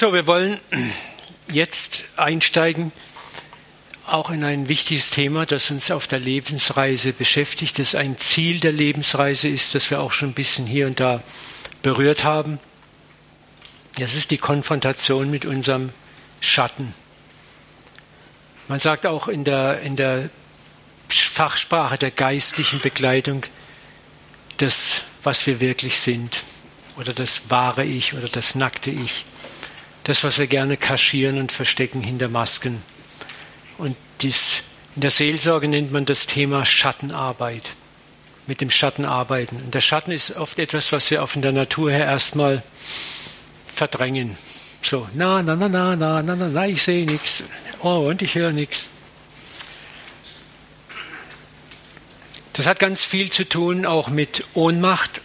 So, 0.00 0.14
wir 0.14 0.26
wollen 0.26 0.58
jetzt 1.52 2.04
einsteigen, 2.16 2.90
auch 4.06 4.30
in 4.30 4.44
ein 4.44 4.66
wichtiges 4.66 5.10
Thema, 5.10 5.44
das 5.44 5.70
uns 5.70 5.90
auf 5.90 6.06
der 6.06 6.20
Lebensreise 6.20 7.12
beschäftigt, 7.12 7.78
das 7.78 7.94
ein 7.94 8.16
Ziel 8.16 8.60
der 8.60 8.72
Lebensreise 8.72 9.46
ist, 9.48 9.74
das 9.74 9.90
wir 9.90 10.00
auch 10.00 10.12
schon 10.12 10.30
ein 10.30 10.32
bisschen 10.32 10.64
hier 10.64 10.86
und 10.86 11.00
da 11.00 11.22
berührt 11.82 12.24
haben. 12.24 12.58
Das 13.98 14.14
ist 14.14 14.30
die 14.30 14.38
Konfrontation 14.38 15.30
mit 15.30 15.44
unserem 15.44 15.90
Schatten. 16.40 16.94
Man 18.68 18.80
sagt 18.80 19.04
auch 19.04 19.28
in 19.28 19.44
der, 19.44 19.82
in 19.82 19.96
der 19.96 20.30
Fachsprache 21.10 21.98
der 21.98 22.10
geistlichen 22.10 22.80
Begleitung, 22.80 23.44
das, 24.56 25.02
was 25.24 25.46
wir 25.46 25.60
wirklich 25.60 26.00
sind, 26.00 26.42
oder 26.96 27.12
das 27.12 27.50
wahre 27.50 27.84
Ich 27.84 28.14
oder 28.14 28.28
das 28.28 28.54
nackte 28.54 28.90
Ich. 28.90 29.26
Das, 30.10 30.24
was 30.24 30.40
wir 30.40 30.48
gerne 30.48 30.76
kaschieren 30.76 31.38
und 31.38 31.52
verstecken 31.52 32.02
hinter 32.02 32.26
Masken. 32.26 32.82
Und 33.78 33.94
dies, 34.22 34.64
in 34.96 35.02
der 35.02 35.10
Seelsorge 35.12 35.68
nennt 35.68 35.92
man 35.92 36.04
das 36.04 36.26
Thema 36.26 36.66
Schattenarbeit. 36.66 37.70
Mit 38.48 38.60
dem 38.60 38.72
Schatten 38.72 39.04
arbeiten. 39.04 39.62
Und 39.64 39.72
der 39.72 39.80
Schatten 39.80 40.10
ist 40.10 40.34
oft 40.34 40.58
etwas, 40.58 40.90
was 40.90 41.12
wir 41.12 41.22
auf 41.22 41.34
der 41.36 41.52
Natur 41.52 41.92
her 41.92 42.06
erstmal 42.06 42.64
verdrängen. 43.72 44.36
So, 44.82 45.08
na, 45.14 45.42
na, 45.42 45.54
na, 45.54 45.68
na, 45.68 45.94
na, 45.94 46.22
na, 46.22 46.34
na, 46.34 46.48
na, 46.48 46.66
ich 46.66 46.82
sehe 46.82 47.06
nichts. 47.06 47.44
Oh, 47.80 48.08
und 48.08 48.20
ich 48.20 48.34
höre 48.34 48.50
nichts. 48.50 48.88
Das 52.54 52.66
hat 52.66 52.80
ganz 52.80 53.04
viel 53.04 53.30
zu 53.30 53.48
tun 53.48 53.86
auch 53.86 54.08
mit 54.08 54.42
Ohnmacht. 54.54 55.20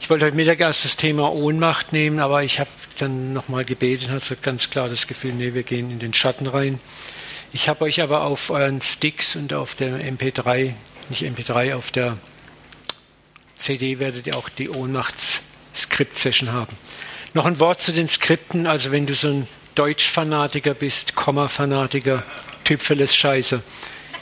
Ich 0.00 0.10
wollte 0.10 0.26
heute 0.26 0.36
Mittag 0.36 0.60
erst 0.60 0.84
das 0.84 0.96
Thema 0.96 1.32
Ohnmacht 1.32 1.92
nehmen, 1.92 2.18
aber 2.20 2.42
ich 2.42 2.60
habe 2.60 2.70
dann 2.98 3.32
nochmal 3.32 3.64
gebetet 3.64 4.08
und 4.08 4.14
hatte 4.14 4.36
ganz 4.36 4.70
klar 4.70 4.88
das 4.88 5.06
Gefühl, 5.06 5.34
nee, 5.34 5.54
wir 5.54 5.64
gehen 5.64 5.90
in 5.90 5.98
den 5.98 6.14
Schatten 6.14 6.46
rein. 6.46 6.80
Ich 7.52 7.68
habe 7.68 7.84
euch 7.84 8.00
aber 8.00 8.22
auf 8.22 8.50
euren 8.50 8.80
Sticks 8.80 9.36
und 9.36 9.52
auf 9.52 9.74
der 9.74 10.00
MP3, 10.00 10.72
nicht 11.08 11.22
MP3, 11.22 11.74
auf 11.74 11.90
der 11.90 12.16
CD 13.56 13.98
werdet 13.98 14.26
ihr 14.26 14.36
auch 14.36 14.48
die 14.48 14.70
Ohnmachts-Skript-Session 14.70 16.52
haben. 16.52 16.76
Noch 17.34 17.44
ein 17.46 17.58
Wort 17.60 17.82
zu 17.82 17.92
den 17.92 18.08
Skripten, 18.08 18.66
also 18.66 18.92
wenn 18.92 19.06
du 19.06 19.14
so 19.14 19.28
ein 19.28 19.48
Deutsch-Fanatiker 19.74 20.74
bist, 20.74 21.14
Komma-Fanatiker, 21.16 22.24
Typ 22.64 22.82
das 22.98 23.16
Scheiße, 23.16 23.62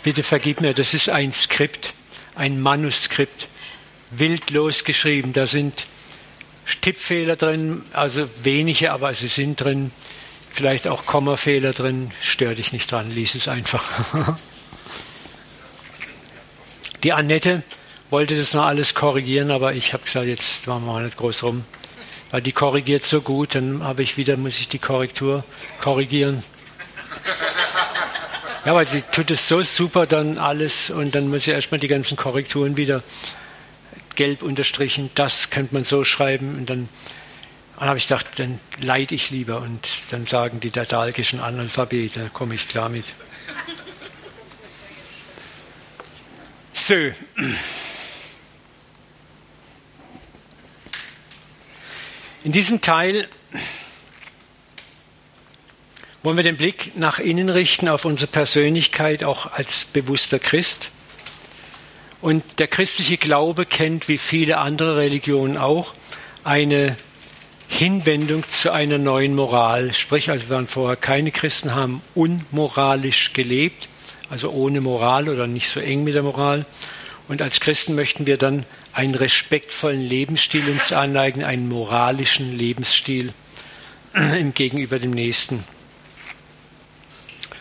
bitte 0.03 0.22
vergib 0.22 0.61
mir, 0.61 0.75
das 0.75 0.95
ist 0.95 1.09
ein 1.09 1.33
Skript, 1.33 1.95
ein 2.34 2.61
Manuskript, 2.61 3.48
wild 4.11 4.51
losgeschrieben, 4.51 5.33
da 5.33 5.47
sind 5.47 5.87
Tippfehler 6.81 7.37
drin, 7.37 7.83
also 7.93 8.29
wenige, 8.43 8.93
aber 8.93 9.12
sie 9.15 9.29
sind 9.29 9.61
drin. 9.61 9.91
Vielleicht 10.51 10.87
auch 10.89 11.05
Kommafehler 11.05 11.73
drin, 11.73 12.12
stör 12.23 12.55
dich 12.55 12.73
nicht 12.73 12.91
dran, 12.91 13.11
lies 13.15 13.34
es 13.34 13.49
einfach. 13.49 13.84
Die 17.03 17.12
Annette 17.12 17.62
wollte 18.11 18.37
das 18.37 18.55
noch 18.55 18.65
alles 18.65 18.95
korrigieren, 18.95 19.51
aber 19.51 19.75
ich 19.75 19.93
habe 19.93 20.05
gesagt, 20.05 20.27
jetzt 20.27 20.67
machen 20.67 20.87
wir 20.87 20.93
mal 20.93 21.05
nicht 21.05 21.17
groß 21.17 21.43
rum. 21.43 21.65
Weil 22.31 22.41
die 22.43 22.53
korrigiert 22.53 23.05
so 23.05 23.21
gut, 23.21 23.55
dann 23.55 23.83
habe 23.83 24.03
ich 24.03 24.17
wieder, 24.17 24.37
muss 24.37 24.59
ich 24.59 24.69
die 24.69 24.79
Korrektur 24.79 25.45
korrigieren. 25.81 26.43
Ja, 28.65 28.75
weil 28.75 28.87
sie 28.87 29.03
tut 29.03 29.31
es 29.31 29.47
so 29.47 29.62
super 29.62 30.07
dann 30.07 30.39
alles 30.39 30.91
und 30.91 31.15
dann 31.15 31.29
muss 31.29 31.43
ich 31.43 31.49
erstmal 31.49 31.79
die 31.79 31.89
ganzen 31.89 32.17
Korrekturen 32.17 32.77
wieder 32.77 33.03
gelb 34.17 34.42
unterstrichen, 34.42 35.11
das 35.14 35.50
könnte 35.50 35.75
man 35.75 35.84
so 35.84 36.03
schreiben. 36.05 36.56
Und 36.59 36.69
dann, 36.69 36.89
dann 37.78 37.89
habe 37.89 37.98
ich 37.98 38.09
gedacht, 38.09 38.27
dann 38.36 38.59
leide 38.81 39.14
ich 39.14 39.31
lieber. 39.31 39.61
Und 39.61 39.89
dann 40.11 40.27
sagen 40.27 40.61
die 40.61 40.70
dadalgischen 40.70 41.41
Analphabet, 41.41 42.17
da 42.17 42.28
komme 42.33 42.55
ich 42.55 42.69
klar 42.69 42.89
mit. 42.89 43.12
So. 46.72 46.94
In 52.44 52.53
diesem 52.53 52.81
Teil 52.81 53.28
wollen 56.22 56.37
wir 56.37 56.44
den 56.44 56.56
Blick 56.56 56.97
nach 56.97 57.19
innen 57.19 57.48
richten, 57.48 57.88
auf 57.88 58.04
unsere 58.04 58.31
Persönlichkeit, 58.31 59.25
auch 59.25 59.53
als 59.53 59.84
bewusster 59.87 60.38
Christ. 60.38 60.91
Und 62.26 62.59
der 62.59 62.66
christliche 62.66 63.19
Glaube 63.19 63.66
kennt, 63.66 64.09
wie 64.09 64.19
viele 64.19 64.59
andere 64.59 64.97
Religionen 64.97 65.56
auch, 65.56 65.92
eine 66.42 66.97
Hinwendung 67.69 68.42
zu 68.50 68.72
einer 68.72 68.98
neuen 68.98 69.37
Moral. 69.37 69.94
Sprich, 69.94 70.28
also 70.28 70.48
wir 70.48 70.56
waren 70.56 70.66
vorher 70.66 70.97
keine 70.97 71.31
Christen, 71.31 71.76
haben 71.76 72.03
unmoralisch 72.16 73.32
gelebt, 73.32 73.86
also 74.28 74.50
ohne 74.50 74.81
Moral 74.81 75.28
oder 75.28 75.47
nicht 75.47 75.70
so 75.70 75.78
eng 75.78 76.03
mit 76.03 76.16
der 76.16 76.25
Moral. 76.25 76.66
Und 77.28 77.42
als 77.42 77.60
Christen 77.60 77.94
möchten 77.94 78.26
wir 78.26 78.38
dann 78.38 78.66
einen 78.92 79.15
respektvollen 79.15 80.03
Lebensstil 80.03 80.69
uns 80.69 80.91
aneignen, 80.91 81.47
einen 81.47 81.69
moralischen 81.69 82.59
Lebensstil 82.59 83.31
im 84.36 84.53
Gegenüber 84.53 84.98
dem 84.98 85.12
Nächsten. 85.12 85.62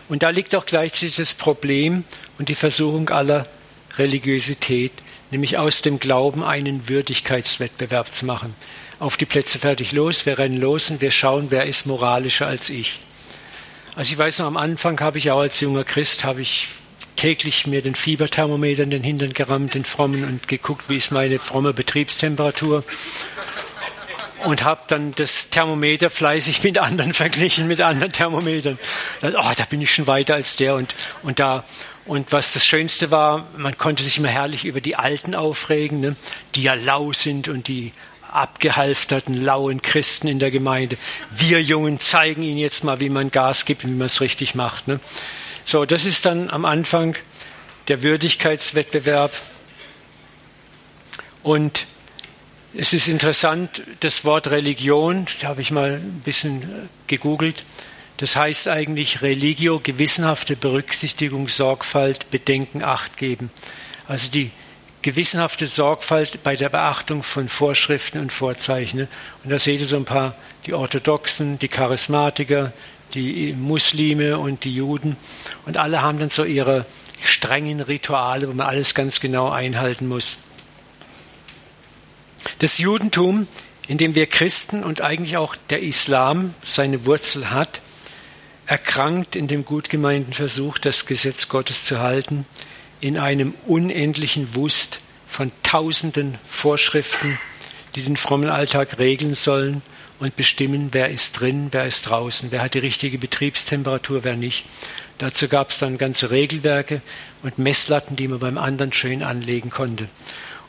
Und 0.09 0.23
da 0.23 0.29
liegt 0.29 0.55
auch 0.55 0.65
gleichzeitig 0.65 1.17
das 1.17 1.35
Problem 1.35 2.03
und 2.39 2.49
die 2.49 2.55
Versuchung 2.55 3.11
aller 3.11 3.43
Religiosität, 3.97 4.91
nämlich 5.31 5.57
aus 5.57 5.81
dem 5.81 5.99
Glauben 5.99 6.43
einen 6.43 6.89
Würdigkeitswettbewerb 6.89 8.13
zu 8.13 8.25
machen. 8.25 8.55
Auf 8.99 9.17
die 9.17 9.25
Plätze 9.25 9.59
fertig 9.59 9.91
los, 9.91 10.25
wir 10.25 10.37
rennen 10.37 10.59
los 10.59 10.89
und 10.89 11.01
wir 11.01 11.11
schauen, 11.11 11.47
wer 11.49 11.65
ist 11.65 11.85
moralischer 11.85 12.47
als 12.47 12.69
ich. 12.69 12.99
Also 13.95 14.11
ich 14.11 14.17
weiß 14.17 14.39
noch, 14.39 14.47
am 14.47 14.57
Anfang 14.57 14.99
habe 14.99 15.17
ich 15.17 15.31
auch 15.31 15.39
als 15.39 15.59
junger 15.59 15.83
Christ, 15.83 16.23
habe 16.23 16.41
ich 16.41 16.67
täglich 17.15 17.65
mir 17.65 17.81
den 17.81 17.95
Fieberthermometer 17.95 18.83
in 18.83 18.89
den 18.89 19.03
Hintern 19.03 19.33
gerammt, 19.33 19.73
den 19.73 19.85
frommen, 19.85 20.23
und 20.25 20.47
geguckt, 20.47 20.89
wie 20.89 20.97
ist 20.97 21.11
meine 21.11 21.39
fromme 21.39 21.73
Betriebstemperatur. 21.73 22.83
Und 24.43 24.63
habe 24.63 24.81
dann 24.87 25.13
das 25.15 25.49
Thermometer 25.49 26.09
fleißig 26.09 26.63
mit 26.63 26.77
anderen 26.77 27.13
verglichen, 27.23 27.67
mit 27.67 27.81
anderen 27.81 28.11
Thermometern. 28.11 28.77
Oh, 29.21 29.51
da 29.55 29.65
bin 29.69 29.81
ich 29.81 29.93
schon 29.93 30.07
weiter 30.07 30.35
als 30.35 30.55
der. 30.55 30.75
Und, 30.75 30.93
und 31.23 31.39
da 31.39 31.63
und 32.05 32.31
was 32.31 32.51
das 32.51 32.65
Schönste 32.65 33.09
war, 33.09 33.47
man 33.57 33.77
konnte 33.77 34.03
sich 34.03 34.17
immer 34.17 34.29
herrlich 34.29 34.65
über 34.65 34.79
die 34.79 34.95
Alten 34.95 35.33
aufregen, 35.33 35.99
ne, 36.01 36.15
die 36.53 36.63
ja 36.63 36.75
lau 36.75 37.13
sind 37.13 37.47
und 37.47 37.67
die 37.67 37.93
abgehalfterten, 38.31 39.33
lauen 39.33 39.81
Christen 39.81 40.27
in 40.27 40.39
der 40.39 40.51
Gemeinde. 40.51 40.97
Wir 41.35 41.61
Jungen 41.61 41.99
zeigen 41.99 42.43
ihnen 42.43 42.57
jetzt 42.57 42.83
mal, 42.83 42.99
wie 42.99 43.09
man 43.09 43.31
Gas 43.31 43.65
gibt 43.65 43.83
und 43.83 43.91
wie 43.91 43.95
man 43.95 44.07
es 44.07 44.21
richtig 44.21 44.55
macht. 44.55 44.87
Ne. 44.87 44.99
So, 45.63 45.85
das 45.85 46.05
ist 46.05 46.25
dann 46.25 46.49
am 46.49 46.65
Anfang 46.65 47.15
der 47.87 48.03
Würdigkeitswettbewerb. 48.03 49.31
Und 51.43 51.85
es 52.75 52.93
ist 52.93 53.07
interessant, 53.07 53.83
das 54.01 54.25
Wort 54.25 54.51
Religion, 54.51 55.25
da 55.41 55.47
habe 55.47 55.61
ich 55.61 55.71
mal 55.71 55.93
ein 55.93 56.21
bisschen 56.25 56.89
gegoogelt, 57.07 57.63
das 58.17 58.35
heißt 58.35 58.67
eigentlich 58.67 59.21
Religio, 59.21 59.79
gewissenhafte 59.79 60.55
Berücksichtigung, 60.55 61.49
Sorgfalt, 61.49 62.29
Bedenken, 62.31 62.83
Acht 62.83 63.17
geben. 63.17 63.51
Also 64.07 64.29
die 64.29 64.51
gewissenhafte 65.01 65.67
Sorgfalt 65.67 66.41
bei 66.41 66.55
der 66.55 66.69
Beachtung 66.69 67.23
von 67.23 67.49
Vorschriften 67.49 68.19
und 68.19 68.31
Vorzeichen. 68.31 69.01
Und 69.43 69.49
da 69.49 69.59
seht 69.59 69.81
ihr 69.81 69.87
so 69.87 69.97
ein 69.97 70.05
paar, 70.05 70.35
die 70.65 70.73
Orthodoxen, 70.73 71.59
die 71.59 71.67
Charismatiker, 71.67 72.73
die 73.13 73.53
Muslime 73.53 74.39
und 74.39 74.63
die 74.63 74.73
Juden. 74.73 75.15
Und 75.65 75.77
alle 75.77 76.01
haben 76.01 76.17
dann 76.17 76.29
so 76.29 76.43
ihre 76.43 76.85
strengen 77.21 77.81
Rituale, 77.81 78.47
wo 78.47 78.53
man 78.53 78.67
alles 78.67 78.95
ganz 78.95 79.19
genau 79.19 79.49
einhalten 79.49 80.07
muss. 80.07 80.37
Das 82.59 82.77
Judentum, 82.77 83.47
in 83.87 83.97
dem 83.97 84.15
wir 84.15 84.27
Christen 84.27 84.83
und 84.83 85.01
eigentlich 85.01 85.37
auch 85.37 85.55
der 85.69 85.81
Islam 85.81 86.53
seine 86.63 87.05
Wurzel 87.05 87.51
hat, 87.51 87.81
erkrankt 88.65 89.35
in 89.35 89.47
dem 89.47 89.65
gut 89.65 89.89
gemeinten 89.89 90.33
Versuch, 90.33 90.77
das 90.77 91.05
Gesetz 91.05 91.47
Gottes 91.47 91.85
zu 91.85 91.99
halten, 91.99 92.45
in 93.01 93.17
einem 93.17 93.53
unendlichen 93.65 94.55
Wust 94.55 94.99
von 95.27 95.51
tausenden 95.63 96.37
Vorschriften, 96.47 97.37
die 97.95 98.01
den 98.01 98.17
frommen 98.17 98.49
Alltag 98.49 98.97
regeln 98.99 99.35
sollen 99.35 99.81
und 100.19 100.35
bestimmen, 100.35 100.89
wer 100.91 101.09
ist 101.09 101.39
drin, 101.39 101.67
wer 101.71 101.85
ist 101.85 102.03
draußen, 102.03 102.51
wer 102.51 102.61
hat 102.61 102.73
die 102.73 102.79
richtige 102.79 103.17
Betriebstemperatur, 103.17 104.23
wer 104.23 104.35
nicht. 104.35 104.65
Dazu 105.17 105.47
gab 105.47 105.69
es 105.69 105.77
dann 105.77 105.97
ganze 105.97 106.31
Regelwerke 106.31 107.01
und 107.43 107.57
Messlatten, 107.57 108.15
die 108.15 108.27
man 108.27 108.39
beim 108.39 108.57
anderen 108.57 108.91
schön 108.91 109.23
anlegen 109.23 109.69
konnte. 109.69 110.07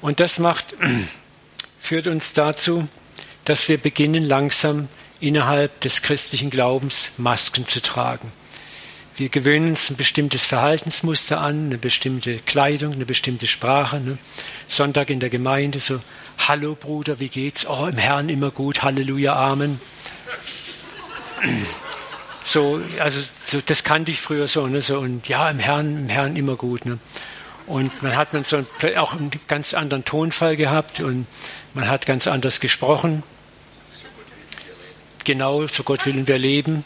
Und 0.00 0.20
das 0.20 0.38
macht, 0.38 0.74
führt 1.78 2.06
uns 2.06 2.32
dazu, 2.32 2.88
dass 3.44 3.68
wir 3.68 3.78
beginnen 3.78 4.24
langsam 4.24 4.88
innerhalb 5.20 5.80
des 5.80 6.02
christlichen 6.02 6.50
Glaubens 6.50 7.12
Masken 7.16 7.66
zu 7.66 7.80
tragen. 7.80 8.32
Wir 9.16 9.30
gewöhnen 9.30 9.70
uns 9.70 9.88
ein 9.88 9.96
bestimmtes 9.96 10.44
Verhaltensmuster 10.44 11.40
an, 11.40 11.66
eine 11.66 11.78
bestimmte 11.78 12.38
Kleidung, 12.40 12.92
eine 12.92 13.06
bestimmte 13.06 13.46
Sprache. 13.46 13.98
Ne? 13.98 14.18
Sonntag 14.68 15.08
in 15.08 15.20
der 15.20 15.30
Gemeinde 15.30 15.80
so, 15.80 16.00
Hallo 16.46 16.74
Bruder, 16.74 17.18
wie 17.18 17.30
geht's? 17.30 17.66
Oh, 17.66 17.86
im 17.86 17.96
Herrn 17.96 18.28
immer 18.28 18.50
gut, 18.50 18.82
Halleluja, 18.82 19.34
Amen. 19.34 19.80
so, 22.44 22.80
also 23.00 23.20
so, 23.42 23.60
das 23.64 23.84
kannte 23.84 24.12
ich 24.12 24.20
früher 24.20 24.46
so, 24.48 24.66
ne, 24.66 24.82
so 24.82 24.98
und 24.98 25.26
ja, 25.28 25.48
im 25.48 25.60
Herrn, 25.60 25.96
im 25.96 26.08
Herrn 26.10 26.36
immer 26.36 26.56
gut. 26.56 26.84
Ne. 26.84 26.98
Und 27.66 28.02
man 28.02 28.16
hat 28.16 28.34
man 28.34 28.44
so 28.44 28.62
auch 28.96 29.14
einen 29.14 29.30
ganz 29.48 29.72
anderen 29.72 30.04
Tonfall 30.04 30.56
gehabt 30.56 31.00
und 31.00 31.26
man 31.72 31.88
hat 31.88 32.04
ganz 32.04 32.26
anders 32.26 32.60
gesprochen. 32.60 33.22
Genau, 35.26 35.66
so 35.66 35.82
Gott 35.82 36.06
willen 36.06 36.28
wir 36.28 36.38
leben. 36.38 36.84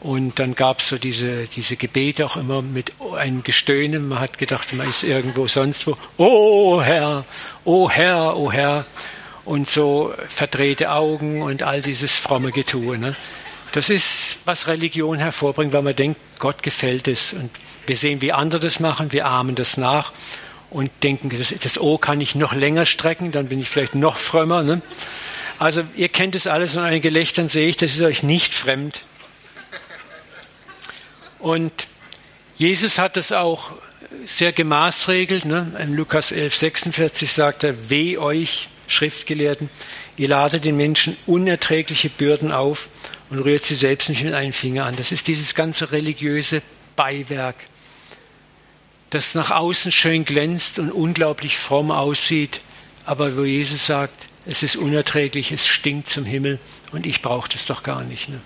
Und 0.00 0.40
dann 0.40 0.56
gab 0.56 0.80
es 0.80 0.88
so 0.88 0.98
diese, 0.98 1.46
diese 1.46 1.76
Gebete 1.76 2.26
auch 2.26 2.36
immer 2.36 2.60
mit 2.60 2.92
einem 3.16 3.44
Gestöhne. 3.44 4.00
Man 4.00 4.18
hat 4.18 4.38
gedacht, 4.38 4.74
man 4.74 4.88
ist 4.88 5.04
irgendwo 5.04 5.46
sonst 5.46 5.86
wo. 5.86 5.94
Oh 6.16 6.82
Herr, 6.82 7.24
oh 7.64 7.88
Herr, 7.88 8.36
oh 8.36 8.50
Herr. 8.50 8.86
Und 9.44 9.70
so 9.70 10.12
verdrehte 10.28 10.90
Augen 10.90 11.42
und 11.42 11.62
all 11.62 11.80
dieses 11.80 12.10
fromme 12.10 12.50
Getue. 12.50 12.98
Ne? 12.98 13.14
Das 13.70 13.88
ist, 13.88 14.38
was 14.46 14.66
Religion 14.66 15.18
hervorbringt, 15.18 15.72
weil 15.72 15.82
man 15.82 15.94
denkt, 15.94 16.18
Gott 16.40 16.64
gefällt 16.64 17.06
es. 17.06 17.34
Und 17.34 17.50
wir 17.86 17.94
sehen, 17.94 18.20
wie 18.20 18.32
andere 18.32 18.60
das 18.60 18.80
machen, 18.80 19.12
wir 19.12 19.26
ahmen 19.26 19.54
das 19.54 19.76
nach 19.76 20.12
und 20.70 20.90
denken, 21.04 21.30
das, 21.30 21.54
das 21.62 21.78
O 21.80 21.98
kann 21.98 22.20
ich 22.20 22.34
noch 22.34 22.52
länger 22.52 22.84
strecken, 22.84 23.30
dann 23.30 23.46
bin 23.46 23.60
ich 23.60 23.68
vielleicht 23.68 23.94
noch 23.94 24.16
frömmer. 24.16 24.64
Ne? 24.64 24.82
Also 25.58 25.84
ihr 25.96 26.08
kennt 26.08 26.34
es 26.34 26.46
alles 26.46 26.76
und 26.76 26.82
ein 26.82 27.00
Gelächtern 27.00 27.48
sehe 27.48 27.68
ich, 27.68 27.76
das 27.76 27.94
ist 27.94 28.02
euch 28.02 28.22
nicht 28.22 28.54
fremd. 28.54 29.02
Und 31.38 31.88
Jesus 32.56 32.98
hat 32.98 33.16
es 33.16 33.32
auch 33.32 33.72
sehr 34.26 34.52
gemaßregelt. 34.52 35.44
Ne? 35.44 35.72
In 35.80 35.94
Lukas 35.94 36.32
11, 36.32 36.54
46 36.54 37.32
sagt 37.32 37.64
er, 37.64 37.90
weh 37.90 38.18
euch, 38.18 38.68
Schriftgelehrten, 38.88 39.68
ihr 40.16 40.28
ladet 40.28 40.64
den 40.64 40.76
Menschen 40.76 41.16
unerträgliche 41.26 42.08
Bürden 42.08 42.52
auf 42.52 42.88
und 43.30 43.40
rührt 43.40 43.64
sie 43.64 43.74
selbst 43.74 44.08
nicht 44.08 44.22
mit 44.22 44.34
einem 44.34 44.52
Finger 44.52 44.86
an. 44.86 44.96
Das 44.96 45.10
ist 45.10 45.26
dieses 45.26 45.54
ganze 45.54 45.92
religiöse 45.92 46.62
Beiwerk, 46.94 47.56
das 49.10 49.34
nach 49.34 49.50
außen 49.50 49.90
schön 49.92 50.24
glänzt 50.24 50.78
und 50.78 50.90
unglaublich 50.90 51.58
fromm 51.58 51.90
aussieht, 51.90 52.60
aber 53.04 53.36
wo 53.36 53.44
Jesus 53.44 53.86
sagt, 53.86 54.14
es 54.46 54.62
ist 54.62 54.76
unerträglich, 54.76 55.52
es 55.52 55.66
stinkt 55.66 56.08
zum 56.08 56.24
Himmel 56.24 56.58
und 56.92 57.04
ich 57.04 57.20
brauche 57.22 57.48
das 57.48 57.66
doch 57.66 57.82
gar 57.82 58.04
nicht. 58.04 58.28
Ne? 58.28 58.40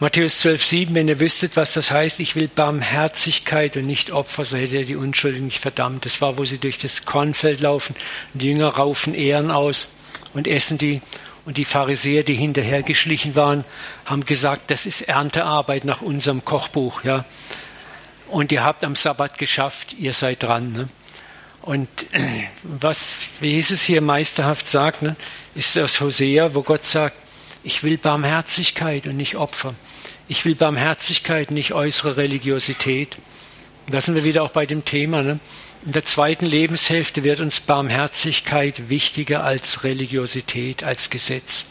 Matthäus 0.00 0.40
12, 0.40 0.64
7, 0.64 0.94
wenn 0.94 1.08
ihr 1.08 1.20
wüsstet, 1.20 1.56
was 1.56 1.72
das 1.72 1.90
heißt, 1.90 2.18
ich 2.20 2.34
will 2.34 2.48
Barmherzigkeit 2.48 3.76
und 3.76 3.86
nicht 3.86 4.10
Opfer, 4.10 4.44
so 4.44 4.56
hätte 4.56 4.78
er 4.78 4.84
die 4.84 4.96
Unschuldigen 4.96 5.46
nicht 5.46 5.60
verdammt. 5.60 6.04
Das 6.04 6.20
war, 6.20 6.36
wo 6.36 6.44
sie 6.44 6.58
durch 6.58 6.78
das 6.78 7.04
Kornfeld 7.04 7.60
laufen 7.60 7.94
und 8.32 8.42
die 8.42 8.48
Jünger 8.48 8.68
raufen 8.68 9.14
Ehren 9.14 9.50
aus 9.50 9.88
und 10.32 10.48
essen 10.48 10.78
die. 10.78 11.00
Und 11.46 11.58
die 11.58 11.66
Pharisäer, 11.66 12.22
die 12.22 12.34
hinterhergeschlichen 12.34 13.36
waren, 13.36 13.64
haben 14.06 14.24
gesagt, 14.24 14.70
das 14.70 14.86
ist 14.86 15.02
Erntearbeit 15.02 15.84
nach 15.84 16.00
unserem 16.00 16.44
Kochbuch. 16.44 17.04
Ja. 17.04 17.24
Und 18.28 18.50
ihr 18.50 18.64
habt 18.64 18.82
am 18.82 18.96
Sabbat 18.96 19.36
geschafft, 19.36 19.92
ihr 19.92 20.14
seid 20.14 20.42
dran. 20.42 20.72
Ne? 20.72 20.88
Und 21.64 21.88
was 22.62 23.20
Jesus 23.40 23.80
hier 23.80 24.02
meisterhaft 24.02 24.68
sagt, 24.68 25.00
ne, 25.00 25.16
ist 25.54 25.76
das 25.76 25.98
Hosea, 25.98 26.54
wo 26.54 26.60
Gott 26.60 26.84
sagt, 26.84 27.16
ich 27.62 27.82
will 27.82 27.96
Barmherzigkeit 27.96 29.06
und 29.06 29.16
nicht 29.16 29.36
Opfer. 29.36 29.74
Ich 30.28 30.44
will 30.44 30.56
Barmherzigkeit, 30.56 31.50
nicht 31.50 31.72
äußere 31.72 32.18
Religiosität. 32.18 33.16
Da 33.86 34.02
sind 34.02 34.14
wir 34.14 34.24
wieder 34.24 34.42
auch 34.42 34.50
bei 34.50 34.66
dem 34.66 34.84
Thema. 34.84 35.22
Ne? 35.22 35.40
In 35.86 35.92
der 35.92 36.04
zweiten 36.04 36.44
Lebenshälfte 36.44 37.24
wird 37.24 37.40
uns 37.40 37.62
Barmherzigkeit 37.62 38.90
wichtiger 38.90 39.42
als 39.42 39.84
Religiosität, 39.84 40.84
als 40.84 41.08
Gesetz. 41.08 41.64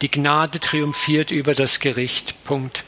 Die 0.00 0.12
Gnade 0.12 0.60
triumphiert 0.60 1.32
über 1.32 1.56
das 1.56 1.80
Gericht. 1.80 2.44
Punkt. 2.44 2.84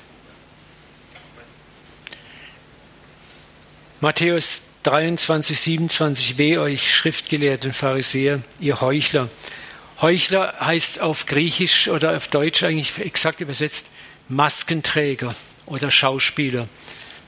Matthäus 4.01 4.61
23, 4.89 5.61
27, 5.61 6.39
weh 6.39 6.57
euch 6.57 6.95
Schriftgelehrten 6.95 7.75
Pharisäer, 7.75 8.41
ihr 8.59 8.81
Heuchler. 8.81 9.29
Heuchler 10.01 10.55
heißt 10.61 11.01
auf 11.01 11.27
Griechisch 11.27 11.89
oder 11.89 12.17
auf 12.17 12.29
Deutsch 12.29 12.63
eigentlich 12.63 12.99
exakt 12.99 13.41
übersetzt 13.41 13.85
Maskenträger 14.31 15.35
oder 15.67 15.91
Schauspieler. 15.91 16.69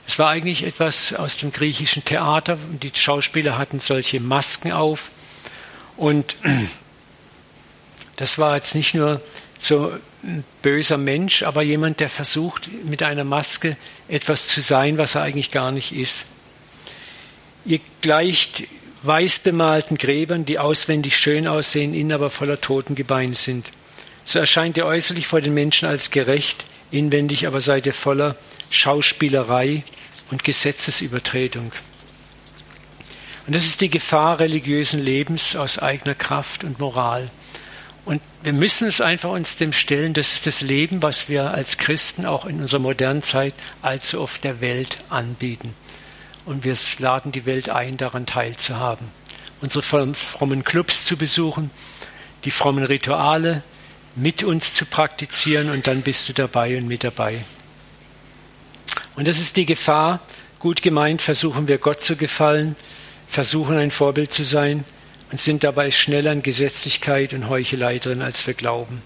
Es 0.07 0.17
war 0.17 0.29
eigentlich 0.29 0.63
etwas 0.63 1.13
aus 1.13 1.37
dem 1.37 1.51
griechischen 1.51 2.03
Theater. 2.03 2.57
Die 2.81 2.91
Schauspieler 2.95 3.59
hatten 3.59 3.79
solche 3.79 4.19
Masken 4.19 4.71
auf. 4.71 5.11
Und 5.97 6.37
das 8.15 8.39
war 8.39 8.55
jetzt 8.55 8.73
nicht 8.73 8.95
nur 8.95 9.21
so 9.59 9.93
ein 10.23 10.43
böser 10.63 10.97
Mensch, 10.97 11.43
aber 11.43 11.61
jemand, 11.61 11.99
der 11.99 12.09
versucht, 12.09 12.71
mit 12.85 13.03
einer 13.03 13.23
Maske 13.23 13.77
etwas 14.07 14.47
zu 14.47 14.61
sein, 14.61 14.97
was 14.97 15.13
er 15.13 15.21
eigentlich 15.21 15.51
gar 15.51 15.71
nicht 15.71 15.91
ist. 15.91 16.25
Ihr 17.65 17.79
gleicht 18.01 18.63
weiß 19.03 19.39
bemalten 19.39 19.97
Gräbern, 19.97 20.45
die 20.45 20.59
auswendig 20.59 21.17
schön 21.17 21.47
aussehen, 21.47 21.93
innen 21.93 22.11
aber 22.11 22.29
voller 22.29 22.61
Totengebeine 22.61 23.35
sind. 23.35 23.69
So 24.25 24.39
erscheint 24.39 24.77
ihr 24.77 24.85
äußerlich 24.85 25.27
vor 25.27 25.41
den 25.41 25.53
Menschen 25.53 25.87
als 25.87 26.11
gerecht, 26.11 26.65
inwendig 26.91 27.47
aber 27.47 27.61
seid 27.61 27.85
ihr 27.85 27.93
voller 27.93 28.35
Schauspielerei 28.69 29.83
und 30.29 30.43
Gesetzesübertretung. 30.43 31.71
Und 33.47 33.55
das 33.55 33.65
ist 33.65 33.81
die 33.81 33.89
Gefahr 33.89 34.39
religiösen 34.39 35.03
Lebens 35.03 35.55
aus 35.55 35.79
eigener 35.79 36.15
Kraft 36.15 36.63
und 36.63 36.79
Moral. 36.79 37.29
Und 38.05 38.21
wir 38.41 38.53
müssen 38.53 38.87
es 38.87 39.01
einfach 39.01 39.31
uns 39.31 39.57
dem 39.57 39.73
stellen, 39.73 40.13
das 40.13 40.33
ist 40.33 40.47
das 40.47 40.61
Leben, 40.61 41.01
was 41.01 41.29
wir 41.29 41.51
als 41.51 41.77
Christen 41.77 42.25
auch 42.25 42.45
in 42.45 42.61
unserer 42.61 42.79
modernen 42.79 43.23
Zeit 43.23 43.53
allzu 43.81 44.21
oft 44.21 44.43
der 44.43 44.61
Welt 44.61 44.97
anbieten. 45.09 45.75
Und 46.45 46.63
wir 46.63 46.75
laden 46.99 47.31
die 47.31 47.45
Welt 47.45 47.69
ein, 47.69 47.97
daran 47.97 48.25
teilzuhaben. 48.25 49.07
Unsere 49.61 49.83
frommen 49.83 50.63
Clubs 50.63 51.05
zu 51.05 51.17
besuchen, 51.17 51.69
die 52.45 52.51
frommen 52.51 52.83
Rituale 52.83 53.63
mit 54.15 54.43
uns 54.43 54.73
zu 54.73 54.85
praktizieren 54.85 55.69
und 55.69 55.87
dann 55.87 56.01
bist 56.01 56.27
du 56.27 56.33
dabei 56.33 56.77
und 56.77 56.87
mit 56.87 57.03
dabei. 57.03 57.41
Und 59.15 59.27
das 59.27 59.39
ist 59.39 59.55
die 59.57 59.65
Gefahr. 59.65 60.21
Gut 60.59 60.81
gemeint 60.81 61.21
versuchen 61.21 61.67
wir 61.67 61.77
Gott 61.77 62.01
zu 62.01 62.15
gefallen, 62.15 62.75
versuchen 63.27 63.77
ein 63.77 63.91
Vorbild 63.91 64.33
zu 64.33 64.43
sein 64.43 64.83
und 65.31 65.39
sind 65.39 65.63
dabei 65.63 65.91
schneller 65.91 66.31
an 66.31 66.43
Gesetzlichkeit 66.43 67.33
und 67.33 67.49
Heuchelei 67.49 67.99
drin, 67.99 68.21
als 68.21 68.45
wir 68.45 68.53
glauben. 68.53 69.01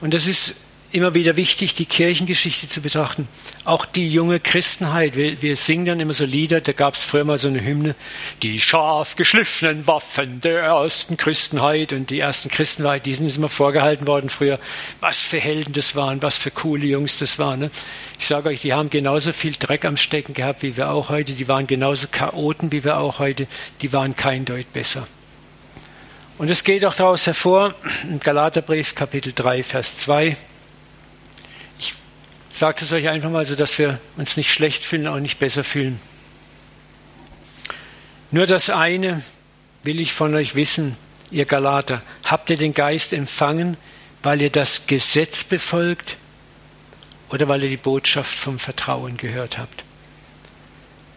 Und 0.00 0.14
das 0.14 0.26
ist 0.26 0.54
immer 0.96 1.14
wieder 1.14 1.36
wichtig, 1.36 1.74
die 1.74 1.84
Kirchengeschichte 1.84 2.68
zu 2.68 2.80
betrachten. 2.80 3.28
Auch 3.64 3.84
die 3.84 4.10
junge 4.10 4.40
Christenheit. 4.40 5.14
Wir, 5.14 5.42
wir 5.42 5.54
singen 5.54 5.84
dann 5.84 6.00
immer 6.00 6.14
so 6.14 6.24
Lieder, 6.24 6.62
da 6.62 6.72
gab 6.72 6.94
es 6.94 7.04
früher 7.04 7.24
mal 7.24 7.38
so 7.38 7.48
eine 7.48 7.62
Hymne, 7.62 7.94
die 8.42 8.58
scharf 8.60 9.14
geschliffenen 9.14 9.86
Waffen 9.86 10.40
der 10.40 10.62
ersten 10.62 11.16
Christenheit 11.18 11.92
und 11.92 12.08
die 12.08 12.18
ersten 12.18 12.48
Christenheit, 12.48 13.04
die 13.04 13.14
sind 13.14 13.36
immer 13.36 13.50
vorgehalten 13.50 14.06
worden 14.06 14.30
früher, 14.30 14.58
was 15.00 15.18
für 15.18 15.38
Helden 15.38 15.74
das 15.74 15.94
waren, 15.94 16.22
was 16.22 16.38
für 16.38 16.50
coole 16.50 16.86
Jungs 16.86 17.18
das 17.18 17.38
waren. 17.38 17.60
Ne? 17.60 17.70
Ich 18.18 18.26
sage 18.26 18.48
euch, 18.48 18.62
die 18.62 18.72
haben 18.72 18.88
genauso 18.88 19.34
viel 19.34 19.54
Dreck 19.58 19.84
am 19.84 19.98
Stecken 19.98 20.32
gehabt 20.32 20.62
wie 20.62 20.76
wir 20.76 20.90
auch 20.90 21.10
heute, 21.10 21.32
die 21.32 21.46
waren 21.46 21.66
genauso 21.66 22.06
Chaoten 22.08 22.72
wie 22.72 22.84
wir 22.84 22.98
auch 22.98 23.18
heute, 23.18 23.46
die 23.82 23.92
waren 23.92 24.16
kein 24.16 24.46
Deut 24.46 24.72
besser. 24.72 25.06
Und 26.38 26.50
es 26.50 26.64
geht 26.64 26.84
auch 26.84 26.94
daraus 26.94 27.26
hervor, 27.26 27.74
im 28.04 28.20
Galaterbrief 28.20 28.94
Kapitel 28.94 29.32
3, 29.34 29.62
Vers 29.62 29.98
2, 29.98 30.36
sage 32.58 32.78
es 32.82 32.92
euch 32.92 33.08
einfach 33.08 33.30
mal 33.30 33.44
so, 33.44 33.54
dass 33.54 33.78
wir 33.78 33.98
uns 34.16 34.36
nicht 34.36 34.50
schlecht 34.50 34.84
fühlen, 34.84 35.06
auch 35.06 35.18
nicht 35.18 35.38
besser 35.38 35.64
fühlen. 35.64 36.00
Nur 38.30 38.46
das 38.46 38.70
eine 38.70 39.22
will 39.82 40.00
ich 40.00 40.12
von 40.12 40.34
euch 40.34 40.54
wissen, 40.54 40.96
ihr 41.30 41.44
Galater. 41.44 42.02
Habt 42.24 42.50
ihr 42.50 42.56
den 42.56 42.74
Geist 42.74 43.12
empfangen, 43.12 43.76
weil 44.22 44.40
ihr 44.40 44.50
das 44.50 44.86
Gesetz 44.86 45.44
befolgt 45.44 46.16
oder 47.28 47.48
weil 47.48 47.62
ihr 47.62 47.68
die 47.68 47.76
Botschaft 47.76 48.38
vom 48.38 48.58
Vertrauen 48.58 49.16
gehört 49.16 49.58
habt? 49.58 49.84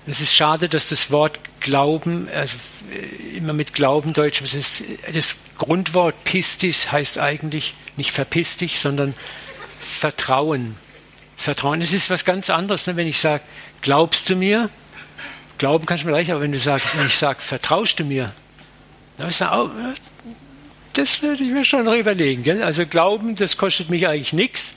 Es 0.05 0.21
ist 0.21 0.33
schade, 0.33 0.69
dass 0.69 0.87
das 0.87 1.11
Wort 1.11 1.39
Glauben, 1.59 2.27
also 2.33 2.57
äh, 2.91 3.37
immer 3.37 3.53
mit 3.53 3.73
Glauben 3.73 4.13
deutsch, 4.13 4.41
das 4.41 5.35
Grundwort 5.57 6.23
Pistis 6.23 6.91
heißt 6.91 7.17
eigentlich 7.17 7.75
nicht 7.95 8.11
verpiss 8.11 8.57
dich, 8.57 8.79
sondern 8.79 9.13
Vertrauen. 9.79 10.75
Vertrauen, 11.39 11.81
es 11.81 11.93
ist 11.93 12.09
was 12.09 12.25
ganz 12.25 12.49
anderes, 12.49 12.85
ne? 12.85 12.97
wenn 12.97 13.07
ich 13.07 13.17
sage, 13.17 13.41
glaubst 13.81 14.29
du 14.29 14.35
mir? 14.35 14.69
Glauben 15.57 15.85
kannst 15.85 16.03
du 16.03 16.07
mir 16.07 16.13
gleich, 16.13 16.31
aber 16.31 16.41
wenn 16.41 16.51
du 16.51 16.59
sagst, 16.59 16.97
wenn 16.97 17.07
ich 17.07 17.15
sage, 17.15 17.39
vertraust 17.39 17.97
du 17.97 18.03
mir? 18.03 18.33
Das, 19.17 19.41
auch, 19.41 19.69
das 20.91 21.21
würde 21.21 21.41
ich 21.41 21.53
mir 21.53 21.63
schon 21.63 21.85
noch 21.85 21.95
überlegen. 21.95 22.43
Gell? 22.43 22.61
Also 22.61 22.85
Glauben, 22.85 23.37
das 23.37 23.55
kostet 23.55 23.89
mich 23.89 24.05
eigentlich 24.05 24.33
nichts, 24.33 24.73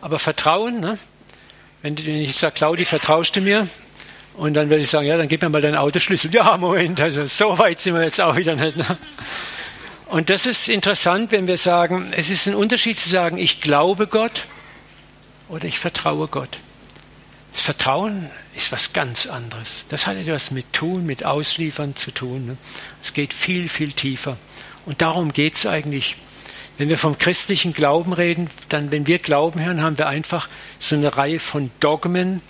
aber 0.00 0.20
Vertrauen, 0.20 0.78
ne? 0.78 0.98
wenn, 1.82 1.98
wenn 2.06 2.22
ich 2.22 2.36
sage, 2.36 2.54
Claudi, 2.54 2.84
vertraust 2.84 3.34
du 3.34 3.40
mir? 3.40 3.66
Und 4.34 4.54
dann 4.54 4.70
würde 4.70 4.84
ich 4.84 4.90
sagen, 4.90 5.08
ja, 5.08 5.16
dann 5.16 5.26
gib 5.26 5.42
mir 5.42 5.48
mal 5.48 5.62
deinen 5.62 5.76
Autoschlüssel. 5.76 6.32
Ja, 6.32 6.56
Moment, 6.56 7.00
also 7.00 7.26
so 7.26 7.58
weit 7.58 7.80
sind 7.80 7.94
wir 7.94 8.04
jetzt 8.04 8.20
auch 8.20 8.36
wieder 8.36 8.54
nicht. 8.54 8.76
Ne? 8.76 8.98
Und 10.06 10.30
das 10.30 10.46
ist 10.46 10.68
interessant, 10.68 11.32
wenn 11.32 11.48
wir 11.48 11.56
sagen, 11.56 12.12
es 12.16 12.30
ist 12.30 12.46
ein 12.46 12.54
Unterschied 12.54 13.00
zu 13.00 13.08
sagen, 13.08 13.36
ich 13.36 13.60
glaube 13.60 14.06
Gott 14.06 14.42
oder 15.48 15.64
ich 15.64 15.78
vertraue 15.78 16.28
Gott. 16.28 16.60
Das 17.52 17.62
Vertrauen 17.62 18.30
ist 18.56 18.72
was 18.72 18.92
ganz 18.92 19.26
anderes. 19.26 19.84
Das 19.88 20.06
hat 20.06 20.16
etwas 20.16 20.50
mit 20.50 20.72
Tun, 20.72 21.06
mit 21.06 21.24
Ausliefern 21.24 21.94
zu 21.94 22.10
tun. 22.10 22.46
Ne? 22.46 22.56
Es 23.02 23.12
geht 23.12 23.32
viel, 23.32 23.68
viel 23.68 23.92
tiefer. 23.92 24.36
Und 24.86 25.02
darum 25.02 25.32
geht 25.32 25.54
es 25.54 25.66
eigentlich. 25.66 26.16
Wenn 26.76 26.88
wir 26.88 26.98
vom 26.98 27.16
christlichen 27.16 27.72
Glauben 27.72 28.12
reden, 28.12 28.50
dann, 28.68 28.90
wenn 28.90 29.06
wir 29.06 29.20
Glauben 29.20 29.64
hören, 29.64 29.80
haben 29.80 29.98
wir 29.98 30.08
einfach 30.08 30.48
so 30.80 30.96
eine 30.96 31.16
Reihe 31.16 31.38
von 31.38 31.70
Dogmen. 31.78 32.42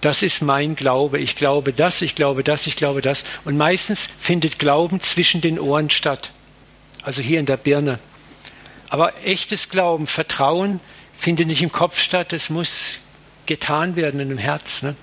Das 0.00 0.22
ist 0.22 0.40
mein 0.40 0.74
Glaube. 0.74 1.18
Ich 1.18 1.36
glaube 1.36 1.74
das, 1.74 2.00
ich 2.00 2.14
glaube 2.14 2.42
das, 2.42 2.66
ich 2.66 2.76
glaube 2.76 3.02
das. 3.02 3.24
Und 3.44 3.58
meistens 3.58 4.08
findet 4.18 4.58
Glauben 4.58 5.02
zwischen 5.02 5.42
den 5.42 5.60
Ohren 5.60 5.90
statt. 5.90 6.30
Also 7.02 7.20
hier 7.20 7.40
in 7.40 7.46
der 7.46 7.58
Birne. 7.58 7.98
Aber 8.88 9.12
echtes 9.24 9.68
Glauben, 9.68 10.06
Vertrauen 10.06 10.80
findet 11.18 11.46
nicht 11.46 11.62
im 11.62 11.72
Kopf 11.72 11.98
statt. 11.98 12.32
Es 12.32 12.50
muss 12.50 12.98
getan 13.46 13.96
werden 13.96 14.20
in 14.20 14.28
dem 14.28 14.38
Herz. 14.38 14.82
Ne? 14.82 14.94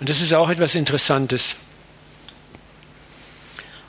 Und 0.00 0.08
das 0.08 0.20
ist 0.20 0.32
auch 0.34 0.48
etwas 0.50 0.74
Interessantes. 0.74 1.56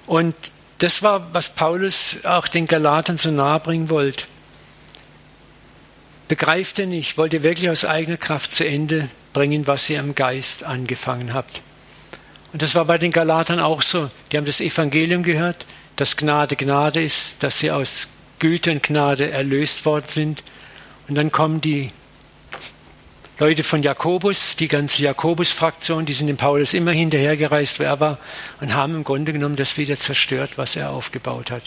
Und 0.05 0.36
das 0.79 1.01
war, 1.01 1.34
was 1.34 1.50
Paulus 1.50 2.17
auch 2.25 2.48
den 2.48 2.67
Galatern 2.67 3.17
so 3.17 3.31
nahe 3.31 3.60
bringen 3.60 3.89
wollte. 3.89 4.25
Begreift 6.27 6.79
ihr 6.79 6.88
nicht, 6.88 7.17
wollt 7.17 7.34
ihr 7.34 7.43
wirklich 7.43 7.69
aus 7.69 7.86
eigener 7.86 8.17
Kraft 8.17 8.53
zu 8.53 8.65
Ende 8.65 9.10
bringen, 9.34 9.67
was 9.67 9.89
ihr 9.89 10.00
im 10.00 10.15
Geist 10.15 10.63
angefangen 10.63 11.34
habt. 11.34 11.62
Und 12.51 12.62
das 12.62 12.74
war 12.74 12.86
bei 12.86 12.98
den 12.98 13.12
Galatern 13.12 13.60
auch 13.60 13.81
so. 13.81 14.10
Die 14.31 14.38
haben 14.38 14.45
das 14.45 14.62
Evangelium 14.62 15.24
gehört, 15.24 15.65
dass 15.98 16.17
Gnade 16.17 16.55
Gnade 16.55 17.03
ist, 17.03 17.43
dass 17.43 17.60
sie 17.60 17.72
aus 17.72 18.07
Güte 18.39 18.72
und 18.72 18.84
Gnade 18.84 19.29
erlöst 19.29 19.86
worden 19.86 20.05
sind. 20.07 20.43
Und 21.07 21.15
dann 21.15 21.31
kommen 21.31 21.62
die 21.62 21.91
Leute 23.38 23.63
von 23.63 23.83
Jakobus, 23.83 24.55
die 24.55 24.69
ganze 24.69 25.01
Jakobus-Fraktion, 25.01 26.05
die 26.05 26.13
sind 26.13 26.27
dem 26.27 26.38
Paulus 26.38 26.74
immer 26.74 26.91
hinterhergereist, 26.91 27.79
wer 27.79 27.89
er 27.89 28.00
war, 28.00 28.17
und 28.62 28.74
haben 28.74 28.95
im 28.95 29.03
Grunde 29.03 29.33
genommen 29.33 29.57
das 29.57 29.77
wieder 29.77 30.00
zerstört, 30.00 30.57
was 30.57 30.77
er 30.77 30.91
aufgebaut 30.91 31.51
hat. 31.51 31.63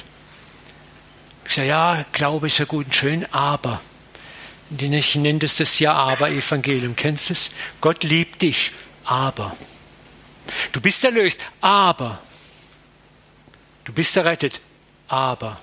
Ich 1.46 1.54
sage, 1.54 1.68
ja, 1.68 2.04
Glaube 2.12 2.46
ist 2.46 2.58
ja 2.58 2.64
gut 2.64 2.86
und 2.86 2.94
schön, 2.94 3.26
aber, 3.32 3.80
ich 4.70 5.14
nenne 5.16 5.38
das 5.38 5.56
das 5.56 5.78
Ja-Aber-Evangelium. 5.78 6.96
Kennst 6.96 7.28
du 7.28 7.32
es? 7.34 7.50
Gott 7.80 8.02
liebt 8.02 8.42
dich, 8.42 8.70
aber. 9.04 9.56
Du 10.72 10.80
bist 10.80 11.04
erlöst, 11.04 11.40
aber. 11.60 12.18
Du 13.84 13.92
bist 13.92 14.16
errettet, 14.16 14.60
aber. 15.06 15.58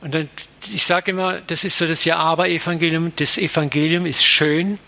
Und 0.00 0.14
dann, 0.14 0.28
ich 0.72 0.84
sage 0.84 1.10
immer, 1.10 1.40
das 1.40 1.64
ist 1.64 1.78
so 1.78 1.86
das 1.86 2.04
Ja-Aber-Evangelium. 2.04 3.12
Das 3.16 3.36
Evangelium 3.38 4.06
ist 4.06 4.24
schön, 4.24 4.78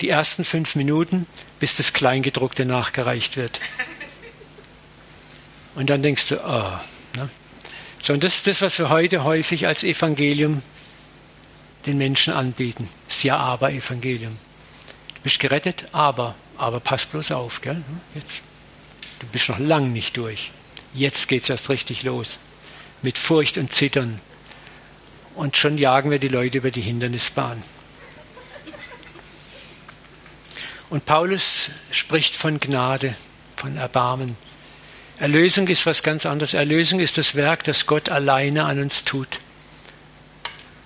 die 0.00 0.08
ersten 0.08 0.44
fünf 0.44 0.74
Minuten, 0.74 1.26
bis 1.60 1.76
das 1.76 1.92
Kleingedruckte 1.92 2.64
nachgereicht 2.64 3.36
wird. 3.36 3.60
Und 5.74 5.90
dann 5.90 6.02
denkst 6.02 6.28
du, 6.28 6.36
oh. 6.44 6.72
Ne? 7.16 7.28
So, 8.02 8.12
und 8.12 8.24
das 8.24 8.36
ist 8.36 8.46
das, 8.46 8.62
was 8.62 8.78
wir 8.78 8.88
heute 8.88 9.24
häufig 9.24 9.66
als 9.66 9.84
Evangelium 9.84 10.62
den 11.86 11.98
Menschen 11.98 12.32
anbieten. 12.32 12.88
Das 13.08 13.22
Ja-Aber-Evangelium. 13.22 14.38
Du 15.14 15.20
bist 15.22 15.38
gerettet, 15.38 15.84
aber, 15.92 16.34
aber 16.56 16.80
pass 16.80 17.06
bloß 17.06 17.32
auf, 17.32 17.60
gell? 17.60 17.82
Jetzt, 18.14 18.42
du 19.20 19.26
bist 19.28 19.48
noch 19.48 19.58
lang 19.58 19.92
nicht 19.92 20.16
durch. 20.16 20.50
Jetzt 20.94 21.28
geht 21.28 21.44
es 21.44 21.50
erst 21.50 21.68
richtig 21.68 22.02
los. 22.02 22.38
Mit 23.02 23.18
Furcht 23.18 23.58
und 23.58 23.72
Zittern 23.72 24.20
und 25.38 25.56
schon 25.56 25.78
jagen 25.78 26.10
wir 26.10 26.18
die 26.18 26.28
Leute 26.28 26.58
über 26.58 26.72
die 26.72 26.80
Hindernisbahn. 26.80 27.62
Und 30.90 31.06
Paulus 31.06 31.70
spricht 31.92 32.34
von 32.34 32.58
Gnade, 32.58 33.14
von 33.54 33.76
Erbarmen. 33.76 34.36
Erlösung 35.20 35.68
ist 35.68 35.86
was 35.86 36.02
ganz 36.02 36.26
anderes. 36.26 36.54
Erlösung 36.54 36.98
ist 36.98 37.18
das 37.18 37.36
Werk, 37.36 37.62
das 37.64 37.86
Gott 37.86 38.08
alleine 38.08 38.64
an 38.64 38.80
uns 38.80 39.04
tut. 39.04 39.38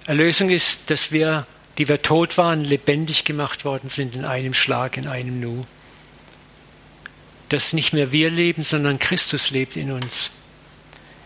Erlösung 0.05 0.51
ist, 0.51 0.91
dass 0.91 1.13
wir, 1.13 1.47
die 1.79 1.89
wir 1.89 2.03
tot 2.03 2.37
waren, 2.37 2.63
lebendig 2.63 3.25
gemacht 3.25 3.65
worden 3.65 3.89
sind 3.89 4.15
in 4.15 4.27
einem 4.27 4.53
Schlag, 4.53 4.99
in 4.99 5.07
einem 5.09 5.41
Nu. 5.41 5.63
Dass 7.49 7.73
nicht 7.73 7.95
mehr 7.95 8.13
wir 8.13 8.29
leben, 8.29 8.65
sondern 8.65 8.99
Christus 8.99 9.51
lebt 9.51 9.77
in 9.77 9.93
uns. 9.93 10.31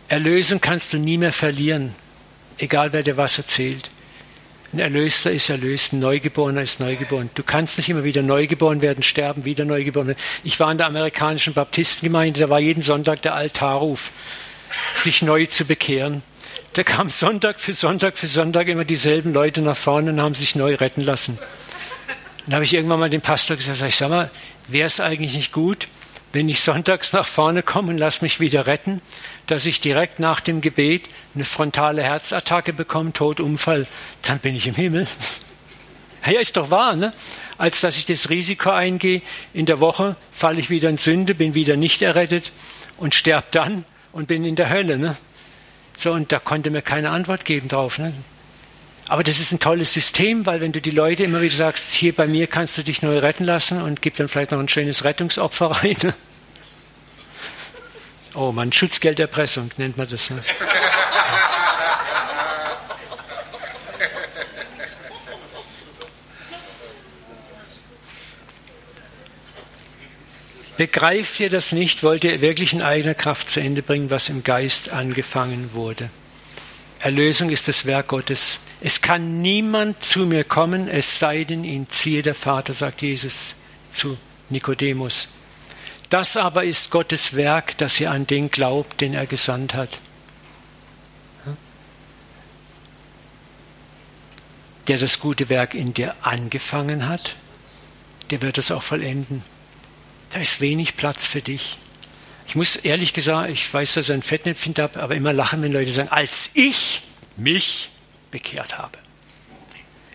Erlösung 0.09 0.61
kannst 0.61 0.92
du 0.92 0.99
nie 0.99 1.18
mehr 1.18 1.33
verlieren 1.33 1.95
egal 2.58 2.92
wer 2.92 3.02
dir 3.02 3.16
was 3.16 3.38
erzählt. 3.38 3.90
Ein 4.72 4.80
Erlöster 4.80 5.30
ist 5.30 5.48
erlöst, 5.48 5.92
ein 5.92 6.00
Neugeborener 6.00 6.62
ist 6.62 6.80
neugeboren. 6.80 7.30
Du 7.34 7.42
kannst 7.42 7.78
nicht 7.78 7.88
immer 7.88 8.04
wieder 8.04 8.22
neugeboren 8.22 8.82
werden, 8.82 9.02
sterben, 9.02 9.44
wieder 9.44 9.64
neugeboren 9.64 10.08
werden. 10.08 10.18
Ich 10.44 10.58
war 10.60 10.70
in 10.70 10.78
der 10.78 10.88
amerikanischen 10.88 11.54
Baptistengemeinde, 11.54 12.40
da 12.40 12.50
war 12.50 12.58
jeden 12.58 12.82
Sonntag 12.82 13.22
der 13.22 13.34
Altarruf, 13.34 14.10
sich 14.94 15.22
neu 15.22 15.46
zu 15.46 15.64
bekehren. 15.64 16.22
Da 16.72 16.82
kamen 16.82 17.08
Sonntag 17.08 17.60
für 17.60 17.72
Sonntag 17.72 18.18
für 18.18 18.26
Sonntag 18.26 18.68
immer 18.68 18.84
dieselben 18.84 19.32
Leute 19.32 19.62
nach 19.62 19.76
vorne 19.76 20.10
und 20.10 20.20
haben 20.20 20.34
sich 20.34 20.56
neu 20.56 20.75
retten 20.75 21.00
lassen. 21.00 21.38
Dann 22.44 22.56
habe 22.56 22.64
ich 22.64 22.75
irgendwann 22.75 23.00
mal 23.00 23.10
dem 23.10 23.22
Pastor 23.22 23.56
gesagt, 23.56 23.80
ich 23.80 23.96
sag 23.96 24.10
mal, 24.10 24.30
wäre 24.68 24.86
es 24.86 25.00
eigentlich 25.00 25.34
nicht 25.34 25.52
gut, 25.52 25.88
wenn 26.32 26.48
ich 26.48 26.60
sonntags 26.60 27.12
nach 27.12 27.26
vorne 27.26 27.62
komme 27.62 27.90
und 27.90 27.98
lass 27.98 28.20
mich 28.20 28.40
wieder 28.40 28.66
retten, 28.66 29.00
dass 29.47 29.67
ich 29.67 29.81
direkt 29.81 30.19
nach 30.19 30.41
dem 30.41 30.61
Gebet 30.61 31.09
eine 31.35 31.45
frontale 31.45 32.03
Herzattacke 32.03 32.73
bekomme, 32.73 33.12
Todunfall, 33.12 33.87
dann 34.23 34.38
bin 34.38 34.57
ich 34.57 34.67
im 34.67 34.75
Himmel. 34.75 35.07
Ja, 36.29 36.41
ist 36.41 36.57
doch 36.57 36.73
wahr, 36.73 36.97
ne? 36.97 37.12
Als 37.57 37.81
dass 37.81 37.97
ich 37.97 38.05
das 38.05 38.31
Risiko 38.31 38.71
eingehe, 38.71 39.23
in 39.55 39.65
der 39.65 39.79
Woche 39.79 40.17
falle 40.33 40.59
ich 40.59 40.71
wieder 40.71 40.88
in 40.88 40.99
Sünde, 40.99 41.37
bin 41.37 41.55
wieder 41.55 41.76
nicht 41.76 42.03
errettet 42.03 42.50
und 42.97 43.15
sterbe 43.15 43.47
dann 43.53 43.85
und 44.11 44.26
bin 44.26 44.45
in 44.45 44.57
der 44.57 44.69
Hölle, 44.69 44.99
ne? 44.99 45.17
So, 45.97 46.11
und 46.11 46.33
da 46.33 46.41
konnte 46.41 46.71
mir 46.71 46.83
keine 46.83 47.11
Antwort 47.11 47.45
geben 47.45 47.69
drauf, 47.69 48.00
ne? 48.00 48.12
Aber 49.09 49.23
das 49.23 49.38
ist 49.38 49.53
ein 49.53 49.61
tolles 49.61 49.93
System, 49.93 50.47
weil 50.47 50.61
wenn 50.61 50.73
du 50.73 50.81
die 50.81 50.91
Leute 50.91 51.23
immer 51.23 51.41
wieder 51.41 51.55
sagst, 51.55 51.93
hier 51.93 52.12
bei 52.12 52.26
mir 52.26 52.49
kannst 52.49 52.76
du 52.76 52.83
dich 52.83 53.03
neu 53.03 53.19
retten 53.19 53.45
lassen 53.45 53.81
und 53.81 54.03
gib 54.03 54.17
dann 54.17 54.26
vielleicht 54.26 54.50
noch 54.50 54.59
ein 54.59 54.69
schönes 54.69 55.05
Rettungsopfer 55.05 55.67
rein. 55.83 55.97
Ne? 56.03 56.15
Oh 58.37 58.52
man, 58.52 58.71
Schutzgelderpressung 58.71 59.71
nennt 59.78 59.97
man 59.97 60.07
das. 60.11 60.28
Ne? 60.28 60.43
Begreift 70.76 71.40
ihr 71.40 71.49
das 71.49 71.73
nicht? 71.73 72.02
Wollt 72.02 72.25
ihr 72.25 72.43
wirklich 72.43 72.75
in 72.75 72.83
eigener 72.83 73.14
Kraft 73.14 73.50
zu 73.50 73.61
Ende 73.61 73.81
bringen, 73.81 74.11
was 74.11 74.28
im 74.28 74.45
Geist 74.45 74.90
angefangen 74.90 75.71
wurde? 75.73 76.11
Erlösung 76.99 77.49
ist 77.49 77.69
das 77.69 77.87
Werk 77.87 78.09
Gottes. 78.09 78.59
Es 78.83 79.00
kann 79.00 79.40
niemand 79.40 80.05
zu 80.05 80.26
mir 80.26 80.45
kommen, 80.45 80.88
es 80.88 81.19
sei 81.19 81.45
denn, 81.45 81.64
ihn 81.64 81.88
ziehe 81.88 82.21
der 82.21 82.35
Vater, 82.35 82.75
sagt 82.75 83.00
Jesus 83.00 83.55
zu 83.90 84.19
Nikodemus. 84.50 85.28
Das 86.10 86.36
aber 86.36 86.64
ist 86.64 86.90
Gottes 86.90 87.34
Werk, 87.34 87.76
dass 87.78 87.98
ihr 87.98 88.10
an 88.10 88.26
den 88.26 88.50
glaubt, 88.50 89.00
den 89.00 89.14
er 89.14 89.26
gesandt 89.26 89.75
hat. 89.75 89.90
Der 94.86 94.98
das 94.98 95.18
gute 95.18 95.48
Werk 95.48 95.75
in 95.75 95.94
dir 95.94 96.14
angefangen 96.22 97.08
hat, 97.08 97.34
der 98.30 98.40
wird 98.40 98.56
es 98.58 98.70
auch 98.70 98.84
vollenden. 98.84 99.42
Da 100.30 100.40
ist 100.40 100.60
wenig 100.60 100.96
Platz 100.96 101.26
für 101.26 101.42
dich. 101.42 101.76
Ich 102.46 102.54
muss 102.54 102.76
ehrlich 102.76 103.12
gesagt, 103.12 103.50
ich 103.50 103.72
weiß, 103.72 103.94
dass 103.94 104.08
ich 104.08 104.14
ein 104.14 104.22
Fettnäpfchen 104.22 104.75
habe, 104.78 105.02
aber 105.02 105.16
immer 105.16 105.32
lachen, 105.32 105.60
wenn 105.62 105.72
Leute 105.72 105.92
sagen, 105.92 106.10
als 106.10 106.50
ich 106.54 107.02
mich 107.36 107.90
bekehrt 108.30 108.78
habe. 108.78 108.96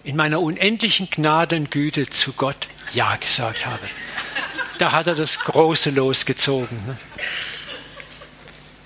In 0.06 0.16
meiner 0.16 0.40
unendlichen 0.40 1.10
Gnade 1.10 1.58
und 1.58 1.70
Güte 1.70 2.10
zu 2.10 2.32
Gott 2.32 2.68
Ja 2.94 3.18
gesagt 3.18 3.66
habe 3.66 3.88
da 4.82 4.92
hat 4.92 5.06
er 5.06 5.14
das 5.14 5.40
Große 5.40 5.92
losgezogen. 5.92 6.76
Ne? 6.88 6.98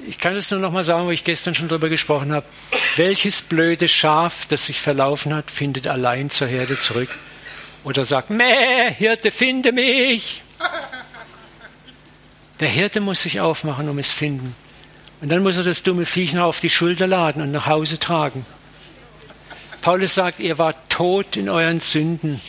Ich 0.07 0.19
kann 0.19 0.35
es 0.35 0.51
nur 0.51 0.59
noch 0.59 0.71
mal 0.71 0.83
sagen, 0.83 1.05
wo 1.05 1.11
ich 1.11 1.23
gestern 1.23 1.55
schon 1.55 1.69
drüber 1.69 1.87
gesprochen 1.87 2.33
habe. 2.33 2.45
Welches 2.97 3.41
blöde 3.41 3.87
Schaf, 3.87 4.45
das 4.45 4.65
sich 4.65 4.81
verlaufen 4.81 5.33
hat, 5.33 5.49
findet 5.49 5.87
allein 5.87 6.29
zur 6.29 6.47
Herde 6.47 6.77
zurück? 6.77 7.09
Oder 7.85 8.03
sagt, 8.03 8.29
Mäh, 8.29 8.91
Hirte, 8.91 9.31
finde 9.31 9.71
mich! 9.71 10.43
Der 12.59 12.69
Hirte 12.69 12.99
muss 12.99 13.21
sich 13.21 13.39
aufmachen, 13.39 13.87
um 13.87 13.97
es 13.97 14.11
finden. 14.11 14.53
Und 15.21 15.29
dann 15.29 15.43
muss 15.43 15.55
er 15.55 15.63
das 15.63 15.81
dumme 15.81 16.05
Viech 16.05 16.33
noch 16.33 16.43
auf 16.43 16.59
die 16.59 16.69
Schulter 16.69 17.07
laden 17.07 17.41
und 17.41 17.51
nach 17.51 17.67
Hause 17.67 17.99
tragen. 17.99 18.45
Paulus 19.81 20.13
sagt, 20.13 20.41
ihr 20.41 20.57
wart 20.57 20.89
tot 20.89 21.37
in 21.37 21.47
euren 21.47 21.79
Sünden 21.79 22.41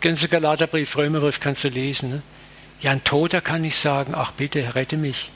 ganze 0.00 0.28
Galaterbrief, 0.28 0.96
Römerbrief 0.96 1.40
kannst 1.40 1.64
du 1.64 1.68
lesen. 1.68 2.10
Ne? 2.10 2.22
Ja, 2.80 2.92
ein 2.92 3.04
Toter 3.04 3.40
kann 3.40 3.62
nicht 3.62 3.76
sagen, 3.76 4.14
ach 4.14 4.32
bitte, 4.32 4.74
rette 4.74 4.96
mich. 4.96 5.30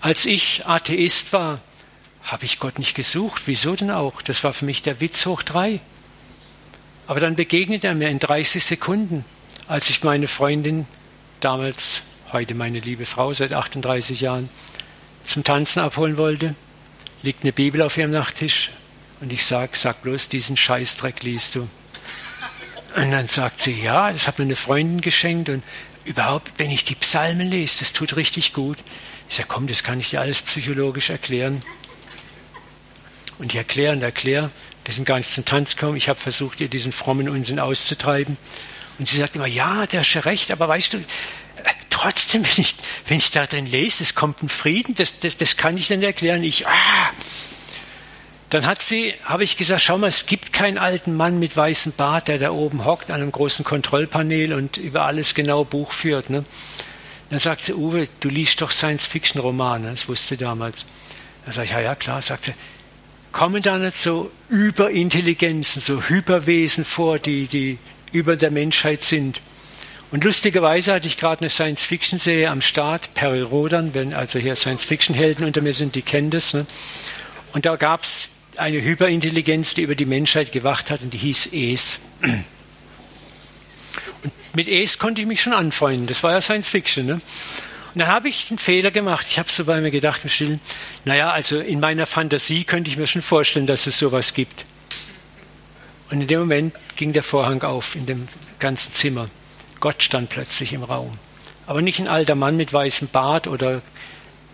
Als 0.00 0.26
ich 0.26 0.66
Atheist 0.66 1.32
war, 1.32 1.60
habe 2.24 2.44
ich 2.44 2.58
Gott 2.58 2.78
nicht 2.78 2.94
gesucht. 2.94 3.42
Wieso 3.46 3.76
denn 3.76 3.90
auch? 3.90 4.22
Das 4.22 4.44
war 4.44 4.52
für 4.52 4.64
mich 4.64 4.82
der 4.82 5.00
Witz 5.00 5.26
hoch 5.26 5.42
drei. 5.42 5.80
Aber 7.06 7.20
dann 7.20 7.36
begegnet 7.36 7.84
er 7.84 7.94
mir 7.94 8.08
in 8.08 8.18
30 8.18 8.64
Sekunden, 8.64 9.24
als 9.68 9.90
ich 9.90 10.02
meine 10.02 10.26
Freundin, 10.26 10.86
damals, 11.40 12.02
heute 12.32 12.54
meine 12.54 12.80
liebe 12.80 13.06
Frau 13.06 13.32
seit 13.32 13.52
38 13.52 14.20
Jahren, 14.20 14.48
zum 15.26 15.44
Tanzen 15.44 15.80
abholen 15.80 16.16
wollte, 16.16 16.52
liegt 17.22 17.42
eine 17.42 17.52
Bibel 17.52 17.82
auf 17.82 17.96
ihrem 17.96 18.10
Nachttisch 18.10 18.70
und 19.20 19.32
ich 19.32 19.44
sage, 19.44 19.72
sag 19.74 20.02
bloß, 20.02 20.28
diesen 20.28 20.56
Scheißdreck 20.56 21.22
liest 21.22 21.54
du. 21.54 21.68
Und 22.96 23.10
dann 23.10 23.28
sagt 23.28 23.60
sie, 23.60 23.72
ja, 23.72 24.12
das 24.12 24.26
hat 24.26 24.38
mir 24.38 24.44
eine 24.44 24.56
Freundin 24.56 25.00
geschenkt 25.00 25.48
und 25.48 25.64
überhaupt, 26.04 26.52
wenn 26.58 26.70
ich 26.70 26.84
die 26.84 26.94
Psalmen 26.94 27.50
lese, 27.50 27.80
das 27.80 27.92
tut 27.92 28.16
richtig 28.16 28.52
gut. 28.52 28.78
Ich 29.28 29.36
sage, 29.36 29.48
komm, 29.48 29.66
das 29.66 29.82
kann 29.82 29.98
ich 29.98 30.10
dir 30.10 30.20
alles 30.20 30.42
psychologisch 30.42 31.10
erklären. 31.10 31.62
Und 33.38 33.52
ich 33.52 33.56
erkläre 33.56 33.92
und 33.92 34.02
erkläre. 34.02 34.50
Wir 34.84 34.94
sind 34.94 35.06
gar 35.06 35.18
nicht 35.18 35.32
zum 35.32 35.44
Tanz 35.44 35.74
gekommen. 35.74 35.96
Ich 35.96 36.08
habe 36.08 36.20
versucht, 36.20 36.60
ihr 36.60 36.68
diesen 36.68 36.92
frommen 36.92 37.28
Unsinn 37.28 37.58
auszutreiben. 37.58 38.36
Und 38.98 39.08
sie 39.08 39.16
sagt 39.16 39.34
immer, 39.34 39.46
ja, 39.46 39.86
der 39.86 40.00
hat 40.00 40.06
schon 40.06 40.22
recht, 40.22 40.52
aber 40.52 40.68
weißt 40.68 40.92
du, 40.92 41.04
trotzdem, 41.90 42.44
wenn 42.44 42.62
ich, 42.62 42.76
wenn 43.06 43.16
ich 43.16 43.30
da 43.32 43.46
drin 43.46 43.66
lese, 43.66 44.04
es 44.04 44.14
kommt 44.14 44.42
ein 44.42 44.48
Frieden, 44.48 44.94
das, 44.94 45.18
das, 45.18 45.36
das 45.36 45.56
kann 45.56 45.76
ich 45.76 45.88
dann 45.88 46.02
erklären. 46.02 46.44
Ich, 46.44 46.66
ah. 46.66 47.10
Dann 48.54 48.66
hat 48.66 48.82
sie, 48.82 49.14
habe 49.24 49.42
ich 49.42 49.56
gesagt, 49.56 49.80
schau 49.80 49.98
mal, 49.98 50.06
es 50.06 50.26
gibt 50.26 50.52
keinen 50.52 50.78
alten 50.78 51.16
Mann 51.16 51.40
mit 51.40 51.56
weißem 51.56 51.94
Bart, 51.96 52.28
der 52.28 52.38
da 52.38 52.52
oben 52.52 52.84
hockt 52.84 53.10
an 53.10 53.20
einem 53.20 53.32
großen 53.32 53.64
Kontrollpanel 53.64 54.52
und 54.52 54.76
über 54.76 55.02
alles 55.06 55.34
genau 55.34 55.64
Buch 55.64 55.90
führt. 55.90 56.30
Ne? 56.30 56.44
Dann 57.30 57.40
sagt 57.40 57.64
sie, 57.64 57.74
Uwe, 57.74 58.06
du 58.20 58.28
liest 58.28 58.60
doch 58.60 58.70
Science-Fiction-Romane, 58.70 59.90
das 59.90 60.08
wusste 60.08 60.28
sie 60.28 60.36
damals. 60.36 60.84
Dann 61.44 61.52
sage 61.52 61.64
ich, 61.64 61.70
ja, 61.72 61.80
ja, 61.80 61.94
klar, 61.96 62.22
sagt 62.22 62.44
sie, 62.44 62.54
kommen 63.32 63.60
da 63.60 63.76
nicht 63.76 63.96
so 63.96 64.30
Überintelligenzen, 64.48 65.82
so 65.82 66.02
Hyperwesen 66.02 66.84
vor, 66.84 67.18
die, 67.18 67.48
die 67.48 67.78
über 68.12 68.36
der 68.36 68.52
Menschheit 68.52 69.02
sind. 69.02 69.40
Und 70.12 70.22
lustigerweise 70.22 70.92
hatte 70.92 71.08
ich 71.08 71.16
gerade 71.16 71.40
eine 71.40 71.50
Science-Fiction-Serie 71.50 72.48
am 72.48 72.62
Start, 72.62 73.14
Perry 73.14 73.42
Rodan, 73.42 73.94
wenn 73.94 74.14
also 74.14 74.38
hier 74.38 74.54
Science-Fiction-Helden 74.54 75.44
unter 75.44 75.60
mir 75.60 75.74
sind, 75.74 75.96
die 75.96 76.02
kennen 76.02 76.30
das. 76.30 76.54
Ne? 76.54 76.66
Und 77.52 77.66
da 77.66 77.74
gab 77.74 78.04
es 78.04 78.30
eine 78.56 78.82
Hyperintelligenz, 78.82 79.74
die 79.74 79.82
über 79.82 79.94
die 79.94 80.06
Menschheit 80.06 80.52
gewacht 80.52 80.90
hat 80.90 81.02
und 81.02 81.12
die 81.12 81.18
hieß 81.18 81.48
Es. 81.52 82.00
Und 84.22 84.32
mit 84.54 84.68
Es 84.68 84.98
konnte 84.98 85.20
ich 85.20 85.26
mich 85.26 85.42
schon 85.42 85.52
anfreunden, 85.52 86.06
das 86.06 86.22
war 86.22 86.32
ja 86.32 86.40
Science-Fiction. 86.40 87.06
Ne? 87.06 87.12
Und 87.14 88.00
dann 88.00 88.08
habe 88.08 88.28
ich 88.28 88.50
einen 88.50 88.58
Fehler 88.58 88.90
gemacht. 88.90 89.26
Ich 89.28 89.38
habe 89.38 89.48
so 89.50 89.64
bei 89.64 89.80
mir 89.80 89.90
gedacht 89.90 90.20
im 90.24 90.30
Stillen, 90.30 90.60
naja, 91.04 91.30
also 91.30 91.60
in 91.60 91.78
meiner 91.78 92.06
Fantasie 92.06 92.64
könnte 92.64 92.90
ich 92.90 92.96
mir 92.96 93.06
schon 93.06 93.22
vorstellen, 93.22 93.66
dass 93.66 93.86
es 93.86 93.98
sowas 93.98 94.34
gibt. 94.34 94.64
Und 96.10 96.20
in 96.20 96.26
dem 96.26 96.40
Moment 96.40 96.74
ging 96.96 97.12
der 97.12 97.22
Vorhang 97.22 97.62
auf 97.62 97.94
in 97.94 98.06
dem 98.06 98.28
ganzen 98.58 98.92
Zimmer. 98.92 99.26
Gott 99.80 100.02
stand 100.02 100.30
plötzlich 100.30 100.72
im 100.72 100.82
Raum. 100.82 101.12
Aber 101.66 101.82
nicht 101.82 101.98
ein 101.98 102.08
alter 102.08 102.34
Mann 102.34 102.56
mit 102.56 102.72
weißem 102.72 103.08
Bart 103.08 103.46
oder 103.46 103.80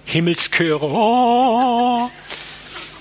Himmelschöre. 0.05 0.87
Oh. 0.87 2.11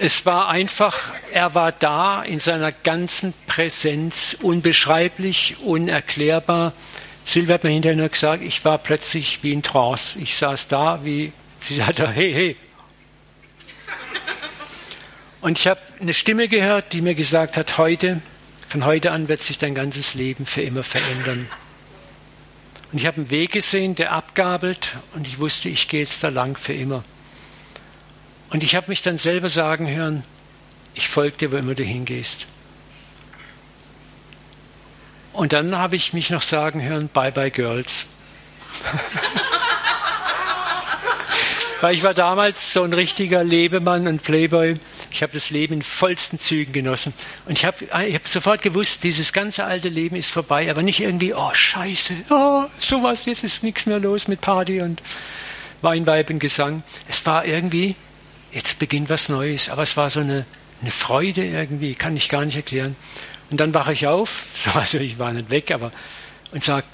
Es 0.01 0.25
war 0.25 0.47
einfach, 0.47 1.11
er 1.33 1.55
war 1.55 1.73
da 1.73 2.23
in 2.23 2.39
seiner 2.39 2.71
ganzen 2.71 3.33
Präsenz, 3.47 4.37
unbeschreiblich, 4.41 5.57
unerklärbar. 5.59 6.71
Silvia 7.25 7.55
hat 7.55 7.65
mir 7.65 7.71
hinterher 7.71 7.97
nur 7.97 8.07
gesagt, 8.07 8.41
ich 8.41 8.63
war 8.63 8.77
plötzlich 8.77 9.43
wie 9.43 9.51
in 9.51 9.61
Trance. 9.61 10.17
Ich 10.19 10.37
saß 10.37 10.69
da, 10.69 11.03
wie, 11.03 11.33
sie 11.59 11.75
sagte, 11.75 12.07
hey, 12.07 12.31
hey. 12.31 12.55
Und 15.41 15.59
ich 15.59 15.67
habe 15.67 15.81
eine 15.99 16.13
Stimme 16.13 16.47
gehört, 16.47 16.93
die 16.93 17.01
mir 17.01 17.13
gesagt 17.13 17.57
hat, 17.57 17.77
heute, 17.77 18.21
von 18.69 18.85
heute 18.85 19.11
an 19.11 19.27
wird 19.27 19.43
sich 19.43 19.57
dein 19.57 19.75
ganzes 19.75 20.13
Leben 20.13 20.45
für 20.45 20.61
immer 20.61 20.83
verändern. 20.83 21.45
Und 22.93 22.99
ich 22.99 23.05
habe 23.05 23.17
einen 23.17 23.31
Weg 23.31 23.51
gesehen, 23.51 23.95
der 23.95 24.13
abgabelt 24.13 24.95
und 25.13 25.27
ich 25.27 25.39
wusste, 25.39 25.67
ich 25.67 25.89
gehe 25.89 25.99
jetzt 25.99 26.23
da 26.23 26.29
lang 26.29 26.55
für 26.55 26.73
immer. 26.73 27.03
Und 28.49 28.63
ich 28.63 28.75
habe 28.75 28.87
mich 28.89 29.01
dann 29.01 29.17
selber 29.17 29.49
sagen 29.49 29.87
hören, 29.87 30.23
ich 30.95 31.07
folge 31.07 31.37
dir, 31.37 31.51
wo 31.51 31.57
immer 31.57 31.75
du 31.75 31.83
hingehst. 31.83 32.45
Und 35.33 35.53
dann 35.53 35.77
habe 35.77 35.95
ich 35.95 36.13
mich 36.13 36.31
noch 36.31 36.41
sagen 36.41 36.81
hören, 36.81 37.09
bye 37.09 37.31
bye 37.31 37.51
girls. 37.51 38.05
Weil 41.81 41.93
ich 41.93 42.03
war 42.03 42.13
damals 42.13 42.73
so 42.73 42.83
ein 42.83 42.91
richtiger 42.91 43.41
Lebemann 43.41 44.05
und 44.07 44.21
Playboy. 44.21 44.73
Ich 45.11 45.23
habe 45.23 45.31
das 45.31 45.49
Leben 45.49 45.75
in 45.75 45.81
vollsten 45.81 46.37
Zügen 46.39 46.73
genossen. 46.73 47.13
Und 47.45 47.53
ich 47.53 47.63
habe 47.63 47.85
ich 47.85 48.15
hab 48.15 48.27
sofort 48.27 48.61
gewusst, 48.61 49.03
dieses 49.03 49.31
ganze 49.31 49.63
alte 49.63 49.87
Leben 49.87 50.17
ist 50.17 50.29
vorbei, 50.29 50.69
aber 50.69 50.83
nicht 50.83 50.99
irgendwie, 50.99 51.33
oh 51.33 51.53
scheiße, 51.53 52.13
oh, 52.29 52.65
sowas, 52.79 53.25
jetzt 53.25 53.45
ist 53.45 53.63
nichts 53.63 53.85
mehr 53.85 53.99
los 53.99 54.27
mit 54.27 54.41
Party 54.41 54.81
und 54.81 55.01
Weinweib 55.81 56.37
Gesang. 56.39 56.83
Es 57.07 57.25
war 57.25 57.45
irgendwie, 57.45 57.95
jetzt 58.51 58.79
beginnt 58.79 59.09
was 59.09 59.29
Neues, 59.29 59.69
aber 59.69 59.83
es 59.83 59.97
war 59.97 60.09
so 60.09 60.19
eine, 60.19 60.45
eine 60.81 60.91
Freude 60.91 61.45
irgendwie, 61.45 61.95
kann 61.95 62.15
ich 62.15 62.29
gar 62.29 62.45
nicht 62.45 62.55
erklären. 62.55 62.95
Und 63.49 63.59
dann 63.59 63.73
wache 63.73 63.93
ich 63.93 64.07
auf, 64.07 64.47
also 64.73 64.97
ich 64.99 65.19
war 65.19 65.33
nicht 65.33 65.49
weg, 65.49 65.71
aber 65.71 65.91
und 66.51 66.63
sage, 66.63 66.85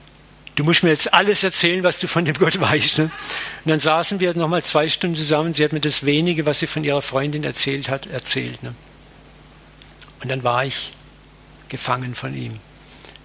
du 0.56 0.63
musst 0.63 0.84
mir 0.84 0.89
jetzt 0.89 1.13
alles 1.13 1.44
erzählen, 1.44 1.84
was 1.84 2.00
du 2.00 2.08
von 2.08 2.26
dem 2.26 2.36
Gott 2.36 2.60
weißt. 2.60 3.00
Ne? 3.00 3.04
Und 3.06 3.70
dann 3.70 3.80
saßen 3.80 4.20
wir 4.20 4.36
nochmal 4.36 4.63
zwei 4.63 4.89
Stunden 4.89 5.15
zusammen. 5.15 5.54
Sie 5.54 5.63
hat 5.63 5.74
mir 5.74 5.80
das 5.80 6.06
wenige, 6.06 6.46
was 6.46 6.60
sie 6.60 6.68
von 6.68 6.84
ihrer 6.84 7.02
Freundin 7.02 7.44
erzählt 7.44 7.89
hat, 7.89 8.06
erzählt. 8.08 8.62
Ne? 8.63 8.72
Und 10.22 10.30
dann 10.30 10.44
war 10.44 10.65
ich 10.65 10.91
gefangen 11.70 12.15
von 12.15 12.36
ihm. 12.36 12.60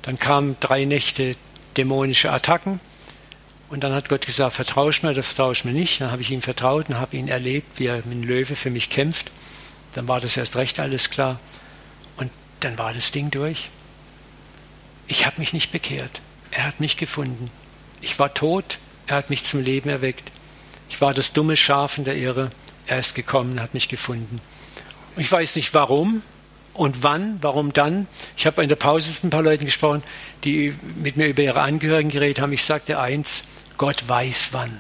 Dann 0.03 0.19
kamen 0.19 0.57
drei 0.61 0.85
Nächte 0.85 1.37
dämonische 1.77 2.31
Attacken. 2.33 2.81
Und 3.71 3.85
dann 3.85 3.93
hat 3.93 4.09
Gott 4.09 4.27
gesagt, 4.27 4.55
vertraust 4.55 5.03
mir 5.03 5.11
oder 5.11 5.23
vertraust 5.23 5.65
mir 5.65 5.73
nicht. 5.73 6.01
Dann 6.01 6.11
habe 6.11 6.23
ich 6.23 6.31
ihm 6.31 6.43
vertraut 6.43 6.89
und 6.89 6.99
habe 6.99 7.17
ihn 7.17 7.29
erlebt, 7.29 7.79
wie 7.79 7.87
er 7.87 7.97
mit 7.97 8.13
dem 8.13 8.23
Löwe 8.25 8.57
für 8.57 8.71
mich 8.71 8.91
kämpft. 8.91 9.31
Dann 9.95 10.07
war 10.09 10.21
das 10.21 10.37
erst 10.37 10.57
recht 10.57 10.79
alles 10.81 11.11
klar 11.11 11.39
dann 12.61 12.79
war 12.79 12.93
das 12.93 13.11
Ding 13.11 13.31
durch. 13.31 13.71
Ich 15.09 15.27
habe 15.27 15.41
mich 15.41 15.53
nicht 15.53 15.73
bekehrt. 15.73 16.21
Er 16.51 16.67
hat 16.67 16.81
mich 16.81 16.97
gefunden. 16.97 17.47
Ich 18.01 18.19
war 18.19 18.33
tot, 18.33 18.79
er 19.07 19.17
hat 19.17 19.31
mich 19.31 19.45
zum 19.45 19.63
Leben 19.63 19.89
erweckt. 19.89 20.31
Ich 20.89 21.01
war 21.01 21.15
das 21.15 21.33
dumme 21.33 21.57
Schaf 21.57 21.99
in 21.99 22.05
der 22.05 22.17
Irre, 22.17 22.51
er 22.87 22.99
ist 22.99 23.15
gekommen, 23.15 23.61
hat 23.61 23.75
mich 23.75 23.89
gefunden. 23.89 24.37
Und 25.17 25.23
ich 25.23 25.31
weiß 25.31 25.57
nicht 25.57 25.75
warum 25.75 26.23
und 26.75 27.03
wann, 27.03 27.39
warum 27.41 27.73
dann. 27.73 28.07
Ich 28.37 28.47
habe 28.47 28.63
in 28.63 28.69
der 28.69 28.77
Pause 28.77 29.11
mit 29.11 29.25
ein 29.25 29.31
paar 29.31 29.43
Leuten 29.43 29.65
gesprochen, 29.65 30.03
die 30.45 30.75
mit 30.97 31.17
mir 31.17 31.29
über 31.29 31.43
ihre 31.43 31.61
Angehörigen 31.61 32.11
geredet 32.11 32.41
haben. 32.41 32.53
Ich 32.53 32.65
sagte 32.65 32.99
eins, 32.99 33.43
Gott 33.81 34.07
weiß 34.07 34.49
wann. 34.51 34.79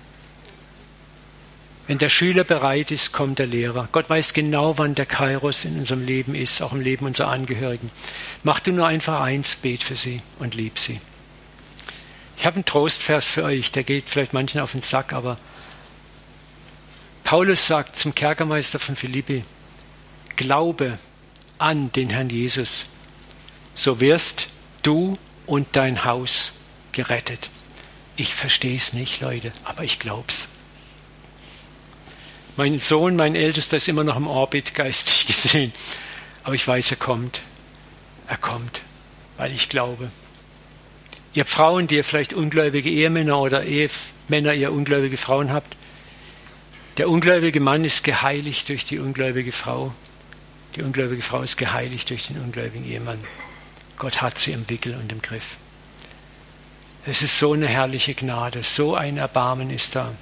Wenn 1.86 1.96
der 1.96 2.10
Schüler 2.10 2.44
bereit 2.44 2.90
ist, 2.90 3.12
kommt 3.12 3.38
der 3.38 3.46
Lehrer. 3.46 3.88
Gott 3.92 4.10
weiß 4.10 4.34
genau, 4.34 4.76
wann 4.76 4.94
der 4.94 5.06
Kairos 5.06 5.64
in 5.64 5.78
unserem 5.78 6.04
Leben 6.04 6.34
ist, 6.34 6.60
auch 6.60 6.74
im 6.74 6.82
Leben 6.82 7.06
unserer 7.06 7.28
Angehörigen. 7.28 7.86
Mach 8.42 8.60
du 8.60 8.72
nur 8.72 8.86
einfach 8.86 9.22
eins, 9.22 9.56
bet 9.56 9.82
für 9.82 9.96
sie 9.96 10.20
und 10.38 10.54
lieb 10.54 10.78
sie. 10.78 11.00
Ich 12.36 12.44
habe 12.44 12.56
einen 12.56 12.66
Trostvers 12.66 13.24
für 13.24 13.44
euch, 13.44 13.72
der 13.72 13.84
geht 13.84 14.10
vielleicht 14.10 14.34
manchen 14.34 14.60
auf 14.60 14.72
den 14.72 14.82
Sack, 14.82 15.14
aber 15.14 15.38
Paulus 17.24 17.66
sagt 17.66 17.96
zum 17.96 18.14
Kerkermeister 18.14 18.78
von 18.78 18.96
Philippi, 18.96 19.40
Glaube 20.36 20.98
an 21.56 21.90
den 21.92 22.10
Herrn 22.10 22.28
Jesus, 22.28 22.84
so 23.74 23.98
wirst 23.98 24.48
du 24.82 25.14
und 25.46 25.68
dein 25.72 26.04
Haus 26.04 26.52
gerettet. 26.92 27.48
Ich 28.20 28.34
verstehe 28.34 28.76
es 28.76 28.92
nicht, 28.92 29.22
Leute, 29.22 29.50
aber 29.64 29.82
ich 29.82 29.98
glaube 29.98 30.26
es. 30.28 30.46
Mein 32.58 32.78
Sohn, 32.78 33.16
mein 33.16 33.34
Ältester, 33.34 33.78
ist 33.78 33.88
immer 33.88 34.04
noch 34.04 34.18
im 34.18 34.26
Orbit, 34.26 34.74
geistig 34.74 35.26
gesehen. 35.42 35.72
Aber 36.44 36.54
ich 36.54 36.68
weiß, 36.68 36.90
er 36.90 36.98
kommt. 36.98 37.40
Er 38.28 38.36
kommt, 38.36 38.82
weil 39.38 39.52
ich 39.52 39.70
glaube. 39.70 40.10
Ihr 41.32 41.46
Frauen, 41.46 41.86
die 41.86 41.94
ihr 41.94 42.04
vielleicht 42.04 42.34
ungläubige 42.34 42.90
Ehemänner 42.90 43.40
oder 43.40 43.64
Ehemänner, 43.64 44.52
ihr 44.52 44.70
ungläubige 44.70 45.16
Frauen 45.16 45.50
habt, 45.50 45.74
der 46.98 47.08
ungläubige 47.08 47.60
Mann 47.60 47.86
ist 47.86 48.04
geheiligt 48.04 48.68
durch 48.68 48.84
die 48.84 48.98
ungläubige 48.98 49.50
Frau. 49.50 49.94
Die 50.76 50.82
ungläubige 50.82 51.22
Frau 51.22 51.40
ist 51.40 51.56
geheiligt 51.56 52.10
durch 52.10 52.26
den 52.26 52.38
ungläubigen 52.38 52.84
Ehemann. 52.84 53.20
Gott 53.96 54.20
hat 54.20 54.38
sie 54.38 54.52
im 54.52 54.68
Wickel 54.68 54.94
und 54.94 55.10
im 55.10 55.22
Griff. 55.22 55.56
Es 57.06 57.22
ist 57.22 57.38
so 57.38 57.52
eine 57.52 57.66
herrliche 57.66 58.14
Gnade, 58.14 58.62
so 58.62 58.94
ein 58.94 59.16
Erbarmen 59.16 59.70
ist 59.70 59.96
da. 59.96 60.12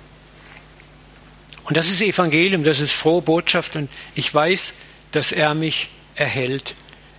Und 1.65 1.77
das 1.77 1.91
ist 1.91 2.01
Evangelium, 2.01 2.65
das 2.65 2.81
ist 2.81 2.93
frohe 2.93 3.21
Botschaft 3.21 3.77
und 3.77 3.91
ich 4.15 4.33
weiß, 4.33 4.75
dass 5.13 5.33
er 5.33 5.55
mich 5.55 5.89
erhält. 6.15 6.75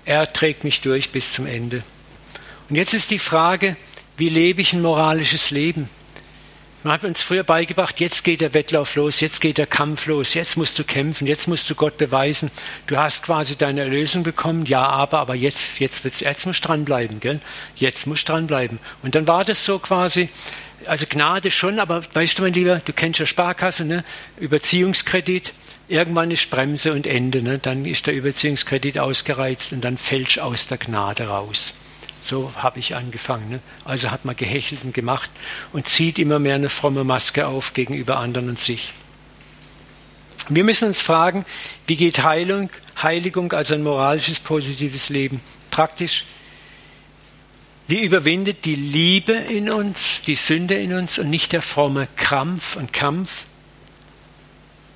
Er 0.05 0.31
trägt 0.33 0.63
mich 0.63 0.81
durch 0.81 1.11
bis 1.11 1.33
zum 1.33 1.45
Ende. 1.45 1.83
Und 2.69 2.75
jetzt 2.75 2.93
ist 2.93 3.11
die 3.11 3.19
Frage, 3.19 3.75
wie 4.17 4.29
lebe 4.29 4.61
ich 4.61 4.73
ein 4.73 4.81
moralisches 4.81 5.51
Leben? 5.51 5.89
Man 6.81 6.93
hat 6.93 7.03
uns 7.03 7.21
früher 7.21 7.43
beigebracht, 7.43 7.99
jetzt 7.99 8.23
geht 8.23 8.39
der 8.39 8.53
Wettlauf 8.53 8.95
los, 8.95 9.19
jetzt 9.19 9.41
geht 9.41 9.57
der 9.57 9.67
Kampf 9.67 10.05
los, 10.05 10.33
jetzt 10.33 10.55
musst 10.55 10.79
du 10.79 10.85
kämpfen, 10.85 11.27
jetzt 11.27 11.49
musst 11.49 11.69
du 11.69 11.75
Gott 11.75 11.97
beweisen. 11.97 12.51
Du 12.87 12.95
hast 12.95 13.21
quasi 13.21 13.57
deine 13.57 13.81
Erlösung 13.81 14.23
bekommen, 14.23 14.65
ja, 14.65 14.85
aber, 14.87 15.19
aber 15.19 15.35
jetzt, 15.35 15.81
jetzt, 15.81 16.05
wird's, 16.05 16.21
jetzt 16.21 16.45
musst 16.45 16.63
du 16.63 16.69
dranbleiben, 16.69 17.19
gell? 17.19 17.35
Jetzt 17.75 18.07
musst 18.07 18.29
du 18.29 18.31
dranbleiben. 18.31 18.79
Und 19.03 19.15
dann 19.15 19.27
war 19.27 19.43
das 19.43 19.65
so 19.65 19.77
quasi, 19.77 20.29
also 20.85 21.05
Gnade 21.09 21.51
schon, 21.51 21.79
aber 21.79 22.01
weißt 22.13 22.37
du, 22.37 22.43
mein 22.43 22.53
Lieber, 22.53 22.81
du 22.85 22.93
kennst 22.93 23.19
ja 23.19 23.25
Sparkasse, 23.25 23.83
ne? 23.83 24.05
Überziehungskredit, 24.39 25.51
irgendwann 25.89 26.31
ist 26.31 26.49
Bremse 26.49 26.93
und 26.93 27.07
Ende, 27.07 27.41
ne? 27.41 27.59
Dann 27.59 27.83
ist 27.83 28.07
der 28.07 28.13
Überziehungskredit 28.13 28.99
ausgereizt 28.99 29.73
und 29.73 29.83
dann 29.83 29.97
fällst 29.97 30.39
aus 30.39 30.67
der 30.67 30.77
Gnade 30.77 31.27
raus. 31.27 31.73
So 32.23 32.51
habe 32.55 32.79
ich 32.79 32.95
angefangen. 32.95 33.49
Ne? 33.49 33.61
Also 33.85 34.11
hat 34.11 34.25
man 34.25 34.35
gehechelt 34.35 34.83
und 34.83 34.93
gemacht 34.93 35.29
und 35.71 35.87
zieht 35.87 36.19
immer 36.19 36.39
mehr 36.39 36.55
eine 36.55 36.69
fromme 36.69 37.03
Maske 37.03 37.47
auf 37.47 37.73
gegenüber 37.73 38.17
anderen 38.17 38.49
und 38.49 38.59
sich. 38.59 38.93
Wir 40.49 40.63
müssen 40.63 40.87
uns 40.87 41.01
fragen, 41.01 41.45
wie 41.85 41.95
geht 41.95 42.23
Heilung, 42.23 42.71
Heiligung, 43.01 43.53
also 43.53 43.75
ein 43.75 43.83
moralisches, 43.83 44.39
positives 44.39 45.09
Leben, 45.09 45.41
praktisch? 45.69 46.25
Wie 47.87 48.03
überwindet 48.03 48.65
die 48.65 48.75
Liebe 48.75 49.33
in 49.33 49.69
uns, 49.69 50.21
die 50.25 50.35
Sünde 50.35 50.75
in 50.75 50.93
uns 50.93 51.19
und 51.19 51.29
nicht 51.29 51.51
der 51.51 51.61
fromme 51.61 52.07
Krampf 52.15 52.75
und 52.75 52.93
Kampf? 52.93 53.45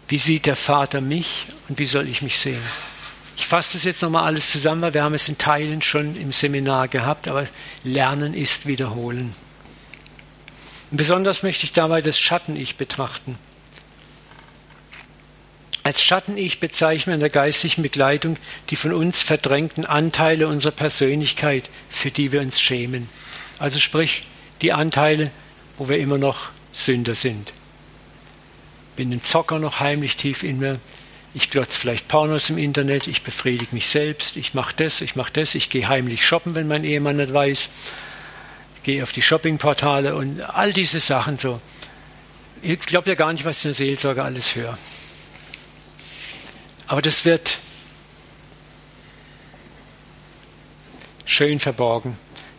Wie 0.08 0.18
sieht 0.18 0.46
der 0.46 0.56
Vater 0.56 1.02
mich 1.02 1.48
und 1.70 1.80
wie 1.80 1.86
soll 1.86 2.08
ich 2.08 2.22
mich 2.22 2.40
sehen? 2.40 2.62
Ich 3.36 3.46
fasse 3.46 3.74
das 3.74 3.84
jetzt 3.84 4.02
nochmal 4.02 4.26
alles 4.26 4.52
zusammen, 4.52 4.82
weil 4.82 4.94
wir 4.94 5.04
haben 5.04 5.16
es 5.16 5.28
in 5.28 5.38
Teilen 5.38 5.82
schon 5.82 6.16
im 6.16 6.32
Seminar 6.32 6.88
gehabt, 6.88 7.28
aber 7.28 7.48
Lernen 7.84 8.34
ist 8.34 8.68
Wiederholen. 8.68 9.36
Und 10.92 10.98
besonders 10.98 11.42
möchte 11.44 11.66
ich 11.66 11.74
dabei 11.74 12.02
das 12.02 12.20
Schatten-Ich 12.20 12.76
betrachten. 12.78 13.38
Als 15.82 16.02
Schatten-Ich 16.02 16.60
bezeichnen 16.60 17.16
in 17.16 17.20
der 17.20 17.30
geistlichen 17.30 17.82
Begleitung 17.82 18.38
die 18.70 18.78
von 18.78 18.94
uns 18.94 19.22
verdrängten 19.22 19.86
Anteile 19.86 20.48
unserer 20.48 20.72
Persönlichkeit, 20.72 21.70
für 21.90 22.10
die 22.10 22.32
wir 22.32 22.40
uns 22.40 22.62
schämen. 22.62 23.10
Also 23.60 23.80
sprich, 23.80 24.26
die 24.62 24.72
Anteile, 24.72 25.32
wo 25.78 25.90
wir 25.90 25.98
immer 25.98 26.18
noch 26.18 26.52
Sünder 26.72 27.16
sind. 27.16 27.52
Bin 28.96 29.12
ein 29.12 29.24
Zocker 29.24 29.60
noch 29.60 29.80
heimlich 29.80 30.16
tief 30.16 30.44
in 30.44 30.60
mir, 30.60 30.78
ich 31.34 31.50
glotze 31.50 31.80
vielleicht 31.80 32.08
Pornos 32.08 32.50
im 32.50 32.58
Internet, 32.58 33.08
ich 33.08 33.24
befriedige 33.24 33.74
mich 33.74 33.90
selbst, 33.90 34.38
ich 34.38 34.54
mache 34.54 34.76
das, 34.76 35.02
ich 35.02 35.16
mache 35.16 35.34
das, 35.34 35.56
ich 35.56 35.70
gehe 35.70 35.88
heimlich 35.88 36.26
shoppen, 36.26 36.54
wenn 36.54 36.68
mein 36.68 36.84
Ehemann 36.84 37.18
nicht 37.18 37.34
weiß, 37.34 37.70
ich 38.76 38.84
gehe 38.84 39.02
auf 39.02 39.12
die 39.12 39.22
Shoppingportale 39.22 40.16
und 40.16 40.42
all 40.42 40.74
diese 40.74 41.00
Sachen 41.00 41.38
so. 41.38 41.60
Ich 42.62 42.80
glaube 42.82 43.10
ja 43.10 43.16
gar 43.16 43.34
nicht, 43.34 43.46
was 43.46 43.60
ich 43.60 43.66
in 43.66 43.70
der 43.70 43.76
Seelsorge 43.76 44.24
alles 44.24 44.56
höre. 44.56 44.78
Aber 46.88 47.02
das 47.02 47.26
wird 47.26 47.58
schön 51.26 51.60
verborgen. 51.60 52.18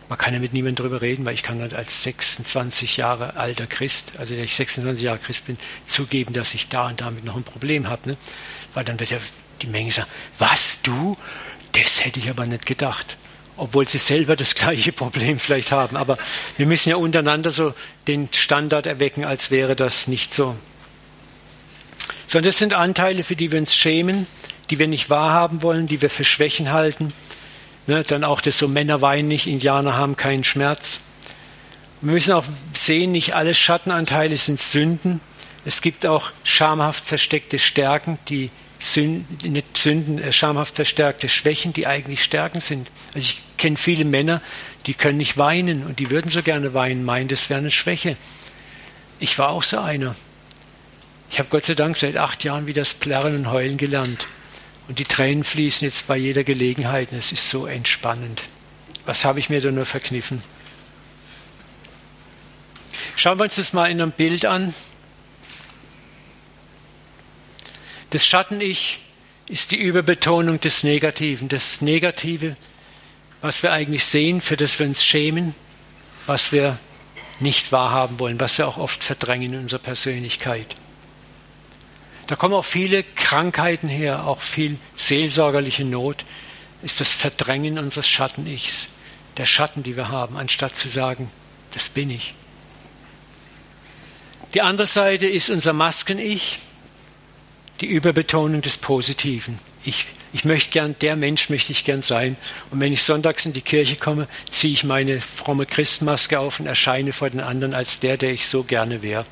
Man 0.09 0.17
kann 0.19 0.33
ja 0.33 0.39
mit 0.39 0.53
niemandem 0.53 0.83
darüber 0.83 1.01
reden, 1.01 1.25
weil 1.25 1.33
ich 1.33 1.41
kann 1.41 1.61
halt 1.61 1.73
als 1.73 2.03
26 2.03 2.97
Jahre 2.97 3.37
alter 3.37 3.65
Christ, 3.65 4.13
also 4.19 4.35
der 4.35 4.43
ich 4.43 4.55
26 4.55 5.03
Jahre 5.03 5.17
Christ 5.17 5.47
bin, 5.47 5.57
zugeben, 5.87 6.33
dass 6.33 6.53
ich 6.53 6.67
da 6.67 6.87
und 6.87 7.01
damit 7.01 7.23
noch 7.23 7.35
ein 7.35 7.43
Problem 7.43 7.89
habe. 7.89 8.09
Ne? 8.09 8.17
Weil 8.75 8.85
dann 8.85 8.99
wird 8.99 9.09
ja 9.09 9.17
die 9.61 9.67
Menge 9.67 9.91
sagen, 9.91 10.09
was 10.37 10.77
du? 10.83 11.15
Das 11.71 12.05
hätte 12.05 12.19
ich 12.19 12.29
aber 12.29 12.45
nicht 12.45 12.67
gedacht. 12.67 13.17
Obwohl 13.57 13.87
sie 13.87 13.97
selber 13.97 14.35
das 14.35 14.53
gleiche 14.55 14.91
Problem 14.91 15.39
vielleicht 15.39 15.71
haben. 15.71 15.97
Aber 15.97 16.17
wir 16.57 16.67
müssen 16.67 16.89
ja 16.89 16.97
untereinander 16.97 17.51
so 17.51 17.73
den 18.07 18.29
Standard 18.31 18.85
erwecken, 18.85 19.25
als 19.25 19.49
wäre 19.49 19.75
das 19.75 20.07
nicht 20.07 20.33
so. 20.33 20.55
Sondern 22.27 22.49
das 22.49 22.59
sind 22.59 22.73
Anteile, 22.73 23.23
für 23.23 23.35
die 23.35 23.51
wir 23.51 23.59
uns 23.59 23.75
schämen, 23.75 24.27
die 24.69 24.77
wir 24.77 24.87
nicht 24.87 25.09
wahrhaben 25.09 25.61
wollen, 25.61 25.87
die 25.87 26.01
wir 26.01 26.09
für 26.09 26.23
Schwächen 26.23 26.71
halten. 26.71 27.13
Ne, 27.87 28.03
dann 28.03 28.23
auch 28.23 28.41
das 28.41 28.57
so 28.57 28.67
Männer 28.67 29.01
weinen 29.01 29.27
nicht, 29.27 29.47
Indianer 29.47 29.95
haben 29.95 30.17
keinen 30.17 30.43
Schmerz. 30.43 30.99
Wir 32.01 32.13
müssen 32.13 32.33
auch 32.33 32.45
sehen, 32.73 33.11
nicht 33.11 33.35
alle 33.35 33.53
Schattenanteile 33.53 34.37
sind 34.37 34.59
Sünden. 34.59 35.21
Es 35.65 35.81
gibt 35.81 36.05
auch 36.05 36.31
schamhaft 36.43 37.05
versteckte 37.05 37.59
Stärken, 37.59 38.17
die 38.27 38.49
Sünden, 38.85 39.63
Sünden, 39.73 40.19
äh, 40.19 40.31
schamhaft 40.31 40.75
verstärkte 40.75 41.27
Schwächen, 41.27 41.73
die 41.73 41.87
eigentlich 41.87 42.23
Stärken 42.23 42.61
sind. 42.61 42.87
Also 43.13 43.29
ich 43.29 43.41
kenne 43.57 43.77
viele 43.77 44.05
Männer, 44.05 44.41
die 44.85 44.93
können 44.93 45.17
nicht 45.17 45.37
weinen 45.37 45.85
und 45.85 45.99
die 45.99 46.11
würden 46.11 46.29
so 46.29 46.43
gerne 46.43 46.73
weinen, 46.73 47.03
meinen, 47.03 47.27
das 47.27 47.49
wäre 47.49 47.59
eine 47.59 47.71
Schwäche. 47.71 48.13
Ich 49.19 49.39
war 49.39 49.49
auch 49.49 49.63
so 49.63 49.79
einer. 49.79 50.15
Ich 51.31 51.39
habe 51.39 51.49
Gott 51.49 51.65
sei 51.65 51.73
Dank 51.73 51.97
seit 51.97 52.17
acht 52.17 52.43
Jahren 52.43 52.67
wieder 52.67 52.81
das 52.81 52.93
Plärren 52.93 53.35
und 53.35 53.51
Heulen 53.51 53.77
gelernt. 53.77 54.27
Und 54.87 54.99
die 54.99 55.05
Tränen 55.05 55.43
fließen 55.43 55.87
jetzt 55.87 56.05
bei 56.05 56.15
jeder 56.15 56.43
Gelegenheit. 56.43 57.11
Und 57.11 57.17
es 57.17 57.31
ist 57.31 57.49
so 57.49 57.65
entspannend. 57.65 58.43
Was 59.05 59.25
habe 59.25 59.39
ich 59.39 59.49
mir 59.49 59.61
da 59.61 59.71
nur 59.71 59.85
verkniffen? 59.85 60.43
Schauen 63.15 63.39
wir 63.39 63.45
uns 63.45 63.55
das 63.55 63.73
mal 63.73 63.89
in 63.89 63.99
einem 63.99 64.11
Bild 64.11 64.45
an. 64.45 64.73
Das 68.09 68.25
Schatten-Ich 68.25 68.99
ist 69.47 69.71
die 69.71 69.77
Überbetonung 69.77 70.59
des 70.59 70.83
Negativen. 70.83 71.49
Das 71.49 71.81
Negative, 71.81 72.55
was 73.41 73.63
wir 73.63 73.71
eigentlich 73.71 74.05
sehen, 74.05 74.41
für 74.41 74.57
das 74.57 74.79
wir 74.79 74.87
uns 74.87 75.03
schämen, 75.03 75.55
was 76.25 76.51
wir 76.51 76.77
nicht 77.39 77.71
wahrhaben 77.71 78.19
wollen, 78.19 78.39
was 78.39 78.57
wir 78.57 78.67
auch 78.67 78.77
oft 78.77 79.03
verdrängen 79.03 79.53
in 79.53 79.59
unserer 79.61 79.79
Persönlichkeit. 79.79 80.75
Da 82.27 82.35
kommen 82.35 82.55
auch 82.55 82.65
viele 82.65 83.03
Krankheiten 83.03 83.87
her, 83.87 84.25
auch 84.25 84.41
viel 84.41 84.75
seelsorgerliche 84.95 85.85
Not, 85.85 86.23
ist 86.81 86.99
das 87.01 87.11
Verdrängen 87.11 87.77
unseres 87.77 88.07
Schatten-Ichs, 88.07 88.87
der 89.37 89.45
Schatten, 89.45 89.83
die 89.83 89.95
wir 89.95 90.09
haben, 90.09 90.37
anstatt 90.37 90.75
zu 90.77 90.87
sagen, 90.87 91.29
das 91.73 91.89
bin 91.89 92.09
ich. 92.09 92.33
Die 94.53 94.61
andere 94.61 94.87
Seite 94.87 95.27
ist 95.27 95.49
unser 95.49 95.73
Masken-Ich, 95.73 96.59
die 97.81 97.87
Überbetonung 97.87 98.61
des 98.61 98.77
Positiven. 98.77 99.59
Ich, 99.83 100.07
ich 100.33 100.45
möchte 100.45 100.71
gern, 100.71 100.95
der 101.01 101.15
Mensch 101.15 101.49
möchte 101.49 101.71
ich 101.71 101.83
gern 101.83 102.01
sein. 102.01 102.37
Und 102.71 102.79
wenn 102.79 102.93
ich 102.93 103.03
sonntags 103.03 103.45
in 103.45 103.53
die 103.53 103.61
Kirche 103.61 103.95
komme, 103.97 104.27
ziehe 104.49 104.73
ich 104.73 104.83
meine 104.83 105.21
fromme 105.21 105.65
Christmaske 105.65 106.39
auf 106.39 106.59
und 106.59 106.65
erscheine 106.65 107.13
vor 107.13 107.29
den 107.29 107.41
anderen 107.41 107.73
als 107.73 107.99
der, 107.99 108.17
der 108.17 108.31
ich 108.31 108.47
so 108.47 108.63
gerne 108.63 109.03
wäre. 109.03 109.25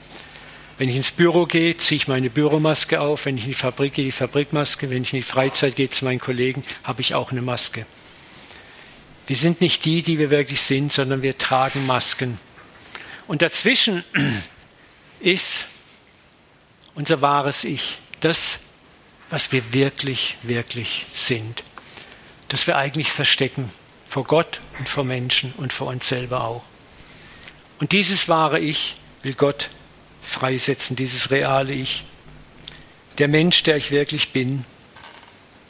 Wenn 0.78 0.90
ich 0.90 0.96
ins 0.96 1.12
Büro 1.12 1.46
gehe, 1.46 1.78
ziehe 1.78 1.98
ich 1.98 2.08
meine 2.08 2.30
Büromaske 2.30 3.00
auf. 3.00 3.26
Wenn 3.26 3.38
ich 3.38 3.44
in 3.44 3.50
die 3.50 3.56
Fabrik 3.56 3.94
gehe, 3.94 4.06
die 4.06 4.12
Fabrikmaske. 4.12 4.90
Wenn 4.90 5.04
ich 5.04 5.14
in 5.14 5.20
die 5.20 5.24
Freizeit 5.24 5.76
gehe 5.76 5.90
zu 5.90 6.06
meinen 6.06 6.20
Kollegen, 6.20 6.64
habe 6.84 7.02
ich 7.02 7.16
auch 7.16 7.32
eine 7.32 7.42
Maske. 7.42 7.86
Wir 9.26 9.36
sind 9.36 9.62
nicht 9.62 9.86
die, 9.86 10.02
die 10.02 10.20
wir 10.20 10.30
wirklich 10.30 10.62
sind, 10.62 10.92
sondern 10.92 11.22
wir 11.22 11.38
tragen 11.38 11.86
Masken. 11.86 12.40
Und 13.28 13.42
dazwischen 13.42 14.04
ist 15.20 15.66
unser 16.96 17.22
wahres 17.22 17.64
Ich 17.64 18.00
das, 18.24 18.60
was 19.30 19.52
wir 19.52 19.74
wirklich, 19.74 20.38
wirklich 20.44 21.06
sind. 21.14 21.64
Das 22.48 22.68
wir 22.68 22.78
eigentlich 22.78 23.12
verstecken 23.12 23.70
vor 24.08 24.24
Gott 24.24 24.62
und 24.80 24.88
vor 24.88 25.04
Menschen 25.04 25.54
und 25.58 25.74
vor 25.74 25.88
uns 25.88 26.08
selber 26.08 26.44
auch. 26.46 26.64
Und 27.80 27.92
dieses 27.92 28.30
wahre 28.30 28.60
Ich 28.60 28.96
will 29.24 29.34
Gott 29.34 29.70
freisetzen, 30.22 30.96
dieses 30.96 31.32
reale 31.32 31.74
Ich. 31.74 32.04
Der 33.18 33.28
Mensch, 33.28 33.64
der 33.64 33.76
ich 33.76 33.92
wirklich 33.92 34.30
bin. 34.30 34.66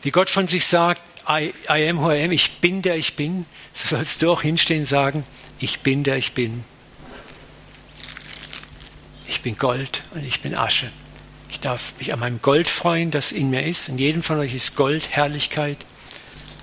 Wie 0.03 0.11
Gott 0.11 0.29
von 0.29 0.47
sich 0.47 0.67
sagt, 0.67 1.01
I, 1.27 1.53
I 1.69 1.89
am 1.89 2.01
who 2.01 2.11
I 2.11 2.23
am, 2.23 2.31
ich 2.31 2.59
bin 2.59 2.81
der 2.81 2.97
ich 2.97 3.15
bin, 3.15 3.45
so 3.73 3.95
sollst 3.95 4.21
du 4.21 4.31
auch 4.31 4.41
hinstehen 4.41 4.81
und 4.81 4.85
sagen, 4.85 5.23
ich 5.59 5.79
bin 5.79 6.03
der 6.03 6.17
ich 6.17 6.33
bin. 6.33 6.65
Ich 9.27 9.41
bin 9.41 9.57
Gold 9.57 10.03
und 10.13 10.25
ich 10.25 10.41
bin 10.41 10.55
Asche. 10.55 10.91
Ich 11.53 11.59
darf 11.59 11.93
mich 11.99 12.11
an 12.11 12.19
meinem 12.19 12.41
Gold 12.41 12.67
freuen, 12.67 13.11
das 13.11 13.31
in 13.31 13.51
mir 13.51 13.63
ist. 13.63 13.87
In 13.87 13.99
jedem 13.99 14.23
von 14.23 14.39
euch 14.39 14.55
ist 14.55 14.75
Gold, 14.75 15.11
Herrlichkeit 15.11 15.77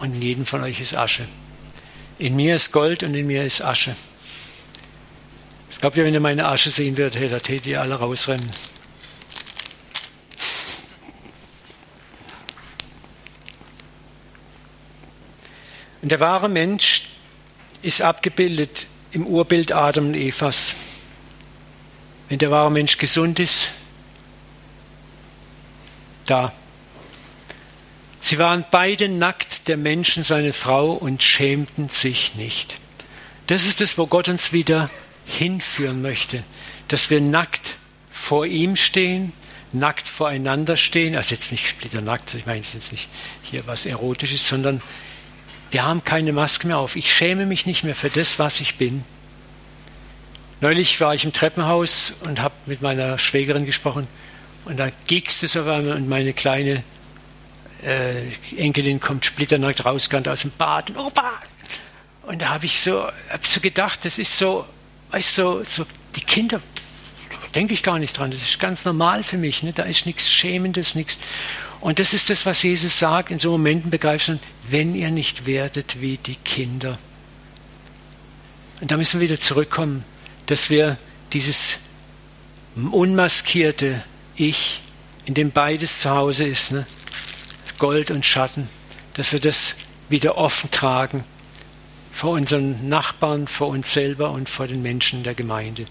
und 0.01 0.17
in 0.17 0.21
jedem 0.21 0.47
von 0.47 0.65
euch 0.65 0.81
ist 0.81 0.95
Asche. 0.95 1.29
In 2.19 2.35
mir 2.35 2.57
ist 2.57 2.73
Gold 2.73 3.05
und 3.05 3.15
in 3.15 3.29
mir 3.29 3.45
ist 3.45 3.63
Asche. 3.63 3.95
Ich 5.71 5.79
glaube, 5.79 5.99
wenn 5.99 6.13
ihr 6.13 6.19
meine 6.19 6.49
Asche 6.49 6.71
sehen 6.71 6.97
würdet, 6.97 7.21
hey, 7.21 7.29
da 7.29 7.39
tätet 7.39 7.69
ihr 7.69 7.81
alle 7.81 7.95
rausrennen. 7.95 8.51
Und 16.03 16.11
der 16.11 16.19
wahre 16.19 16.49
Mensch 16.49 17.05
ist 17.81 18.03
abgebildet 18.03 18.89
im 19.13 19.25
Urbild 19.25 19.71
Adam 19.71 20.07
und 20.07 20.15
Evas. 20.15 20.75
Wenn 22.29 22.39
der 22.39 22.51
wahre 22.51 22.73
Mensch 22.73 22.99
gesund 22.99 23.39
ist, 23.39 23.69
da. 26.27 26.53
Sie 28.21 28.39
waren 28.39 28.65
beide 28.71 29.09
nackt, 29.09 29.67
der 29.69 29.77
Menschen 29.77 30.23
seine 30.23 30.53
Frau, 30.53 30.93
und 30.93 31.23
schämten 31.23 31.89
sich 31.89 32.35
nicht. 32.35 32.77
Das 33.47 33.67
ist 33.67 33.81
es, 33.81 33.99
wo 33.99 34.07
Gott 34.07 34.29
uns 34.29 34.53
wieder 34.53 34.91
hinführen 35.27 36.03
möchte. 36.03 36.45
dass 36.89 37.09
wir 37.09 37.21
nackt 37.21 37.77
vor 38.11 38.47
ihm 38.47 38.75
stehen, 38.75 39.33
nackt 39.73 40.09
voreinander 40.09 40.77
stehen, 40.77 41.15
also 41.15 41.35
jetzt 41.35 41.53
nicht 41.53 41.69
splitternackt, 41.69 42.35
ich 42.35 42.47
meine 42.47 42.59
jetzt 42.61 42.91
nicht 42.91 43.09
hier 43.43 43.65
was 43.67 43.87
Erotisches, 43.87 44.49
sondern 44.49 44.83
wir 45.71 45.85
haben 45.85 46.03
keine 46.03 46.33
Maske 46.33 46.67
mehr 46.67 46.79
auf. 46.79 46.97
Ich 46.97 47.15
schäme 47.15 47.47
mich 47.47 47.65
nicht 47.65 47.85
mehr 47.85 47.95
für 47.95 48.11
das, 48.11 48.41
was 48.41 48.61
ich 48.61 48.75
bin. 48.75 49.05
Neulich 50.61 51.01
war 51.01 51.15
ich 51.15 51.25
im 51.25 51.33
Treppenhaus 51.33 52.13
und 52.23 52.41
habe 52.41 52.55
mit 52.67 52.83
meiner 52.83 53.19
Schwägerin 53.19 53.67
gesprochen 53.67 54.09
und 54.65 54.79
da 54.79 54.91
gickst 55.07 55.43
es 55.43 55.57
auf 55.57 55.67
einmal 55.67 55.97
und 55.97 56.09
meine 56.09 56.33
kleine 56.33 56.83
äh, 57.83 58.23
Enkelin 58.57 59.01
kommt 59.01 59.25
splitternackt 59.25 59.85
rausgerannt 59.85 60.29
aus 60.29 60.43
dem 60.43 60.53
Bad 60.57 60.91
und 60.91 60.97
Opa! 60.99 61.33
Und 62.23 62.43
da 62.43 62.51
habe 62.51 62.67
ich 62.67 62.81
so, 62.81 63.09
hab 63.29 63.45
so 63.45 63.61
gedacht, 63.61 64.01
das 64.05 64.19
ist 64.19 64.37
so, 64.37 64.65
weißt 65.11 65.35
so, 65.35 65.65
so 65.65 65.85
die 66.15 66.21
Kinder, 66.21 66.61
denke 67.55 67.75
ich 67.75 67.83
gar 67.83 67.99
nicht 67.99 68.17
dran, 68.17 68.31
das 68.31 68.41
ist 68.43 68.61
ganz 68.61 68.85
normal 68.85 69.23
für 69.23 69.39
mich, 69.39 69.63
ne? 69.63 69.73
da 69.73 69.83
ist 69.83 70.07
nichts 70.07 70.31
Schämendes, 70.31 70.95
nichts. 70.95 71.19
Und 71.81 71.99
das 71.99 72.13
ist 72.13 72.29
das, 72.29 72.45
was 72.45 72.63
Jesus 72.63 72.99
sagt, 72.99 73.31
in 73.31 73.39
so 73.39 73.51
Momenten 73.51 73.91
begreifst 73.91 74.29
du, 74.29 74.39
wenn 74.69 74.95
ihr 74.95 75.11
nicht 75.11 75.47
werdet 75.47 76.01
wie 76.01 76.19
die 76.19 76.37
Kinder. 76.37 76.99
Und 78.81 78.91
da 78.91 78.97
müssen 78.97 79.21
wir 79.21 79.29
wieder 79.29 79.41
zurückkommen, 79.41 80.05
dass 80.47 80.71
wir 80.71 80.99
dieses 81.33 81.79
unmaskierte 82.77 84.05
Ich, 84.41 84.81
in 85.27 85.35
dem 85.35 85.51
beides 85.51 86.01
zu 86.01 86.09
Hause 86.09 86.45
ist, 86.45 86.73
ne? 86.73 86.87
Gold 87.79 88.11
und 88.11 88.25
Schatten, 88.25 88.71
dass 89.13 89.33
wir 89.33 89.39
das 89.39 89.77
wieder 90.09 90.39
offen 90.39 90.71
tragen 90.71 91.25
vor 92.11 92.31
unseren 92.31 92.89
Nachbarn, 92.89 93.47
vor 93.49 93.69
uns 93.69 93.93
selber 93.93 94.31
und 94.31 94.49
vor 94.49 94.67
den 94.67 94.81
Menschen 94.81 95.25
der 95.25 95.35
Gemeinde. 95.35 95.85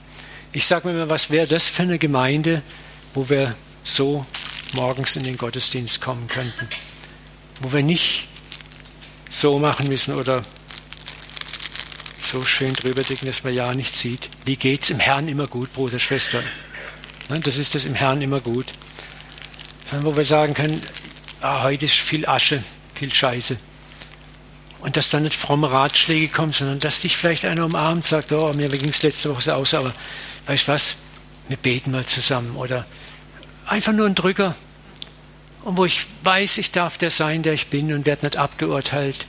Ich 0.51 0.65
sage 0.65 0.87
mir 0.87 0.95
immer, 0.95 1.09
was 1.11 1.29
wäre 1.29 1.45
das 1.45 1.69
für 1.69 1.83
eine 1.83 1.99
Gemeinde, 1.99 2.63
wo 3.13 3.29
wir 3.29 3.55
so 3.83 4.25
morgens 4.73 5.15
in 5.15 5.25
den 5.25 5.37
Gottesdienst 5.37 6.01
kommen 6.01 6.27
könnten, 6.27 6.67
wo 7.61 7.71
wir 7.71 7.83
nicht 7.83 8.25
so 9.29 9.59
machen 9.59 9.89
müssen 9.89 10.15
oder 10.15 10.43
so 12.23 12.41
schön 12.41 12.73
drüber 12.73 13.03
decken, 13.03 13.27
dass 13.27 13.43
man 13.43 13.53
ja 13.53 13.75
nicht 13.75 13.93
sieht. 13.93 14.27
Wie 14.45 14.55
geht 14.55 14.85
es 14.85 14.89
im 14.89 14.99
Herrn 14.99 15.27
immer 15.27 15.45
gut, 15.45 15.71
Bruder, 15.71 15.99
Schwester? 15.99 16.41
Das 17.29 17.57
ist 17.57 17.75
das 17.75 17.85
im 17.85 17.93
Herrn 17.93 18.21
immer 18.21 18.39
gut. 18.39 18.65
Wo 20.01 20.17
wir 20.17 20.25
sagen 20.25 20.55
können, 20.55 20.81
ah, 21.41 21.61
heute 21.63 21.85
ist 21.85 21.93
viel 21.93 22.27
Asche, 22.27 22.63
viel 22.95 23.13
Scheiße. 23.13 23.57
Und 24.79 24.97
dass 24.97 25.09
dann 25.09 25.23
nicht 25.23 25.35
fromme 25.35 25.71
Ratschläge 25.71 26.29
kommen, 26.29 26.53
sondern 26.53 26.79
dass 26.79 27.01
dich 27.01 27.17
vielleicht 27.17 27.45
einer 27.45 27.65
umarmt 27.65 27.97
und 27.97 28.05
sagt, 28.05 28.31
oh, 28.31 28.51
mir 28.53 28.69
ging 28.69 28.89
es 28.89 29.03
letzte 29.03 29.29
Woche 29.29 29.41
so 29.41 29.51
aus, 29.51 29.73
aber 29.73 29.93
weißt 30.47 30.67
du 30.67 30.71
was, 30.71 30.95
wir 31.49 31.57
beten 31.57 31.91
mal 31.91 32.05
zusammen. 32.05 32.55
Oder 32.55 32.85
einfach 33.67 33.93
nur 33.93 34.07
ein 34.07 34.15
Drücker. 34.15 34.55
Und 35.63 35.77
wo 35.77 35.85
ich 35.85 36.07
weiß, 36.23 36.57
ich 36.57 36.71
darf 36.71 36.97
der 36.97 37.11
sein, 37.11 37.43
der 37.43 37.53
ich 37.53 37.67
bin 37.67 37.93
und 37.93 38.05
werde 38.05 38.25
nicht 38.25 38.37
abgeurteilt 38.37 39.27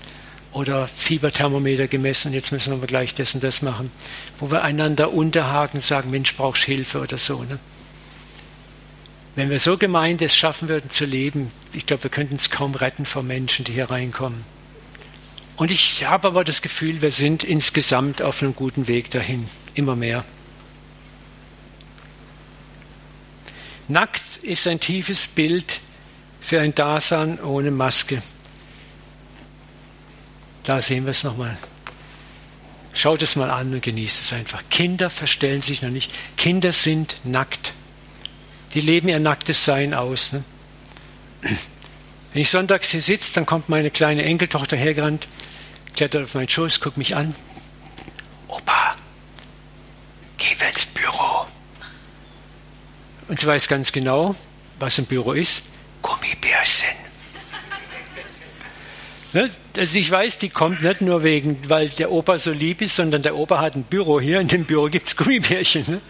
oder 0.53 0.89
Fieberthermometer 0.89 1.87
gemessen 1.87 2.29
und 2.29 2.35
jetzt 2.35 2.51
müssen 2.53 2.81
wir 2.81 2.87
gleich 2.87 3.15
das 3.15 3.35
und 3.35 3.43
das 3.43 3.61
machen. 3.61 3.91
Wo 4.39 4.51
wir 4.51 4.63
einander 4.63 5.13
unterhaken 5.13 5.79
und 5.79 5.85
sagen, 5.85 6.11
Mensch, 6.11 6.35
brauchst 6.37 6.65
Hilfe 6.65 7.01
oder 7.01 7.19
so. 7.19 7.43
Ne? 7.43 7.59
Wenn 9.40 9.48
wir 9.48 9.59
so 9.59 9.79
gemeint 9.79 10.20
es 10.20 10.37
schaffen 10.37 10.68
würden 10.68 10.90
zu 10.90 11.07
leben, 11.07 11.50
ich 11.72 11.87
glaube, 11.87 12.03
wir 12.03 12.11
könnten 12.11 12.35
es 12.35 12.50
kaum 12.50 12.74
retten 12.74 13.07
vor 13.07 13.22
Menschen, 13.22 13.64
die 13.64 13.72
hier 13.72 13.90
reinkommen. 13.90 14.44
Und 15.57 15.70
ich 15.70 16.05
habe 16.05 16.29
aber 16.29 16.44
das 16.44 16.61
Gefühl, 16.61 17.00
wir 17.00 17.11
sind 17.11 17.42
insgesamt 17.42 18.20
auf 18.20 18.42
einem 18.42 18.55
guten 18.55 18.87
Weg 18.87 19.11
dahin, 19.11 19.48
immer 19.72 19.96
mehr. 19.96 20.26
Nackt 23.88 24.22
ist 24.42 24.66
ein 24.66 24.79
tiefes 24.79 25.26
Bild 25.26 25.81
für 26.42 26.61
ein 26.61 26.74
Dasein 26.74 27.40
ohne 27.40 27.70
Maske. 27.70 28.22
Da 30.64 30.83
sehen 30.83 31.07
wir 31.07 31.12
es 31.12 31.24
nochmal. 31.24 31.57
Schaut 32.92 33.22
es 33.22 33.37
mal 33.37 33.50
an 33.50 33.72
und 33.72 33.83
genießt 33.83 34.20
es 34.20 34.35
einfach. 34.35 34.62
Kinder 34.68 35.09
verstellen 35.09 35.62
sich 35.62 35.81
noch 35.81 35.88
nicht. 35.88 36.12
Kinder 36.37 36.72
sind 36.72 37.22
nackt. 37.24 37.72
Die 38.75 38.81
leben 38.81 39.09
ihr 39.09 39.19
nacktes 39.19 39.65
Sein 39.65 39.95
aus. 39.95 40.33
Ne? 40.33 40.45
Wenn 42.33 42.43
ich 42.43 42.51
sonntags 42.51 42.91
hier 42.91 43.03
sitze, 43.03 43.33
dann 43.35 43.47
kommt 43.47 43.69
meine 43.69 43.91
kleine 43.91 44.23
Enkeltochter 44.25 44.77
hergerannt, 44.77 45.27
klettert 45.95 46.25
auf 46.25 46.35
meinen 46.35 46.49
Schoß, 46.49 46.81
guckt 46.81 46.97
mich 46.97 47.17
an. 47.17 47.35
Opa, 48.47 48.95
geh 50.39 50.55
wir 50.59 50.69
ins 50.69 50.87
Büro. 50.87 51.47
Und 53.29 53.41
sie 53.41 53.47
weiß 53.47 53.67
ganz 53.67 53.91
genau, 53.91 54.37
was 54.79 54.99
im 54.99 55.07
Büro 55.07 55.33
ist. 55.33 55.63
Gummibärchen. 56.03 56.89
ne? 59.33 59.51
Also 59.77 59.99
ich 59.99 60.11
weiß, 60.11 60.39
die 60.39 60.49
kommt 60.49 60.83
nicht 60.83 61.01
nur 61.01 61.25
wegen, 61.25 61.69
weil 61.69 61.89
der 61.89 62.13
Opa 62.13 62.39
so 62.39 62.53
lieb 62.53 62.81
ist, 62.81 62.97
sondern 62.97 63.23
der 63.23 63.37
Opa 63.37 63.61
hat 63.61 63.75
ein 63.75 63.83
Büro 63.83 64.21
hier. 64.21 64.41
In 64.41 64.49
dem 64.49 64.65
Büro 64.65 64.87
gibt 64.87 65.09
es 65.09 65.17
Gummibärchen. 65.17 65.85
Ne? 65.89 66.01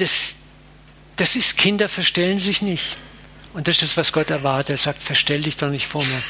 Das, 0.00 0.32
das 1.16 1.36
ist, 1.36 1.56
Kinder 1.56 1.88
verstellen 1.88 2.40
sich 2.40 2.62
nicht. 2.62 2.96
Und 3.52 3.68
das 3.68 3.76
ist 3.76 3.82
das, 3.82 3.96
was 3.96 4.12
Gott 4.12 4.30
erwartet. 4.30 4.70
Er 4.70 4.76
sagt, 4.78 5.02
verstell 5.02 5.42
dich 5.42 5.56
doch 5.56 5.70
nicht 5.70 5.86
vor 5.86 6.04
mir. 6.04 6.22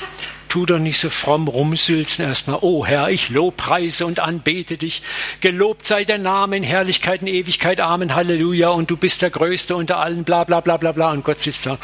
Tu 0.48 0.66
doch 0.66 0.78
nicht 0.78 0.98
so 0.98 1.10
fromm 1.10 1.46
rumsülzen 1.46 2.24
erstmal. 2.24 2.58
Oh 2.62 2.84
Herr, 2.84 3.10
ich 3.10 3.28
lobpreise 3.28 4.06
und 4.06 4.18
anbete 4.18 4.76
dich. 4.76 5.02
Gelobt 5.40 5.86
sei 5.86 6.04
der 6.04 6.18
Name 6.18 6.56
in 6.56 6.64
Herrlichkeit 6.64 7.22
und 7.22 7.28
Ewigkeit. 7.28 7.78
Amen, 7.78 8.14
Halleluja. 8.14 8.70
Und 8.70 8.90
du 8.90 8.96
bist 8.96 9.22
der 9.22 9.30
Größte 9.30 9.76
unter 9.76 9.98
allen, 9.98 10.24
bla, 10.24 10.44
bla, 10.44 10.60
bla, 10.60 10.76
bla, 10.76 10.92
bla. 10.92 11.12
Und 11.12 11.24
Gott 11.24 11.40
sitzt 11.40 11.66
da. 11.66 11.78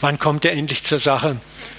Wann 0.00 0.18
kommt 0.18 0.44
er 0.44 0.52
endlich 0.52 0.84
zur 0.84 0.98
Sache? 0.98 1.32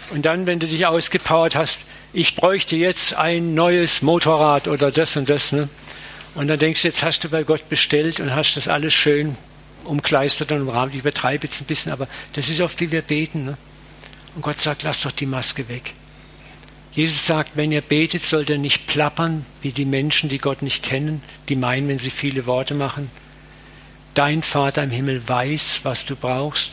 Und 0.10 0.26
dann, 0.26 0.48
wenn 0.48 0.60
du 0.60 0.68
dich 0.68 0.86
ausgepowert 0.86 1.56
hast, 1.56 1.80
ich 2.12 2.36
bräuchte 2.36 2.76
jetzt 2.76 3.14
ein 3.14 3.54
neues 3.54 4.02
Motorrad 4.02 4.68
oder 4.68 4.92
das 4.92 5.16
und 5.16 5.30
das, 5.30 5.52
ne? 5.52 5.70
Und 6.38 6.50
dann 6.50 6.60
denkst 6.60 6.84
du, 6.84 6.88
jetzt 6.88 7.02
hast 7.02 7.24
du 7.24 7.30
bei 7.30 7.42
Gott 7.44 7.68
bestellt 7.68 8.20
und 8.20 8.36
hast 8.36 8.56
das 8.56 8.68
alles 8.68 8.94
schön 8.94 9.36
umkleistert 9.86 10.52
und 10.52 10.62
umrahmt. 10.62 10.94
Ich 10.94 11.00
übertreibe 11.00 11.48
jetzt 11.48 11.60
ein 11.60 11.66
bisschen, 11.66 11.92
aber 11.92 12.08
das 12.34 12.48
ist 12.48 12.62
oft, 12.62 12.80
wie 12.80 12.92
wir 12.92 13.02
beten. 13.02 13.46
Ne? 13.46 13.58
Und 14.36 14.44
Gott 14.44 14.60
sagt, 14.60 14.84
lass 14.84 15.02
doch 15.02 15.12
die 15.12 15.26
Maske 15.26 15.68
weg. 15.68 15.94
Jesus 16.92 17.26
sagt, 17.26 17.52
wenn 17.56 17.72
ihr 17.72 17.82
betet, 17.82 18.24
sollt 18.24 18.52
ihr 18.52 18.60
nicht 18.60 18.86
plappern 18.86 19.48
wie 19.64 19.72
die 19.72 19.86
Menschen, 19.86 20.30
die 20.30 20.38
Gott 20.38 20.62
nicht 20.62 20.84
kennen, 20.84 21.24
die 21.50 21.56
meinen, 21.56 21.88
wenn 21.88 21.98
sie 21.98 22.12
viele 22.12 22.46
Worte 22.46 22.76
machen. 22.76 23.10
Dein 24.14 24.44
Vater 24.44 24.84
im 24.84 24.92
Himmel 24.92 25.28
weiß, 25.28 25.80
was 25.84 26.06
du 26.06 26.16
brauchst, 26.16 26.70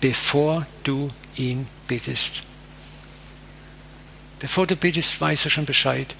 bevor 0.00 0.66
du 0.82 1.10
ihn 1.36 1.68
bittest. 1.86 2.42
Bevor 4.40 4.66
du 4.66 4.74
bittest, 4.74 5.20
weiß 5.20 5.44
er 5.44 5.50
schon 5.52 5.64
Bescheid. 5.64 6.12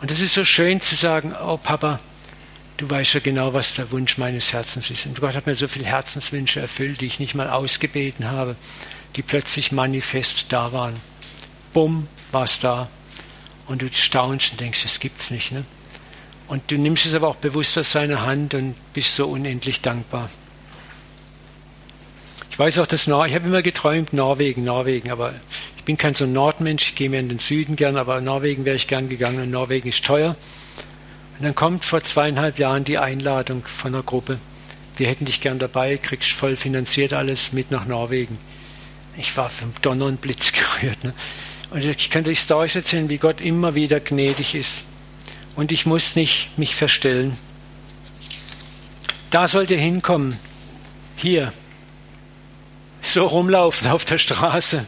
Und 0.00 0.10
es 0.10 0.20
ist 0.20 0.34
so 0.34 0.44
schön 0.44 0.80
zu 0.80 0.94
sagen, 0.94 1.34
oh 1.34 1.56
Papa, 1.56 1.98
du 2.76 2.88
weißt 2.88 3.14
ja 3.14 3.20
genau, 3.20 3.54
was 3.54 3.74
der 3.74 3.90
Wunsch 3.90 4.18
meines 4.18 4.52
Herzens 4.52 4.90
ist. 4.90 5.06
Und 5.06 5.20
Gott 5.20 5.34
hat 5.34 5.46
mir 5.46 5.54
so 5.54 5.68
viele 5.68 5.86
Herzenswünsche 5.86 6.60
erfüllt, 6.60 7.00
die 7.00 7.06
ich 7.06 7.18
nicht 7.18 7.34
mal 7.34 7.48
ausgebeten 7.48 8.30
habe, 8.30 8.56
die 9.16 9.22
plötzlich 9.22 9.72
manifest 9.72 10.46
da 10.50 10.72
waren. 10.72 10.96
Bumm, 11.72 12.08
war 12.32 12.44
es 12.44 12.58
da. 12.60 12.84
Und 13.66 13.82
du 13.82 13.88
staunst 13.92 14.52
und 14.52 14.60
denkst, 14.60 14.82
das 14.82 15.00
gibt's 15.00 15.30
nicht. 15.30 15.52
Ne? 15.52 15.62
Und 16.48 16.70
du 16.70 16.76
nimmst 16.76 17.06
es 17.06 17.14
aber 17.14 17.28
auch 17.28 17.36
bewusst 17.36 17.76
aus 17.78 17.92
seiner 17.92 18.22
Hand 18.22 18.54
und 18.54 18.74
bist 18.92 19.14
so 19.14 19.26
unendlich 19.26 19.80
dankbar. 19.80 20.28
Ich 22.56 22.58
weiß 22.58 22.78
auch, 22.78 22.86
dass 22.86 23.06
Nor 23.06 23.26
ich 23.26 23.34
habe 23.34 23.46
immer 23.46 23.60
geträumt, 23.60 24.14
Norwegen, 24.14 24.64
Norwegen, 24.64 25.10
aber 25.10 25.34
bin 25.84 25.98
kein 25.98 26.14
so 26.14 26.24
Nordmensch, 26.24 26.88
ich 26.88 26.94
gehe 26.94 27.10
mir 27.10 27.20
in 27.20 27.28
den 27.28 27.38
Süden 27.38 27.76
gern, 27.76 27.98
aber 27.98 28.22
Norwegen 28.22 28.64
wäre 28.64 28.76
ich 28.76 28.86
gern 28.86 29.10
gegangen 29.10 29.42
und 29.42 29.50
Norwegen 29.50 29.90
ist 29.90 30.02
teuer. 30.06 30.36
Und 31.38 31.44
dann 31.44 31.54
kommt 31.54 31.84
vor 31.84 32.02
zweieinhalb 32.02 32.58
Jahren 32.58 32.84
die 32.84 32.96
Einladung 32.96 33.62
von 33.66 33.94
einer 33.94 34.02
Gruppe. 34.02 34.38
Wir 34.96 35.06
hätten 35.06 35.26
dich 35.26 35.42
gern 35.42 35.58
dabei, 35.58 35.98
kriegst 35.98 36.32
voll 36.32 36.56
finanziert 36.56 37.12
alles 37.12 37.52
mit 37.52 37.70
nach 37.70 37.84
Norwegen. 37.84 38.38
Ich 39.18 39.36
war 39.36 39.50
vom 39.50 39.74
Donner 39.82 40.06
und 40.06 40.22
Blitz 40.22 40.50
gerührt. 40.80 41.04
Ne? 41.04 41.12
Und 41.72 41.84
ich 41.84 42.08
könnte 42.08 42.30
euch 42.30 42.40
Storys 42.40 42.74
erzählen, 42.74 43.10
wie 43.10 43.18
Gott 43.18 43.42
immer 43.42 43.74
wieder 43.74 44.00
gnädig 44.00 44.54
ist. 44.54 44.86
Und 45.56 45.72
ich 45.72 45.84
muss 45.84 46.16
nicht 46.16 46.56
mich 46.56 46.74
verstellen. 46.74 47.36
Da 49.28 49.46
sollt 49.46 49.70
ihr 49.70 49.78
hinkommen. 49.78 50.38
Hier. 51.16 51.52
So 53.06 53.24
rumlaufen 53.24 53.88
auf 53.88 54.04
der 54.04 54.18
Straße. 54.18 54.84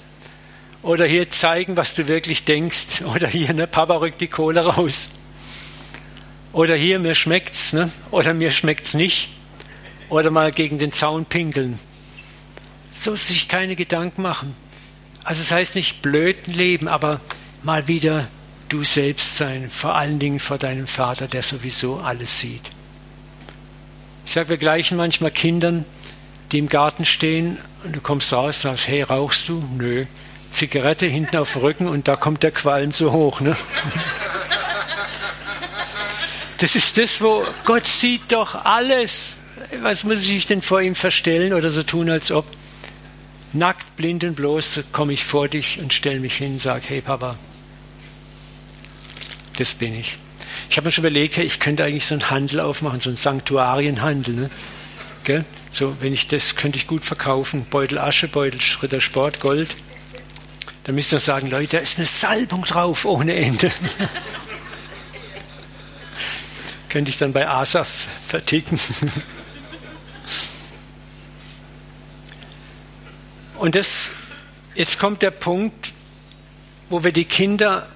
Oder 0.82 1.06
hier 1.06 1.30
zeigen, 1.30 1.76
was 1.76 1.94
du 1.94 2.08
wirklich 2.08 2.44
denkst. 2.44 3.02
Oder 3.14 3.28
hier, 3.28 3.54
ne, 3.54 3.68
Papa 3.68 3.94
rückt 3.96 4.20
die 4.20 4.26
Kohle 4.26 4.66
raus. 4.66 5.10
Oder 6.52 6.74
hier, 6.74 6.98
mir 6.98 7.14
schmeckt's, 7.14 7.72
ne? 7.72 7.92
Oder 8.10 8.34
mir 8.34 8.50
schmeckt's 8.50 8.94
nicht. 8.94 9.28
Oder 10.08 10.32
mal 10.32 10.50
gegen 10.50 10.80
den 10.80 10.92
Zaun 10.92 11.26
pinkeln. 11.26 11.78
So 13.00 13.14
sich 13.14 13.46
keine 13.46 13.76
Gedanken 13.76 14.22
machen. 14.22 14.56
Also 15.22 15.40
es 15.40 15.50
das 15.50 15.56
heißt 15.56 15.74
nicht 15.76 16.02
blöden 16.02 16.52
leben, 16.52 16.88
aber 16.88 17.20
mal 17.62 17.86
wieder 17.86 18.26
du 18.68 18.82
selbst 18.82 19.36
sein, 19.36 19.70
vor 19.70 19.94
allen 19.94 20.18
Dingen 20.18 20.40
vor 20.40 20.58
deinem 20.58 20.88
Vater, 20.88 21.28
der 21.28 21.44
sowieso 21.44 21.98
alles 21.98 22.40
sieht. 22.40 22.68
Ich 24.26 24.32
sage, 24.32 24.48
wir 24.48 24.56
gleichen 24.56 24.96
manchmal 24.96 25.30
Kindern, 25.30 25.84
die 26.52 26.58
im 26.58 26.68
Garten 26.68 27.04
stehen 27.04 27.58
und 27.84 27.96
du 27.96 28.00
kommst 28.00 28.32
raus 28.32 28.56
und 28.56 28.70
sagst, 28.70 28.88
hey, 28.88 29.02
rauchst 29.02 29.48
du? 29.48 29.62
Nö. 29.76 30.04
Zigarette 30.50 31.06
hinten 31.06 31.36
auf 31.36 31.52
dem 31.52 31.62
Rücken 31.62 31.86
und 31.86 32.08
da 32.08 32.16
kommt 32.16 32.42
der 32.42 32.50
Qualm 32.50 32.92
so 32.92 33.12
hoch. 33.12 33.40
Ne? 33.40 33.56
Das 36.60 36.74
ist 36.74 36.98
das, 36.98 37.20
wo 37.20 37.46
Gott 37.64 37.86
sieht 37.86 38.32
doch 38.32 38.64
alles. 38.64 39.36
Was 39.80 40.02
muss 40.02 40.24
ich 40.24 40.46
denn 40.46 40.60
vor 40.60 40.80
ihm 40.80 40.96
verstellen 40.96 41.52
oder 41.52 41.70
so 41.70 41.84
tun, 41.84 42.10
als 42.10 42.32
ob? 42.32 42.46
Nackt, 43.52 43.94
blind 43.94 44.24
und 44.24 44.34
bloß 44.34 44.80
komme 44.90 45.12
ich 45.12 45.24
vor 45.24 45.46
dich 45.46 45.78
und 45.78 45.94
stelle 45.94 46.18
mich 46.18 46.34
hin 46.36 46.54
und 46.54 46.60
sage, 46.60 46.82
hey 46.88 47.00
Papa, 47.00 47.36
das 49.56 49.74
bin 49.74 49.98
ich. 49.98 50.16
Ich 50.68 50.76
habe 50.76 50.88
mir 50.88 50.92
schon 50.92 51.04
überlegt, 51.04 51.38
ich 51.38 51.60
könnte 51.60 51.84
eigentlich 51.84 52.06
so 52.06 52.14
einen 52.14 52.28
Handel 52.28 52.58
aufmachen, 52.58 53.00
so 53.00 53.08
einen 53.08 53.16
Sanktuarienhandel. 53.16 54.34
Ne? 54.34 54.50
Gell? 55.24 55.44
So, 55.72 56.00
wenn 56.00 56.12
ich 56.12 56.28
das 56.28 56.56
könnte 56.56 56.78
ich 56.78 56.86
gut 56.86 57.04
verkaufen. 57.04 57.66
Beutel 57.68 57.98
Asche, 57.98 58.28
Beutel 58.28 58.60
Schritter 58.60 59.00
Sport, 59.00 59.40
Gold. 59.40 59.76
Dann 60.84 60.94
müsst 60.94 61.12
ihr 61.12 61.20
sagen, 61.20 61.50
Leute, 61.50 61.76
da 61.76 61.82
ist 61.82 61.98
eine 61.98 62.06
Salbung 62.06 62.64
drauf 62.64 63.04
ohne 63.04 63.34
Ende. 63.34 63.70
könnte 66.88 67.10
ich 67.10 67.18
dann 67.18 67.32
bei 67.32 67.46
Asaf 67.48 67.88
verticken. 68.26 68.80
Und 73.58 73.74
das, 73.74 74.10
jetzt 74.74 74.98
kommt 74.98 75.22
der 75.22 75.30
Punkt, 75.30 75.92
wo 76.88 77.04
wir 77.04 77.12
die 77.12 77.24
Kinder, 77.24 77.86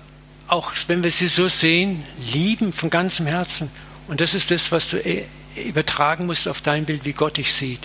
auch 0.49 0.73
wenn 0.89 1.03
wir 1.03 1.11
sie 1.11 1.29
so 1.29 1.49
sehen, 1.49 2.05
lieben 2.19 2.73
von 2.73 2.91
ganzem 2.91 3.27
Herzen. 3.27 3.71
Und 4.09 4.21
das 4.21 4.35
ist 4.35 4.51
das, 4.51 4.73
was 4.73 4.89
du 4.89 4.99
äh, 4.99 5.25
übertragen 5.57 6.27
musst 6.27 6.49
auf 6.49 6.61
dein 6.61 6.85
Bild, 6.85 7.05
wie 7.05 7.13
Gott 7.13 7.37
dich 7.37 7.53
sieht. 7.53 7.81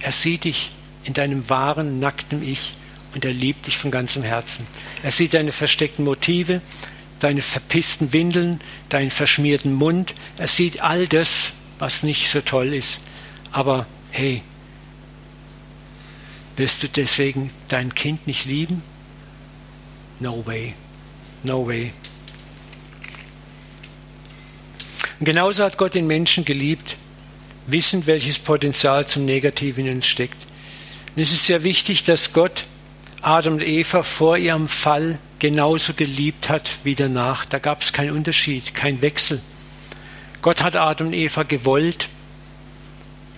Er 0.00 0.12
sieht 0.12 0.44
dich 0.44 0.70
in 1.04 1.12
deinem 1.12 1.48
wahren, 1.48 2.00
nackten 2.00 2.42
Ich 2.42 2.74
und 3.14 3.24
er 3.24 3.32
liebt 3.32 3.66
dich 3.66 3.78
von 3.78 3.90
ganzem 3.90 4.22
Herzen. 4.22 4.66
Er 5.02 5.10
sieht 5.10 5.34
deine 5.34 5.52
versteckten 5.52 6.04
Motive, 6.04 6.60
deine 7.20 7.42
verpissten 7.42 8.12
Windeln, 8.12 8.60
deinen 8.88 9.10
verschmierten 9.10 9.72
Mund. 9.72 10.14
Er 10.36 10.48
sieht 10.48 10.80
all 10.80 11.06
das, 11.06 11.52
was 11.78 12.02
nicht 12.02 12.28
so 12.28 12.40
toll 12.40 12.74
ist. 12.74 12.98
Aber 13.52 13.86
hey, 14.10 14.42
wirst 16.56 16.82
du 16.82 16.88
deswegen 16.88 17.50
dein 17.68 17.94
Kind 17.94 18.26
nicht 18.26 18.44
lieben? 18.44 18.82
No 20.20 20.44
way. 20.46 20.74
No 21.44 21.66
way. 21.66 21.92
Und 25.20 25.26
genauso 25.26 25.64
hat 25.64 25.78
Gott 25.78 25.94
den 25.94 26.06
Menschen 26.06 26.44
geliebt, 26.44 26.96
wissend, 27.66 28.06
welches 28.06 28.38
Potenzial 28.38 29.06
zum 29.06 29.24
Negativen 29.24 29.86
in 29.86 29.96
uns 29.96 30.06
steckt. 30.06 30.36
Und 31.14 31.22
es 31.22 31.32
ist 31.32 31.46
sehr 31.46 31.62
wichtig, 31.62 32.04
dass 32.04 32.32
Gott 32.32 32.64
Adam 33.22 33.54
und 33.54 33.62
Eva 33.62 34.02
vor 34.02 34.36
ihrem 34.36 34.68
Fall 34.68 35.18
genauso 35.38 35.94
geliebt 35.94 36.50
hat 36.50 36.70
wie 36.84 36.94
danach. 36.94 37.44
Da 37.44 37.58
gab 37.58 37.80
es 37.80 37.92
keinen 37.92 38.10
Unterschied, 38.10 38.74
keinen 38.74 39.00
Wechsel. 39.00 39.40
Gott 40.42 40.62
hat 40.62 40.76
Adam 40.76 41.08
und 41.08 41.12
Eva 41.14 41.42
gewollt 41.42 42.08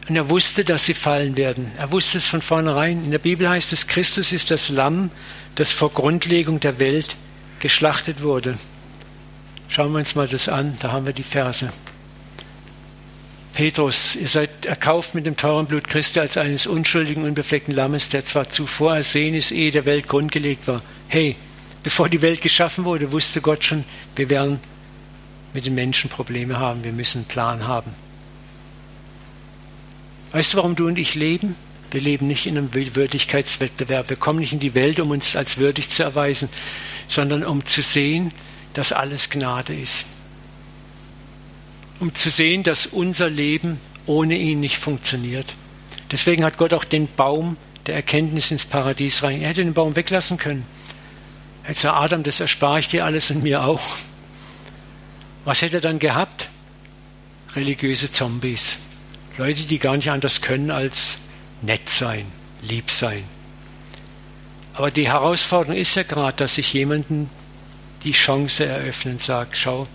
und 0.09 0.17
er 0.17 0.29
wusste, 0.29 0.65
dass 0.65 0.85
sie 0.85 0.95
fallen 0.95 1.37
werden. 1.37 1.71
Er 1.79 1.93
wusste 1.93 2.19
es 2.19 2.27
von 2.27 2.43
vornherein. 2.43 3.05
In 3.05 3.11
der 3.11 3.19
Bibel 3.19 3.49
heißt 3.49 3.73
es, 3.73 3.87
Christus 3.87 4.33
ist 4.33 4.51
das 4.51 4.69
Lamm, 4.69 5.11
das 5.55 5.73
vor 5.73 5.93
Grundlegung 5.93 6.61
der 6.61 6.79
Welt 6.79 7.17
geschlachtet 7.61 8.23
wurde. 8.23 8.59
Schauen 9.69 9.93
wir 9.93 9.99
uns 9.99 10.15
mal 10.15 10.29
das 10.29 10.49
an, 10.49 10.77
da 10.81 10.93
haben 10.93 11.07
wir 11.07 11.13
die 11.13 11.23
Verse. 11.23 11.73
Petrus, 13.57 14.17
ihr 14.17 14.29
seid 14.29 14.67
erkauft 14.67 15.15
mit 15.15 15.25
dem 15.25 15.39
teuren 15.39 15.65
Blut 15.65 15.89
Christi 15.89 16.21
als 16.21 16.37
eines 16.37 16.67
unschuldigen, 16.67 17.25
unbefleckten 17.25 17.75
Lammes, 17.75 18.11
der 18.11 18.27
zwar 18.27 18.51
zuvor 18.51 18.97
ersehen 18.97 19.35
ist, 19.35 19.51
ehe 19.51 19.71
der 19.71 19.87
Welt 19.87 20.09
grundgelegt 20.09 20.69
war. 20.69 20.83
Hey, 21.09 21.37
bevor 21.83 22.11
die 22.11 22.21
Welt 22.21 22.43
geschaffen 22.43 22.85
wurde, 22.85 23.13
wusste 23.13 23.41
Gott 23.41 23.65
schon, 23.65 23.87
wir 24.15 24.29
werden 24.29 24.61
mit 25.55 25.65
den 25.65 25.75
Menschen 25.75 26.11
Probleme 26.11 26.59
haben, 26.59 26.85
wir 26.85 26.93
müssen 26.93 27.21
einen 27.21 27.29
Plan 27.29 27.67
haben. 27.67 27.95
Weißt 30.33 30.53
du, 30.53 30.59
warum 30.59 30.77
du 30.77 30.87
und 30.87 30.99
ich 30.99 31.15
leben? 31.15 31.57
Wir 31.93 32.03
leben 32.03 32.27
nicht 32.27 32.45
in 32.45 32.59
einem 32.59 32.75
Würdigkeitswettbewerb. 32.75 34.11
Wir 34.11 34.19
kommen 34.19 34.41
nicht 34.41 34.53
in 34.53 34.61
die 34.61 34.75
Welt, 34.75 35.01
um 35.01 35.13
uns 35.13 35.35
als 35.35 35.57
würdig 35.57 35.89
zu 35.89 36.03
erweisen, 36.03 36.51
sondern 37.09 37.43
um 37.43 37.65
zu 37.65 37.81
sehen, 37.81 38.33
dass 38.75 38.93
alles 38.93 39.31
Gnade 39.31 39.75
ist. 39.75 40.05
Um 41.99 42.15
zu 42.15 42.31
sehen, 42.31 42.63
dass 42.63 42.87
unser 42.87 43.31
Leben 43.31 43.81
ohne 44.07 44.37
ihn 44.37 44.61
nicht 44.61 44.79
funktioniert. 44.79 45.47
Deswegen 46.11 46.45
hat 46.45 46.59
Gott 46.59 46.73
auch 46.75 46.85
den 46.85 47.09
Baum 47.09 47.57
der 47.87 47.95
Erkenntnis 47.95 48.51
ins 48.51 48.65
Paradies 48.65 49.23
rein. 49.23 49.43
Er 49.43 49.49
hätte 49.49 49.65
den 49.65 49.75
Baum 49.75 49.97
weglassen 49.97 50.39
können. 50.39 50.67
Er 51.63 51.71
hätte 51.71 51.81
gesagt, 51.81 51.97
Adam, 51.97 52.23
das 52.23 52.41
erspare 52.41 52.81
ich 52.81 52.89
dir 52.89 53.05
alles 53.05 53.31
und 53.31 53.43
mir 53.43 53.65
auch. 53.65 53.83
Was 55.45 55.63
hätte 55.63 55.79
er 55.79 55.81
dann 55.81 55.99
gehabt? 55.99 56.49
Religiöse 57.55 58.13
Zombies. 58.13 58.79
Leute, 59.39 59.63
die 59.63 59.79
gar 59.79 59.97
nicht 59.97 60.11
anders 60.11 60.41
können 60.41 60.71
als 60.71 61.15
nett 61.63 61.89
sein, 61.89 62.27
lieb 62.63 62.91
sein. 62.91 63.23
Aber 64.75 64.91
die 64.91 65.09
Herausforderung 65.09 65.77
ist 65.77 65.95
ja 65.95 66.03
gerade, 66.03 66.37
dass 66.37 66.57
sich 66.57 66.73
jemanden 66.73 67.31
die 68.05 68.13
Chance 68.13 68.67
eröffnet 68.67 69.15
und 69.15 69.23
sagt, 69.23 69.57
schau, 69.57 69.87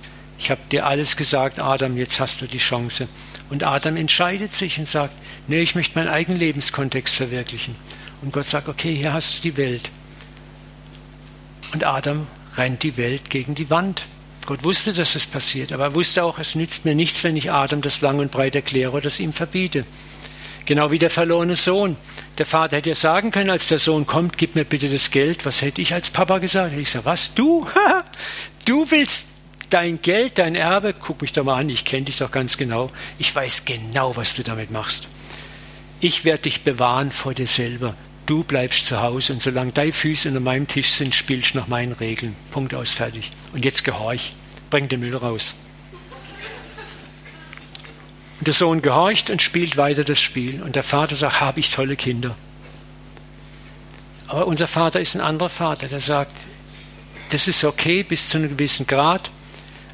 ich 0.41 0.49
habe 0.49 0.61
dir 0.71 0.87
alles 0.87 1.17
gesagt, 1.17 1.59
Adam, 1.59 1.95
jetzt 1.97 2.19
hast 2.19 2.41
du 2.41 2.47
die 2.47 2.57
Chance. 2.57 3.07
Und 3.51 3.63
Adam 3.63 3.95
entscheidet 3.95 4.55
sich 4.55 4.79
und 4.79 4.87
sagt, 4.87 5.13
nee, 5.47 5.61
ich 5.61 5.75
möchte 5.75 5.99
meinen 5.99 6.07
eigenen 6.07 6.39
Lebenskontext 6.39 7.13
verwirklichen. 7.13 7.75
Und 8.23 8.33
Gott 8.33 8.47
sagt, 8.47 8.67
okay, 8.67 8.95
hier 8.95 9.13
hast 9.13 9.37
du 9.37 9.41
die 9.43 9.55
Welt. 9.55 9.91
Und 11.75 11.83
Adam 11.83 12.25
rennt 12.57 12.81
die 12.81 12.97
Welt 12.97 13.29
gegen 13.29 13.53
die 13.53 13.69
Wand. 13.69 14.07
Gott 14.47 14.63
wusste, 14.63 14.93
dass 14.93 15.13
das 15.13 15.27
passiert, 15.27 15.71
aber 15.73 15.83
er 15.83 15.93
wusste 15.93 16.23
auch, 16.23 16.39
es 16.39 16.55
nützt 16.55 16.85
mir 16.85 16.95
nichts, 16.95 17.23
wenn 17.23 17.37
ich 17.37 17.51
Adam 17.51 17.81
das 17.81 18.01
lang 18.01 18.17
und 18.17 18.31
breit 18.31 18.55
erkläre 18.55 18.93
oder 18.93 19.01
das 19.01 19.19
ihm 19.19 19.33
verbiete. 19.33 19.85
Genau 20.65 20.89
wie 20.89 20.97
der 20.97 21.11
verlorene 21.11 21.55
Sohn. 21.55 21.97
Der 22.39 22.47
Vater 22.47 22.77
hätte 22.77 22.89
ja 22.89 22.95
sagen 22.95 23.29
können, 23.29 23.51
als 23.51 23.67
der 23.67 23.77
Sohn 23.77 24.07
kommt, 24.07 24.39
gib 24.39 24.55
mir 24.55 24.65
bitte 24.65 24.89
das 24.89 25.11
Geld. 25.11 25.45
Was 25.45 25.61
hätte 25.61 25.83
ich 25.83 25.93
als 25.93 26.09
Papa 26.09 26.39
gesagt? 26.39 26.75
Ich 26.75 26.89
sage, 26.89 27.05
was, 27.05 27.35
du? 27.35 27.63
du 28.65 28.89
willst 28.89 29.25
dein 29.73 30.01
Geld, 30.01 30.37
dein 30.37 30.55
Erbe? 30.55 30.93
Guck 30.93 31.21
mich 31.21 31.33
doch 31.33 31.43
mal 31.43 31.59
an, 31.59 31.69
ich 31.69 31.85
kenne 31.85 32.05
dich 32.05 32.17
doch 32.17 32.31
ganz 32.31 32.57
genau. 32.57 32.89
Ich 33.17 33.35
weiß 33.35 33.65
genau, 33.65 34.15
was 34.15 34.35
du 34.35 34.43
damit 34.43 34.71
machst. 34.71 35.07
Ich 35.99 36.25
werde 36.25 36.43
dich 36.43 36.63
bewahren 36.63 37.11
vor 37.11 37.33
dir 37.33 37.47
selber. 37.47 37.95
Du 38.25 38.43
bleibst 38.43 38.87
zu 38.87 39.01
Hause 39.01 39.33
und 39.33 39.41
solange 39.41 39.71
deine 39.71 39.91
Füße 39.91 40.27
unter 40.27 40.39
meinem 40.39 40.67
Tisch 40.67 40.91
sind, 40.91 41.15
spielst 41.15 41.53
du 41.53 41.59
nach 41.59 41.67
meinen 41.67 41.91
Regeln. 41.91 42.35
Punkt 42.51 42.73
aus, 42.75 42.91
fertig. 42.91 43.31
Und 43.53 43.65
jetzt 43.65 43.83
gehorch. 43.83 44.33
Bring 44.69 44.87
den 44.87 44.99
Müll 44.99 45.15
raus. 45.15 45.53
Und 48.39 48.47
der 48.47 48.53
Sohn 48.53 48.81
gehorcht 48.81 49.29
und 49.29 49.41
spielt 49.41 49.77
weiter 49.77 50.03
das 50.03 50.19
Spiel. 50.19 50.61
Und 50.61 50.75
der 50.75 50.83
Vater 50.83 51.15
sagt, 51.15 51.41
habe 51.41 51.59
ich 51.59 51.69
tolle 51.71 51.95
Kinder. 51.95 52.35
Aber 54.27 54.47
unser 54.47 54.67
Vater 54.67 55.01
ist 55.01 55.13
ein 55.15 55.21
anderer 55.21 55.49
Vater, 55.49 55.87
der 55.87 55.99
sagt, 55.99 56.31
das 57.31 57.47
ist 57.47 57.63
okay 57.63 58.03
bis 58.03 58.29
zu 58.29 58.37
einem 58.37 58.49
gewissen 58.49 58.87
Grad, 58.87 59.29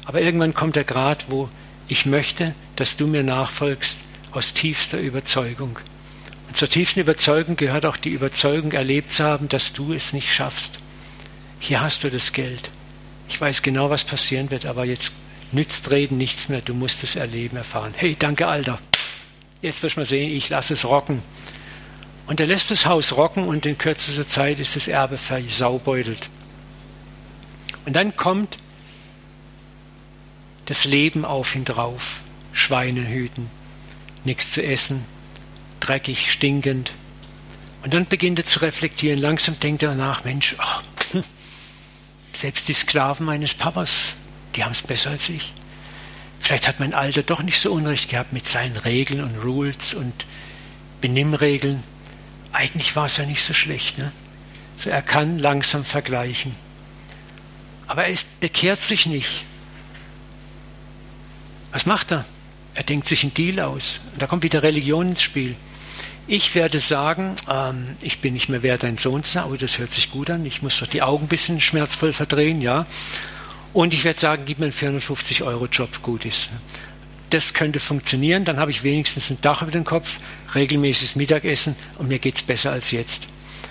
aber 0.08 0.22
irgendwann 0.22 0.54
kommt 0.54 0.74
der 0.74 0.84
Grad, 0.84 1.26
wo 1.28 1.50
ich 1.86 2.06
möchte, 2.06 2.54
dass 2.76 2.96
du 2.96 3.06
mir 3.06 3.22
nachfolgst 3.22 3.98
aus 4.32 4.54
tiefster 4.54 4.98
Überzeugung. 4.98 5.78
Und 6.48 6.56
zur 6.56 6.70
tiefsten 6.70 7.00
Überzeugung 7.00 7.56
gehört 7.56 7.84
auch 7.84 7.98
die 7.98 8.08
Überzeugung, 8.08 8.72
erlebt 8.72 9.12
zu 9.12 9.24
haben, 9.24 9.50
dass 9.50 9.74
du 9.74 9.92
es 9.92 10.14
nicht 10.14 10.32
schaffst. 10.32 10.70
Hier 11.60 11.82
hast 11.82 12.04
du 12.04 12.10
das 12.10 12.32
Geld. 12.32 12.70
Ich 13.28 13.38
weiß 13.38 13.60
genau, 13.60 13.90
was 13.90 14.04
passieren 14.04 14.50
wird, 14.50 14.64
aber 14.64 14.86
jetzt 14.86 15.12
nützt 15.52 15.90
Reden 15.90 16.16
nichts 16.16 16.48
mehr. 16.48 16.62
Du 16.62 16.72
musst 16.72 17.04
es 17.04 17.14
erleben, 17.14 17.58
erfahren. 17.58 17.92
Hey, 17.94 18.16
danke, 18.18 18.46
Alter. 18.46 18.78
Jetzt 19.60 19.82
wirst 19.82 19.96
du 19.96 20.00
mal 20.00 20.06
sehen, 20.06 20.34
ich 20.34 20.48
lasse 20.48 20.72
es 20.72 20.86
rocken. 20.86 21.22
Und 22.26 22.40
er 22.40 22.46
lässt 22.46 22.70
das 22.70 22.86
Haus 22.86 23.14
rocken 23.14 23.46
und 23.46 23.66
in 23.66 23.76
kürzester 23.76 24.26
Zeit 24.26 24.58
ist 24.58 24.74
das 24.74 24.88
Erbe 24.88 25.18
versaubeutelt. 25.18 26.30
Und 27.84 27.94
dann 27.94 28.16
kommt 28.16 28.56
das 30.68 30.84
Leben 30.84 31.24
auf 31.24 31.54
ihn 31.56 31.64
drauf. 31.64 32.20
Schweine 32.52 33.06
hüten, 33.08 33.50
nichts 34.24 34.52
zu 34.52 34.62
essen, 34.62 35.04
dreckig, 35.80 36.30
stinkend. 36.30 36.92
Und 37.82 37.94
dann 37.94 38.06
beginnt 38.06 38.38
er 38.38 38.44
zu 38.44 38.60
reflektieren. 38.60 39.18
Langsam 39.18 39.58
denkt 39.60 39.82
er 39.82 39.94
nach, 39.94 40.24
Mensch, 40.24 40.56
oh, 40.58 41.18
selbst 42.32 42.68
die 42.68 42.74
Sklaven 42.74 43.24
meines 43.24 43.54
Papas, 43.54 44.12
die 44.56 44.64
haben 44.64 44.72
es 44.72 44.82
besser 44.82 45.10
als 45.10 45.28
ich. 45.28 45.52
Vielleicht 46.40 46.68
hat 46.68 46.80
mein 46.80 46.94
Alter 46.94 47.22
doch 47.22 47.42
nicht 47.42 47.60
so 47.60 47.72
Unrecht 47.72 48.10
gehabt 48.10 48.32
mit 48.32 48.46
seinen 48.46 48.76
Regeln 48.76 49.22
und 49.22 49.42
Rules 49.42 49.94
und 49.94 50.26
Benimmregeln. 51.00 51.82
Eigentlich 52.52 52.94
war 52.94 53.06
es 53.06 53.16
ja 53.16 53.24
nicht 53.24 53.42
so 53.42 53.54
schlecht. 53.54 53.98
Ne? 53.98 54.12
So 54.76 54.90
er 54.90 55.02
kann 55.02 55.38
langsam 55.38 55.84
vergleichen. 55.84 56.54
Aber 57.86 58.04
er 58.04 58.18
bekehrt 58.40 58.82
sich 58.82 59.06
nicht. 59.06 59.44
Was 61.72 61.86
macht 61.86 62.12
er? 62.12 62.24
Er 62.74 62.84
denkt 62.84 63.08
sich 63.08 63.22
einen 63.22 63.34
Deal 63.34 63.60
aus. 63.60 64.00
Da 64.18 64.26
kommt 64.26 64.42
wieder 64.42 64.62
Religion 64.62 65.08
ins 65.08 65.22
Spiel. 65.22 65.56
Ich 66.26 66.54
werde 66.54 66.80
sagen, 66.80 67.36
ähm, 67.48 67.96
ich 68.02 68.20
bin 68.20 68.34
nicht 68.34 68.48
mehr 68.48 68.62
wert, 68.62 68.82
dein 68.82 68.98
Sohn 68.98 69.24
zu 69.24 69.32
sein, 69.32 69.44
aber 69.44 69.56
das 69.56 69.78
hört 69.78 69.92
sich 69.94 70.10
gut 70.10 70.30
an. 70.30 70.44
Ich 70.44 70.62
muss 70.62 70.78
doch 70.78 70.86
die 70.86 71.02
Augen 71.02 71.24
ein 71.24 71.28
bisschen 71.28 71.60
schmerzvoll 71.60 72.12
verdrehen, 72.12 72.60
ja. 72.60 72.84
Und 73.72 73.94
ich 73.94 74.04
werde 74.04 74.20
sagen, 74.20 74.42
gib 74.44 74.58
mir 74.58 74.66
einen 74.66 74.74
450-Euro-Job, 74.74 76.02
gut 76.02 76.24
ist. 76.24 76.50
Das 77.30 77.52
könnte 77.54 77.80
funktionieren, 77.80 78.44
dann 78.44 78.58
habe 78.58 78.70
ich 78.70 78.84
wenigstens 78.84 79.30
ein 79.30 79.38
Dach 79.40 79.62
über 79.62 79.70
den 79.70 79.84
Kopf, 79.84 80.18
regelmäßiges 80.54 81.16
Mittagessen 81.16 81.76
und 81.98 82.08
mir 82.08 82.18
geht 82.18 82.36
es 82.36 82.42
besser 82.42 82.72
als 82.72 82.90
jetzt. 82.90 83.22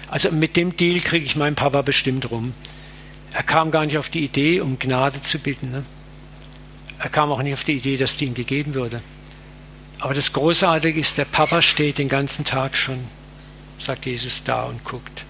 Also 0.10 0.32
mit 0.32 0.56
dem 0.56 0.78
Deal 0.78 1.00
kriege 1.00 1.26
ich 1.26 1.36
meinen 1.36 1.56
Papa 1.56 1.82
bestimmt 1.82 2.30
rum. 2.30 2.54
Er 3.34 3.44
kam 3.44 3.72
gar 3.72 3.86
nicht 3.86 3.98
auf 3.98 4.10
die 4.10 4.24
Idee, 4.24 4.62
um 4.62 4.80
Gnade 4.80 5.22
zu 5.22 5.40
bitten. 5.40 5.72
Ne? 5.72 5.84
Er 7.00 7.10
kam 7.10 7.32
auch 7.32 7.42
nicht 7.42 7.54
auf 7.54 7.64
die 7.64 7.78
Idee, 7.78 7.98
dass 7.98 8.18
die 8.18 8.26
ihm 8.26 8.34
gegeben 8.34 8.74
würde. 8.74 9.02
Aber 10.00 10.14
das 10.14 10.34
Großartige 10.34 11.00
ist, 11.00 11.18
der 11.18 11.26
Papa 11.26 11.62
steht 11.62 11.98
den 11.98 12.10
ganzen 12.10 12.46
Tag 12.46 12.78
schon, 12.78 13.00
sagt 13.80 14.06
Jesus, 14.06 14.44
da 14.44 14.64
und 14.64 14.84
guckt. 14.84 15.26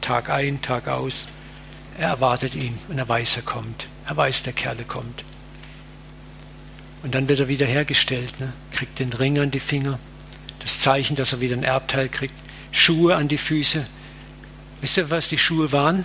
Tag 0.00 0.30
ein, 0.30 0.60
Tag 0.60 0.88
aus. 0.88 1.26
Er 1.98 2.08
erwartet 2.08 2.54
ihn 2.54 2.78
und 2.88 2.98
er 2.98 3.08
weiß, 3.08 3.36
er 3.36 3.42
kommt. 3.42 3.86
Er 4.06 4.16
weiß, 4.16 4.42
der 4.42 4.52
Kerle 4.52 4.84
kommt. 4.84 5.24
Und 7.02 7.14
dann 7.14 7.28
wird 7.28 7.40
er 7.40 7.48
wieder 7.48 7.66
hergestellt, 7.66 8.40
ne? 8.40 8.52
kriegt 8.72 8.98
den 8.98 9.12
Ring 9.12 9.38
an 9.38 9.50
die 9.50 9.60
Finger, 9.60 9.98
das 10.60 10.80
Zeichen, 10.80 11.16
dass 11.16 11.32
er 11.32 11.40
wieder 11.40 11.56
ein 11.56 11.62
Erbteil 11.62 12.08
kriegt, 12.08 12.34
Schuhe 12.72 13.14
an 13.16 13.28
die 13.28 13.38
Füße. 13.38 13.84
Wisst 14.80 14.96
ihr, 14.96 15.10
was 15.10 15.28
die 15.28 15.38
Schuhe 15.38 15.70
waren? 15.70 16.04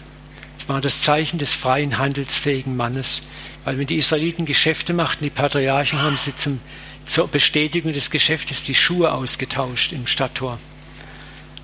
War 0.68 0.82
das 0.82 1.02
Zeichen 1.02 1.40
des 1.40 1.54
freien, 1.54 1.98
handelsfähigen 1.98 2.78
Mannes. 2.78 3.22
Weil 3.66 3.78
wenn 3.78 3.88
die 3.88 3.98
Israeliten 3.98 4.46
Geschäfte 4.46 4.94
machten, 4.94 5.24
die 5.24 5.30
Patriarchen 5.30 6.02
haben 6.02 6.18
sie 6.18 6.36
zum, 6.36 6.60
zur 7.06 7.28
Bestätigung 7.28 7.94
des 7.94 8.12
Geschäftes 8.12 8.64
die 8.64 8.76
Schuhe 8.76 9.12
ausgetauscht 9.12 9.94
im 9.94 10.06
Stadttor. 10.06 10.60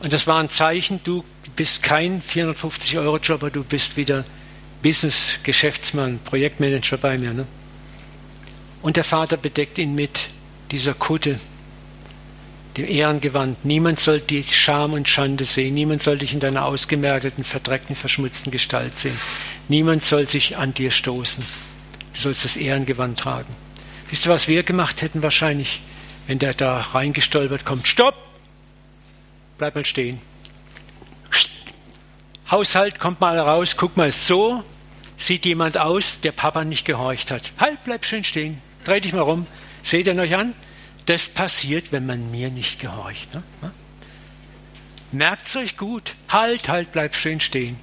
Und 0.01 0.11
das 0.11 0.27
war 0.27 0.39
ein 0.39 0.49
Zeichen, 0.49 0.99
du 1.03 1.23
bist 1.55 1.81
kein 1.83 2.21
450-Euro-Jobber, 2.21 3.49
du 3.49 3.63
bist 3.63 3.97
wieder 3.97 4.23
Business, 4.83 5.39
Geschäftsmann, 5.43 6.19
Projektmanager 6.23 6.97
bei 6.97 7.17
mir. 7.17 7.33
Ne? 7.33 7.47
Und 8.81 8.97
der 8.97 9.03
Vater 9.03 9.37
bedeckt 9.37 9.77
ihn 9.77 9.95
mit 9.95 10.29
dieser 10.71 10.93
Kutte, 10.93 11.39
dem 12.78 12.88
Ehrengewand. 12.88 13.63
Niemand 13.63 13.99
soll 13.99 14.19
die 14.19 14.43
Scham 14.43 14.93
und 14.93 15.07
Schande 15.07 15.45
sehen. 15.45 15.73
Niemand 15.73 16.03
soll 16.03 16.17
dich 16.17 16.34
in 16.34 16.39
deiner 16.39 16.65
ausgemergelten, 16.65 17.43
verdreckten, 17.43 17.95
verschmutzten 17.95 18.51
Gestalt 18.51 18.97
sehen. 18.99 19.17
Niemand 19.67 20.03
soll 20.03 20.28
sich 20.28 20.57
an 20.57 20.73
dir 20.73 20.91
stoßen. 20.91 21.43
Du 22.13 22.21
sollst 22.21 22.43
das 22.43 22.57
Ehrengewand 22.57 23.19
tragen. 23.19 23.53
Wisst 24.09 24.26
ihr, 24.26 24.32
was 24.32 24.47
wir 24.47 24.63
gemacht 24.63 25.01
hätten 25.01 25.23
wahrscheinlich, 25.23 25.82
wenn 26.28 26.39
der 26.39 26.53
da 26.53 26.80
reingestolpert 26.80 27.65
kommt? 27.65 27.88
Stopp! 27.88 28.15
Bleib 29.57 29.76
mal 29.76 29.86
stehen. 29.86 30.19
Haushalt, 32.51 32.99
kommt 32.99 33.21
mal 33.21 33.39
raus, 33.39 33.76
guck 33.76 33.97
mal 33.97 34.11
so, 34.11 34.63
sieht 35.17 35.45
jemand 35.45 35.80
aus, 35.80 36.19
der 36.21 36.32
Papa 36.32 36.63
nicht 36.63 36.86
gehorcht 36.86 37.32
hat. 37.32 37.41
Halt, 37.59 37.80
bleib 37.86 38.05
schön 38.05 38.23
stehen. 38.23 38.61
Dreh 38.84 38.99
dich 38.99 39.13
mal 39.13 39.21
rum. 39.21 39.47
Seht 39.82 40.07
ihr 40.07 40.15
euch 40.15 40.36
an? 40.36 40.53
Das 41.05 41.29
passiert, 41.29 41.91
wenn 41.91 42.05
man 42.05 42.31
mir 42.31 42.49
nicht 42.49 42.79
gehorcht. 42.79 43.33
Ne? 43.33 43.43
Merkt's 45.11 45.55
euch 45.55 45.77
gut. 45.77 46.15
Halt, 46.29 46.67
halt, 46.67 46.91
bleib 46.91 47.15
schön 47.15 47.39
stehen. 47.39 47.77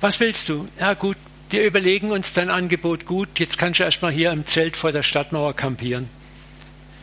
Was 0.00 0.20
willst 0.20 0.48
du? 0.48 0.66
Ja 0.80 0.94
gut, 0.94 1.16
wir 1.50 1.64
überlegen 1.64 2.10
uns 2.10 2.32
dein 2.32 2.50
Angebot 2.50 3.06
gut. 3.06 3.38
Jetzt 3.38 3.58
kannst 3.58 3.80
du 3.80 3.84
erstmal 3.84 4.12
hier 4.12 4.32
im 4.32 4.46
Zelt 4.46 4.76
vor 4.76 4.92
der 4.92 5.02
Stadtmauer 5.02 5.54
kampieren. 5.54 6.08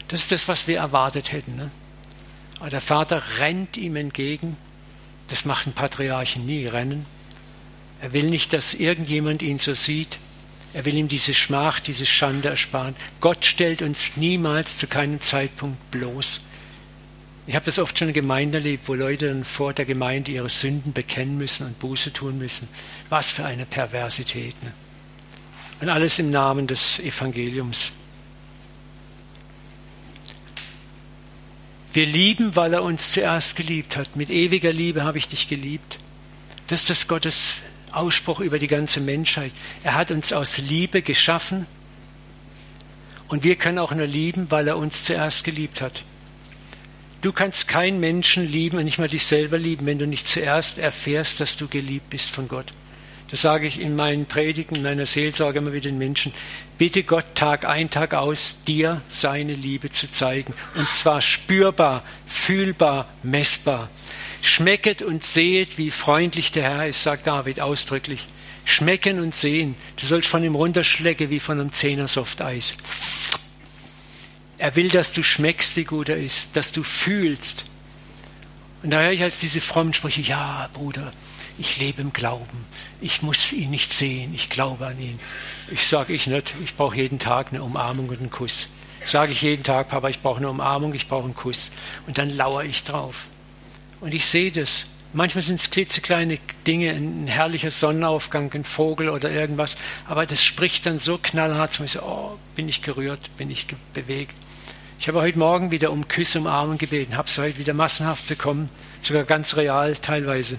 Das 0.07 0.21
ist 0.21 0.31
das, 0.31 0.47
was 0.47 0.67
wir 0.67 0.77
erwartet 0.79 1.31
hätten. 1.31 1.55
Ne? 1.55 1.71
Aber 2.59 2.69
der 2.69 2.81
Vater 2.81 3.21
rennt 3.39 3.77
ihm 3.77 3.95
entgegen. 3.95 4.57
Das 5.27 5.45
machen 5.45 5.73
Patriarchen 5.73 6.45
nie, 6.45 6.65
rennen. 6.65 7.05
Er 8.01 8.11
will 8.11 8.29
nicht, 8.29 8.53
dass 8.53 8.73
irgendjemand 8.73 9.41
ihn 9.41 9.59
so 9.59 9.73
sieht. 9.73 10.17
Er 10.73 10.85
will 10.85 10.95
ihm 10.95 11.07
diese 11.07 11.33
Schmach, 11.33 11.79
diese 11.79 12.05
Schande 12.05 12.49
ersparen. 12.49 12.95
Gott 13.19 13.45
stellt 13.45 13.81
uns 13.81 14.17
niemals 14.17 14.77
zu 14.77 14.87
keinem 14.87 15.21
Zeitpunkt 15.21 15.91
bloß. 15.91 16.39
Ich 17.45 17.55
habe 17.55 17.65
das 17.65 17.77
oft 17.77 17.97
schon 17.97 18.07
in 18.07 18.13
Gemeinden 18.13 18.55
erlebt, 18.55 18.87
wo 18.87 18.93
Leute 18.93 19.27
dann 19.27 19.43
vor 19.43 19.73
der 19.73 19.85
Gemeinde 19.85 20.31
ihre 20.31 20.49
Sünden 20.49 20.93
bekennen 20.93 21.37
müssen 21.37 21.67
und 21.67 21.77
Buße 21.79 22.13
tun 22.13 22.37
müssen. 22.37 22.67
Was 23.09 23.27
für 23.27 23.45
eine 23.45 23.65
Perversität. 23.65 24.61
Ne? 24.63 24.71
Und 25.81 25.89
alles 25.89 26.17
im 26.19 26.31
Namen 26.31 26.65
des 26.65 26.99
Evangeliums. 26.99 27.91
Wir 31.91 32.05
lieben, 32.07 32.55
weil 32.55 32.73
er 32.73 32.81
uns 32.81 33.11
zuerst 33.11 33.55
geliebt 33.55 33.97
hat. 33.97 34.15
Mit 34.15 34.31
ewiger 34.31 34.73
Liebe 34.73 35.03
habe 35.03 35.19
ich 35.19 35.27
dich 35.27 35.47
geliebt. 35.47 35.97
Das 36.67 36.81
ist 36.81 36.89
das 36.89 37.07
Gottes 37.07 37.57
Ausspruch 37.93 38.39
über 38.39 38.59
die 38.59 38.67
ganze 38.67 38.99
Menschheit. 38.99 39.51
Er 39.83 39.95
hat 39.95 40.11
uns 40.11 40.33
aus 40.33 40.57
Liebe 40.57 41.01
geschaffen 41.01 41.65
und 43.27 43.43
wir 43.43 43.55
können 43.55 43.79
auch 43.79 43.93
nur 43.93 44.07
lieben, 44.07 44.47
weil 44.49 44.67
er 44.67 44.77
uns 44.77 45.03
zuerst 45.03 45.43
geliebt 45.43 45.81
hat. 45.81 46.03
Du 47.21 47.31
kannst 47.31 47.67
keinen 47.69 47.99
Menschen 47.99 48.45
lieben 48.45 48.77
und 48.77 48.83
nicht 48.83 48.99
mal 48.99 49.07
dich 49.07 49.25
selber 49.25 49.57
lieben, 49.57 49.85
wenn 49.85 49.97
du 49.97 50.05
nicht 50.05 50.27
zuerst 50.27 50.77
erfährst, 50.77 51.39
dass 51.39 51.55
du 51.55 51.67
geliebt 51.67 52.09
bist 52.09 52.29
von 52.29 52.47
Gott. 52.47 52.67
Das 53.31 53.41
sage 53.41 53.65
ich 53.65 53.81
in 53.81 53.95
meinen 53.95 54.27
Predigen, 54.27 54.75
in 54.75 54.83
meiner 54.83 55.07
Seelsorge 55.07 55.57
immer 55.57 55.73
wieder 55.73 55.89
den 55.89 55.97
Menschen. 55.97 56.33
Bitte 56.77 57.01
Gott 57.01 57.25
Tag 57.33 57.65
ein, 57.65 57.89
Tag 57.89 58.13
aus, 58.13 58.57
dir 58.67 59.01
seine 59.09 59.53
Liebe 59.53 59.89
zu 59.89 60.11
zeigen. 60.11 60.53
Und 60.75 60.87
zwar 60.89 61.19
spürbar, 61.19 62.03
fühlbar, 62.27 63.07
messbar. 63.23 63.89
Schmecket 64.43 65.01
und 65.01 65.25
sehet, 65.25 65.77
wie 65.77 65.89
freundlich 65.89 66.51
der 66.51 66.63
Herr 66.63 66.87
ist, 66.87 67.01
sagt 67.01 67.27
David 67.27 67.61
ausdrücklich. 67.61 68.27
Schmecken 68.65 69.21
und 69.21 69.33
sehen. 69.33 69.75
Du 69.95 70.05
sollst 70.05 70.27
von 70.27 70.43
ihm 70.43 70.55
runterschlecken 70.55 71.29
wie 71.29 71.39
von 71.39 71.61
einem 71.61 71.71
Zehner 71.71 72.09
Softeis. 72.09 72.75
Er 74.57 74.75
will, 74.75 74.89
dass 74.89 75.13
du 75.13 75.23
schmeckst, 75.23 75.77
wie 75.77 75.85
gut 75.85 76.09
er 76.09 76.17
ist, 76.17 76.57
dass 76.57 76.73
du 76.73 76.83
fühlst. 76.83 77.63
Und 78.83 78.91
da 78.91 79.01
höre 79.01 79.13
ich 79.13 79.23
als 79.23 79.39
diese 79.39 79.61
frommen 79.61 79.93
Sprüche, 79.93 80.21
ja, 80.21 80.69
Bruder, 80.73 81.09
ich 81.57 81.77
lebe 81.77 82.01
im 82.01 82.11
Glauben. 82.11 82.65
Ich 82.99 83.21
muss 83.21 83.53
ihn 83.53 83.69
nicht 83.69 83.93
sehen, 83.93 84.33
ich 84.35 84.49
glaube 84.49 84.87
an 84.87 84.99
ihn. 84.99 85.19
Ich 85.71 85.87
sage 85.87 86.11
ich 86.11 86.27
nicht, 86.27 86.53
ich 86.61 86.75
brauche 86.75 86.97
jeden 86.97 87.17
Tag 87.17 87.53
eine 87.53 87.63
Umarmung 87.63 88.09
und 88.09 88.19
einen 88.19 88.29
Kuss. 88.29 88.67
Sage 89.05 89.31
ich 89.31 89.41
jeden 89.41 89.63
Tag, 89.63 89.87
Papa, 89.87 90.09
ich 90.09 90.19
brauche 90.19 90.39
eine 90.39 90.49
Umarmung, 90.49 90.93
ich 90.93 91.07
brauche 91.07 91.23
einen 91.23 91.35
Kuss. 91.35 91.71
Und 92.07 92.17
dann 92.17 92.29
lauere 92.29 92.65
ich 92.65 92.83
drauf. 92.83 93.27
Und 94.03 94.13
ich 94.13 94.25
sehe 94.25 94.51
das. 94.51 94.83
Manchmal 95.13 95.43
sind 95.43 95.61
es 95.61 95.69
klitzekleine 95.69 96.37
Dinge, 96.67 96.91
ein 96.91 97.25
herrlicher 97.25 97.71
Sonnenaufgang, 97.71 98.51
ein 98.53 98.65
Vogel 98.65 99.07
oder 99.07 99.31
irgendwas. 99.31 99.77
Aber 100.09 100.25
das 100.25 100.43
spricht 100.43 100.85
dann 100.85 100.99
so 100.99 101.17
knallhart 101.17 101.71
zu 101.71 101.83
mir, 101.83 101.87
so, 101.87 102.01
oh, 102.01 102.37
bin 102.53 102.67
ich 102.67 102.81
gerührt, 102.81 103.29
bin 103.37 103.49
ich 103.49 103.65
bewegt. 103.93 104.35
Ich 104.99 105.07
habe 105.07 105.21
heute 105.21 105.39
Morgen 105.39 105.71
wieder 105.71 105.89
um 105.89 106.09
Küsse, 106.09 106.39
um 106.39 106.47
Armen 106.47 106.77
gebeten, 106.77 107.15
habe 107.15 107.29
es 107.29 107.37
heute 107.37 107.57
wieder 107.59 107.73
massenhaft 107.73 108.27
bekommen, 108.27 108.69
sogar 109.01 109.23
ganz 109.23 109.55
real 109.55 109.95
teilweise. 109.95 110.57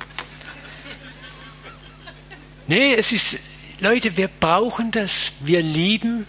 Nee, 2.66 2.94
es 2.94 3.12
ist, 3.12 3.38
Leute, 3.78 4.16
wir 4.16 4.28
brauchen 4.28 4.90
das. 4.90 5.32
Wir 5.40 5.60
lieben, 5.60 6.26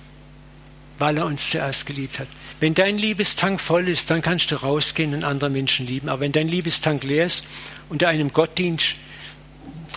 weil 1.00 1.18
er 1.18 1.28
uns 1.28 1.50
zuerst 1.50 1.86
geliebt 1.86 2.20
hat. 2.20 2.28
Wenn 2.60 2.74
dein 2.74 2.98
Liebestank 2.98 3.60
voll 3.60 3.90
ist, 3.90 4.10
dann 4.10 4.22
kannst 4.22 4.52
du 4.52 4.56
rausgehen 4.56 5.14
und 5.14 5.24
andere 5.24 5.50
Menschen 5.50 5.86
lieben. 5.86 6.10
Aber 6.10 6.22
wenn 6.22 6.32
dein 6.32 6.48
Liebestank 6.48 7.04
leer 7.04 7.26
ist 7.26 7.44
und 7.90 8.02
du 8.02 8.08
einem 8.08 8.32
Gott 8.32 8.58
dienst, 8.58 8.96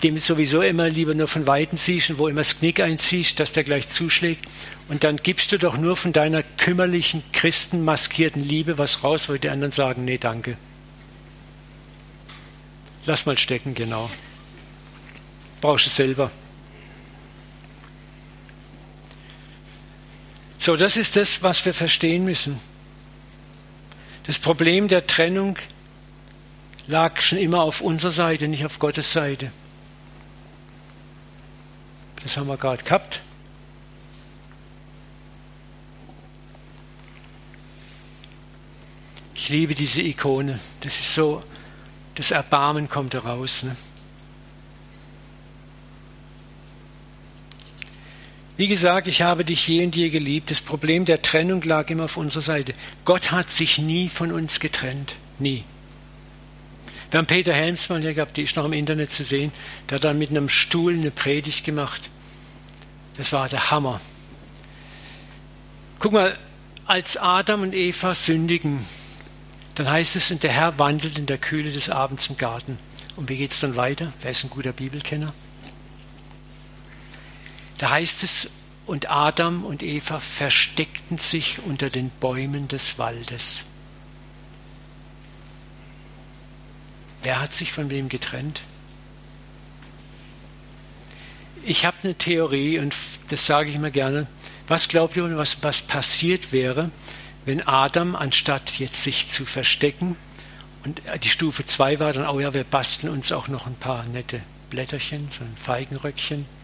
dem 0.03 0.15
du 0.15 0.21
sowieso 0.21 0.61
immer 0.61 0.89
lieber 0.89 1.13
nur 1.13 1.27
von 1.27 1.47
Weitem 1.47 1.77
siehst 1.77 2.09
und 2.09 2.19
wo 2.19 2.27
immer 2.27 2.41
das 2.41 2.59
Knick 2.59 2.79
einziehst, 2.79 3.39
dass 3.39 3.53
der 3.53 3.63
gleich 3.63 3.89
zuschlägt, 3.89 4.45
und 4.87 5.03
dann 5.03 5.17
gibst 5.17 5.51
du 5.51 5.59
doch 5.59 5.77
nur 5.77 5.95
von 5.95 6.13
deiner 6.13 6.41
kümmerlichen, 6.41 7.21
christenmaskierten 7.31 8.43
Liebe 8.43 8.77
was 8.77 9.03
raus, 9.03 9.29
wo 9.29 9.33
die 9.35 9.49
anderen 9.49 9.71
sagen, 9.71 10.03
nee, 10.03 10.17
danke. 10.17 10.57
Lass 13.05 13.25
mal 13.25 13.37
stecken, 13.37 13.75
genau. 13.75 14.09
Brauchst 15.61 15.85
du 15.85 15.89
selber. 15.91 16.31
So, 20.59 20.75
das 20.75 20.97
ist 20.97 21.15
das, 21.15 21.41
was 21.41 21.65
wir 21.65 21.73
verstehen 21.73 22.25
müssen. 22.25 22.59
Das 24.25 24.37
Problem 24.37 24.89
der 24.89 25.07
Trennung 25.07 25.57
lag 26.85 27.21
schon 27.21 27.37
immer 27.37 27.63
auf 27.63 27.79
unserer 27.79 28.11
Seite, 28.11 28.47
nicht 28.49 28.65
auf 28.65 28.77
Gottes 28.77 29.13
Seite. 29.13 29.51
Das 32.21 32.35
haben 32.35 32.47
wir 32.47 32.57
gerade 32.57 32.83
gehabt. 32.83 33.21
Ich 39.33 39.47
liebe 39.47 39.73
diese 39.73 40.01
Ikone. 40.01 40.59
Das 40.81 40.99
ist 40.99 41.13
so, 41.13 41.41
das 42.15 42.31
Erbarmen 42.31 42.89
kommt 42.89 43.13
heraus. 43.13 43.63
Ne? 43.63 43.75
Wie 48.59 48.67
gesagt, 48.67 49.07
ich 49.07 49.21
habe 49.21 49.45
dich 49.45 49.65
je 49.69 49.85
und 49.85 49.95
je 49.95 50.09
geliebt. 50.09 50.51
Das 50.51 50.61
Problem 50.61 51.05
der 51.05 51.21
Trennung 51.21 51.61
lag 51.61 51.89
immer 51.89 52.03
auf 52.03 52.17
unserer 52.17 52.41
Seite. 52.41 52.73
Gott 53.05 53.31
hat 53.31 53.49
sich 53.49 53.77
nie 53.77 54.09
von 54.09 54.33
uns 54.33 54.59
getrennt. 54.59 55.15
Nie. 55.39 55.63
Wir 57.09 57.19
haben 57.19 57.25
Peter 57.25 57.53
Helmsmann 57.53 58.01
hier 58.01 58.13
gehabt, 58.13 58.35
die 58.35 58.41
ist 58.41 58.57
noch 58.57 58.65
im 58.65 58.73
Internet 58.73 59.13
zu 59.13 59.23
sehen. 59.23 59.53
Der 59.87 59.95
hat 59.95 60.03
dann 60.03 60.19
mit 60.19 60.31
einem 60.31 60.49
Stuhl 60.49 60.93
eine 60.93 61.09
Predigt 61.09 61.63
gemacht. 61.63 62.09
Das 63.15 63.31
war 63.31 63.47
der 63.47 63.71
Hammer. 63.71 64.01
Guck 65.99 66.11
mal, 66.11 66.37
als 66.85 67.15
Adam 67.15 67.61
und 67.61 67.73
Eva 67.73 68.13
sündigen, 68.13 68.85
dann 69.75 69.89
heißt 69.89 70.17
es, 70.17 70.31
und 70.31 70.43
der 70.43 70.51
Herr 70.51 70.77
wandelt 70.77 71.17
in 71.17 71.27
der 71.27 71.37
Kühle 71.37 71.71
des 71.71 71.89
Abends 71.89 72.27
im 72.27 72.37
Garten. 72.37 72.77
Und 73.15 73.29
wie 73.29 73.37
geht 73.37 73.53
es 73.53 73.61
dann 73.61 73.77
weiter? 73.77 74.11
Wer 74.21 74.31
ist 74.31 74.43
ein 74.43 74.49
guter 74.49 74.73
Bibelkenner? 74.73 75.33
Da 77.79 77.89
heißt 77.89 78.23
es, 78.23 78.49
und 78.85 79.09
Adam 79.09 79.63
und 79.63 79.83
Eva 79.83 80.19
versteckten 80.19 81.17
sich 81.17 81.59
unter 81.65 81.89
den 81.89 82.09
Bäumen 82.09 82.67
des 82.67 82.97
Waldes. 82.97 83.61
Wer 87.21 87.39
hat 87.39 87.53
sich 87.53 87.71
von 87.71 87.89
wem 87.89 88.09
getrennt? 88.09 88.61
Ich 91.63 91.85
habe 91.85 91.97
eine 92.03 92.15
Theorie 92.15 92.79
und 92.79 92.95
das 93.29 93.45
sage 93.45 93.69
ich 93.69 93.75
immer 93.75 93.91
gerne. 93.91 94.27
Was 94.67 94.87
glaubt 94.87 95.15
ihr, 95.15 95.37
was, 95.37 95.61
was 95.61 95.81
passiert 95.81 96.51
wäre, 96.51 96.91
wenn 97.45 97.65
Adam, 97.67 98.15
anstatt 98.15 98.79
jetzt 98.79 99.03
sich 99.03 99.29
zu 99.29 99.45
verstecken, 99.45 100.17
und 100.83 101.01
die 101.23 101.29
Stufe 101.29 101.65
2 101.65 101.99
war 101.99 102.13
dann, 102.13 102.27
oh 102.27 102.39
ja, 102.39 102.53
wir 102.53 102.63
basteln 102.63 103.11
uns 103.11 103.31
auch 103.31 103.49
noch 103.49 103.67
ein 103.67 103.75
paar 103.75 104.05
nette 104.05 104.41
Blätterchen, 104.69 105.29
so 105.37 105.43
ein 105.43 105.57
Feigenröckchen. 105.57 106.58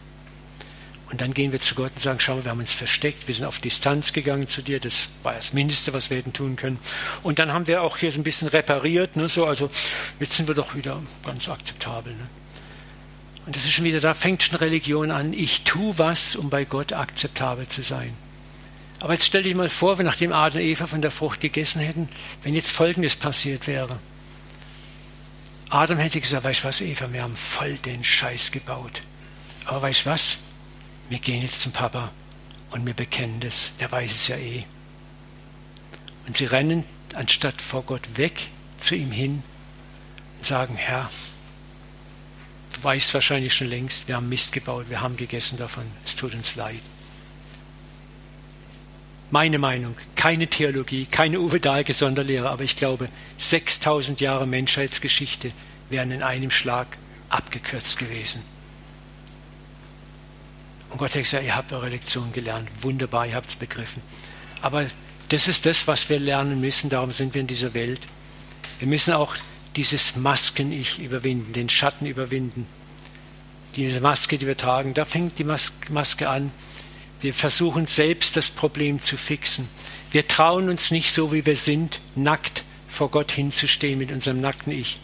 Und 1.12 1.22
dann 1.22 1.34
gehen 1.34 1.52
wir 1.52 1.62
zu 1.62 1.76
Gott 1.76 1.92
und 1.96 2.02
sagen, 2.02 2.20
schau 2.20 2.44
wir 2.44 2.52
haben 2.52 2.60
uns 2.60 2.74
versteckt, 2.74 3.28
wir 3.28 3.36
sind 3.36 3.46
auf 3.46 3.60
Distanz 3.60 4.12
gegangen 4.12 4.48
zu 4.48 4.62
dir, 4.62 4.80
das 4.80 5.10
war 5.24 5.34
das 5.34 5.54
Mindeste, 5.54 5.94
was 5.94 6.10
wir 6.10 6.18
hätten 6.18 6.34
tun 6.34 6.56
können. 6.56 6.80
Und 7.22 7.38
dann 7.38 7.54
haben 7.54 7.68
wir 7.68 7.84
auch 7.84 7.98
hier 7.98 8.12
so 8.12 8.20
ein 8.20 8.24
bisschen 8.24 8.48
repariert, 8.48 9.16
ne, 9.16 9.30
so, 9.30 9.46
also 9.46 9.70
jetzt 10.20 10.36
sind 10.36 10.48
wir 10.48 10.56
doch 10.56 10.76
wieder 10.76 11.02
ganz 11.24 11.48
akzeptabel. 11.48 12.14
Ne. 12.14 12.24
Und 13.46 13.56
das 13.56 13.66
ist 13.66 13.74
schon 13.74 13.86
wieder, 13.86 14.00
da 14.00 14.16
fängt 14.16 14.42
schon 14.42 14.58
Religion 14.58 15.12
an, 15.12 15.32
ich 15.34 15.62
tue 15.62 15.98
was, 16.00 16.36
um 16.36 16.50
bei 16.50 16.66
Gott 16.66 16.94
akzeptabel 16.94 17.68
zu 17.68 17.84
sein. 17.84 18.14
Aber 19.00 19.14
jetzt 19.14 19.26
stell 19.26 19.44
dich 19.44 19.54
mal 19.54 19.70
vor, 19.70 20.00
wenn 20.00 20.06
nachdem 20.06 20.34
Adam 20.34 20.60
und 20.60 20.66
Eva 20.66 20.88
von 20.88 21.02
der 21.02 21.12
Frucht 21.12 21.42
gegessen 21.42 21.80
hätten, 21.80 22.10
wenn 22.42 22.56
jetzt 22.56 22.72
Folgendes 22.72 23.16
passiert 23.16 23.68
wäre. 23.68 24.00
Adam 25.70 25.98
hätte 25.98 26.22
gesagt, 26.22 26.44
weißt 26.44 26.64
du 26.64 26.68
was, 26.68 26.82
Eva, 26.82 27.12
wir 27.12 27.22
haben 27.22 27.36
voll 27.36 27.74
den 27.78 28.04
Scheiß 28.04 28.52
gebaut. 28.52 29.02
Aber 29.66 29.84
weißt 29.84 30.06
du 30.06 30.10
was? 30.10 30.38
Wir 31.10 31.20
gehen 31.20 31.42
jetzt 31.42 31.62
zum 31.62 31.72
Papa 31.72 32.12
und 32.72 32.86
wir 32.86 32.94
bekennen 32.94 33.40
das. 33.40 33.74
Der 33.80 33.92
weiß 33.92 34.12
es 34.12 34.28
ja 34.28 34.38
eh. 34.38 34.66
Und 36.28 36.36
sie 36.36 36.46
rennen 36.46 36.84
anstatt 37.14 37.62
vor 37.62 37.84
Gott 37.84 38.18
weg 38.18 38.48
zu 38.78 38.96
ihm 38.96 39.12
hin 39.12 39.44
und 40.38 40.46
sagen, 40.46 40.76
Herr, 40.76 41.10
du 42.74 42.84
weißt 42.84 43.14
wahrscheinlich 43.14 43.54
schon 43.54 43.68
längst, 43.68 44.08
wir 44.08 44.16
haben 44.16 44.30
Mist 44.30 44.52
gebaut, 44.52 44.88
wir 44.90 45.02
haben 45.02 45.16
gegessen 45.16 45.58
davon, 45.58 45.84
es 46.04 46.16
tut 46.16 46.34
uns 46.34 46.56
leid. 46.56 46.82
Meine 49.32 49.58
Meinung, 49.58 49.96
keine 50.16 50.48
Theologie, 50.48 51.06
keine 51.06 51.40
Uwe 51.40 51.60
Dahlke 51.60 51.94
Sonderlehre, 51.94 52.50
aber 52.50 52.64
ich 52.64 52.76
glaube, 52.76 53.10
6000 53.38 54.22
Jahre 54.22 54.48
Menschheitsgeschichte 54.48 55.52
wären 55.90 56.12
in 56.12 56.24
einem 56.24 56.52
Schlag 56.52 56.98
abgekürzt 57.30 57.98
gewesen. 57.98 58.44
Und 60.96 61.00
Gott 61.00 61.14
hat 61.14 61.24
gesagt, 61.24 61.44
ihr 61.44 61.58
habt 61.58 61.74
eure 61.74 61.90
Lektion 61.90 62.32
gelernt, 62.32 62.70
wunderbar, 62.80 63.28
ihr 63.28 63.36
habt 63.36 63.50
es 63.50 63.58
begriffen. 63.58 64.02
Aber 64.62 64.86
das 65.28 65.50
ist 65.50 65.66
das, 65.66 65.88
was 65.88 66.08
wir 66.08 66.20
lernen 66.20 66.62
müssen, 66.62 66.90
darum 66.90 67.12
sind 67.12 67.34
wir 67.34 67.42
in 67.42 67.48
dieser 67.48 67.74
Welt. 67.74 68.00
Wir 68.80 68.88
müssen 68.88 69.14
auch 69.14 69.36
dieses 69.76 70.16
Masken-Ich 70.16 71.00
überwinden, 71.00 71.52
den 71.52 71.68
Schatten 71.68 72.06
überwinden. 72.06 72.66
Diese 73.76 74.00
Maske, 74.00 74.38
die 74.38 74.48
wir 74.48 74.56
tragen, 74.56 74.94
da 74.94 75.04
fängt 75.04 75.38
die 75.38 75.44
Maske 75.44 76.30
an, 76.30 76.54
wir 77.20 77.34
versuchen 77.34 77.88
selbst 77.88 78.38
das 78.38 78.50
Problem 78.50 79.04
zu 79.04 79.18
fixen. 79.18 79.68
Wir 80.12 80.30
trauen 80.30 80.70
uns 80.70 80.92
nicht 80.92 81.14
so, 81.14 81.34
wie 81.34 81.46
wir 81.46 81.58
sind, 81.58 82.00
nackt 82.16 82.64
vor 82.88 83.12
Gott 83.12 83.34
hinzustehen 83.34 84.00
mit 84.00 84.14
unserem 84.14 84.40
nackten 84.40 84.72
Ich. 84.72 84.96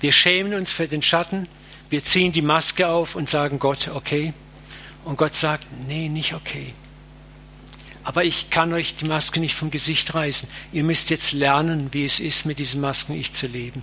Wir 0.00 0.12
schämen 0.12 0.54
uns 0.54 0.72
für 0.72 0.88
den 0.88 1.02
Schatten, 1.02 1.48
wir 1.90 2.02
ziehen 2.02 2.32
die 2.32 2.40
Maske 2.40 2.88
auf 2.88 3.14
und 3.14 3.28
sagen 3.28 3.58
Gott, 3.58 3.88
okay. 3.88 4.32
Und 5.04 5.16
Gott 5.16 5.34
sagt, 5.34 5.66
nee, 5.86 6.08
nicht 6.08 6.34
okay. 6.34 6.74
Aber 8.04 8.24
ich 8.24 8.50
kann 8.50 8.72
euch 8.72 8.94
die 8.94 9.06
Maske 9.06 9.40
nicht 9.40 9.54
vom 9.54 9.70
Gesicht 9.70 10.14
reißen. 10.14 10.48
Ihr 10.72 10.82
müsst 10.82 11.10
jetzt 11.10 11.32
lernen, 11.32 11.88
wie 11.92 12.04
es 12.04 12.20
ist, 12.20 12.46
mit 12.46 12.58
diesen 12.58 12.80
Masken 12.80 13.14
Ich 13.14 13.34
zu 13.34 13.46
leben. 13.46 13.82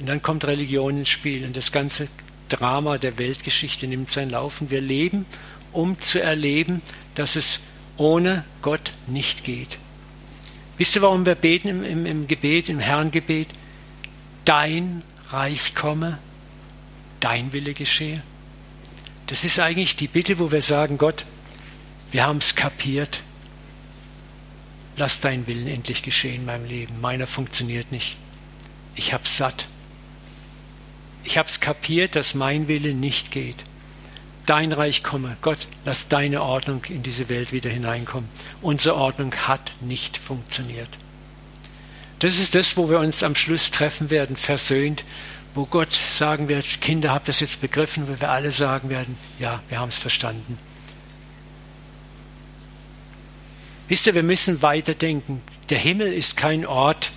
Und 0.00 0.06
dann 0.06 0.20
kommt 0.20 0.44
Religion 0.44 0.98
ins 0.98 1.08
Spiel 1.08 1.44
und 1.44 1.56
das 1.56 1.70
ganze 1.70 2.08
Drama 2.48 2.98
der 2.98 3.18
Weltgeschichte 3.18 3.86
nimmt 3.86 4.10
seinen 4.10 4.30
Lauf. 4.30 4.60
Und 4.60 4.70
wir 4.70 4.80
leben 4.80 5.26
um 5.72 5.98
zu 6.00 6.20
erleben, 6.20 6.82
dass 7.14 7.36
es 7.36 7.60
ohne 7.96 8.44
Gott 8.60 8.92
nicht 9.06 9.44
geht. 9.44 9.78
Wisst 10.78 10.96
ihr, 10.96 11.02
warum 11.02 11.26
wir 11.26 11.34
beten 11.34 11.68
im, 11.68 11.84
im, 11.84 12.06
im 12.06 12.26
Gebet, 12.26 12.68
im 12.68 12.78
Herrngebet? 12.78 13.48
Dein 14.44 15.02
Reich 15.28 15.74
komme, 15.74 16.18
dein 17.20 17.52
Wille 17.52 17.74
geschehe. 17.74 18.22
Das 19.26 19.44
ist 19.44 19.58
eigentlich 19.58 19.96
die 19.96 20.08
Bitte, 20.08 20.38
wo 20.38 20.50
wir 20.50 20.62
sagen, 20.62 20.98
Gott, 20.98 21.24
wir 22.10 22.26
haben 22.26 22.38
es 22.38 22.54
kapiert. 22.54 23.20
Lass 24.96 25.20
deinen 25.20 25.46
Willen 25.46 25.66
endlich 25.66 26.02
geschehen 26.02 26.42
in 26.42 26.44
meinem 26.44 26.66
Leben. 26.66 27.00
Meiner 27.00 27.26
funktioniert 27.26 27.92
nicht. 27.92 28.16
Ich 28.94 29.14
hab's 29.14 29.36
satt. 29.36 29.68
Ich 31.24 31.38
hab's 31.38 31.60
kapiert, 31.60 32.14
dass 32.14 32.34
mein 32.34 32.68
Wille 32.68 32.94
nicht 32.94 33.30
geht 33.30 33.64
dein 34.46 34.72
Reich 34.72 35.02
komme. 35.02 35.36
Gott, 35.40 35.58
lass 35.84 36.08
deine 36.08 36.42
Ordnung 36.42 36.84
in 36.88 37.02
diese 37.02 37.28
Welt 37.28 37.52
wieder 37.52 37.70
hineinkommen. 37.70 38.28
Unsere 38.60 38.96
Ordnung 38.96 39.34
hat 39.34 39.72
nicht 39.80 40.18
funktioniert. 40.18 40.88
Das 42.18 42.38
ist 42.38 42.54
das, 42.54 42.76
wo 42.76 42.88
wir 42.88 42.98
uns 42.98 43.22
am 43.22 43.34
Schluss 43.34 43.70
treffen 43.70 44.10
werden, 44.10 44.36
versöhnt, 44.36 45.04
wo 45.54 45.66
Gott 45.66 45.92
sagen 45.92 46.48
wird, 46.48 46.80
Kinder, 46.80 47.12
habt 47.12 47.28
das 47.28 47.40
jetzt 47.40 47.60
begriffen, 47.60 48.08
wo 48.08 48.20
wir 48.20 48.30
alle 48.30 48.52
sagen 48.52 48.88
werden, 48.88 49.18
ja, 49.38 49.60
wir 49.68 49.78
haben 49.78 49.90
es 49.90 49.98
verstanden. 49.98 50.58
Wisst 53.88 54.06
ihr, 54.06 54.14
wir 54.14 54.22
müssen 54.22 54.62
weiterdenken. 54.62 55.42
Der 55.68 55.78
Himmel 55.78 56.12
ist 56.12 56.36
kein 56.36 56.64
Ort, 56.64 57.12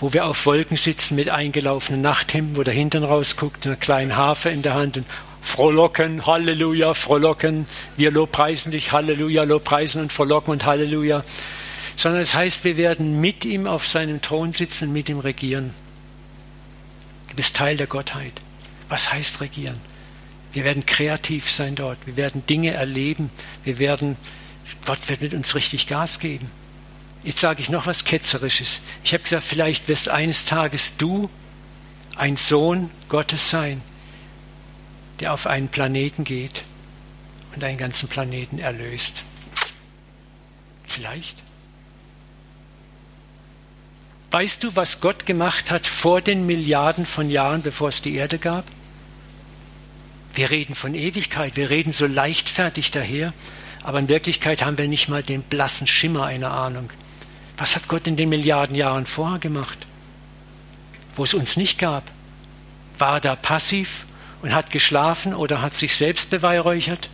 wo 0.00 0.12
wir 0.12 0.24
auf 0.24 0.46
Wolken 0.46 0.76
sitzen 0.76 1.14
mit 1.16 1.28
eingelaufenen 1.28 2.00
Nachthemden, 2.00 2.56
wo 2.56 2.62
der 2.62 2.74
Hintern 2.74 3.04
rausguckt, 3.04 3.66
einer 3.66 3.76
kleinen 3.76 4.16
Harfe 4.16 4.48
in 4.48 4.62
der 4.62 4.74
Hand 4.74 4.96
und 4.96 5.06
frohlocken, 5.42 6.24
Halleluja, 6.24 6.94
frohlocken, 6.94 7.66
wir 7.96 8.10
lobpreisen 8.10 8.72
dich, 8.72 8.92
Halleluja, 8.92 9.42
lobpreisen 9.42 10.00
und 10.00 10.12
frohlocken 10.12 10.52
und 10.52 10.64
Halleluja, 10.64 11.22
sondern 11.96 12.22
es 12.22 12.34
heißt, 12.34 12.64
wir 12.64 12.76
werden 12.78 13.20
mit 13.20 13.44
ihm 13.44 13.66
auf 13.66 13.86
seinem 13.86 14.22
Thron 14.22 14.52
sitzen 14.54 14.92
mit 14.92 15.08
ihm 15.08 15.18
regieren. 15.18 15.74
Du 17.32 17.36
bist 17.36 17.56
Teil 17.56 17.76
der 17.76 17.88
Gottheit. 17.88 18.32
Was 18.88 19.12
heißt 19.12 19.40
regieren? 19.40 19.80
Wir 20.52 20.64
werden 20.64 20.84
kreativ 20.84 21.50
sein 21.50 21.74
dort, 21.74 21.98
wir 22.06 22.16
werden 22.16 22.44
Dinge 22.46 22.72
erleben, 22.72 23.30
wir 23.64 23.78
werden, 23.78 24.16
Gott 24.84 25.08
wird 25.08 25.22
mit 25.22 25.32
uns 25.32 25.54
richtig 25.54 25.86
Gas 25.86 26.18
geben. 26.18 26.50
Jetzt 27.24 27.40
sage 27.40 27.62
ich 27.62 27.70
noch 27.70 27.86
was 27.86 28.04
Ketzerisches. 28.04 28.82
Ich 29.02 29.14
habe 29.14 29.22
gesagt, 29.22 29.44
vielleicht 29.44 29.88
wirst 29.88 30.10
eines 30.10 30.44
Tages 30.44 30.96
du 30.98 31.30
ein 32.16 32.36
Sohn 32.36 32.90
Gottes 33.08 33.48
sein 33.48 33.80
der 35.22 35.32
auf 35.32 35.46
einen 35.46 35.68
Planeten 35.68 36.24
geht 36.24 36.64
und 37.54 37.62
einen 37.62 37.78
ganzen 37.78 38.08
Planeten 38.08 38.58
erlöst. 38.58 39.22
Vielleicht. 40.84 41.36
Weißt 44.32 44.64
du, 44.64 44.74
was 44.76 45.02
Gott 45.02 45.26
gemacht 45.26 45.70
hat 45.70 45.86
vor 45.86 46.22
den 46.22 46.46
Milliarden 46.46 47.04
von 47.04 47.28
Jahren, 47.28 47.60
bevor 47.60 47.90
es 47.90 48.00
die 48.00 48.14
Erde 48.14 48.38
gab? 48.38 48.64
Wir 50.34 50.50
reden 50.50 50.74
von 50.74 50.94
Ewigkeit, 50.94 51.56
wir 51.56 51.68
reden 51.68 51.92
so 51.92 52.06
leichtfertig 52.06 52.90
daher, 52.90 53.34
aber 53.82 53.98
in 53.98 54.08
Wirklichkeit 54.08 54.64
haben 54.64 54.78
wir 54.78 54.88
nicht 54.88 55.10
mal 55.10 55.22
den 55.22 55.42
blassen 55.42 55.86
Schimmer 55.86 56.24
einer 56.24 56.50
Ahnung. 56.50 56.88
Was 57.58 57.76
hat 57.76 57.88
Gott 57.88 58.06
in 58.06 58.16
den 58.16 58.30
Milliarden 58.30 58.74
Jahren 58.74 59.04
vorher 59.04 59.38
gemacht, 59.38 59.86
wo 61.14 61.24
es 61.24 61.34
uns 61.34 61.58
nicht 61.58 61.78
gab? 61.78 62.10
War 62.96 63.20
da 63.20 63.36
passiv 63.36 64.06
und 64.40 64.54
hat 64.54 64.70
geschlafen 64.70 65.34
oder 65.34 65.60
hat 65.60 65.76
sich 65.76 65.94
selbst 65.94 66.30
beweihräuchert? 66.30 67.10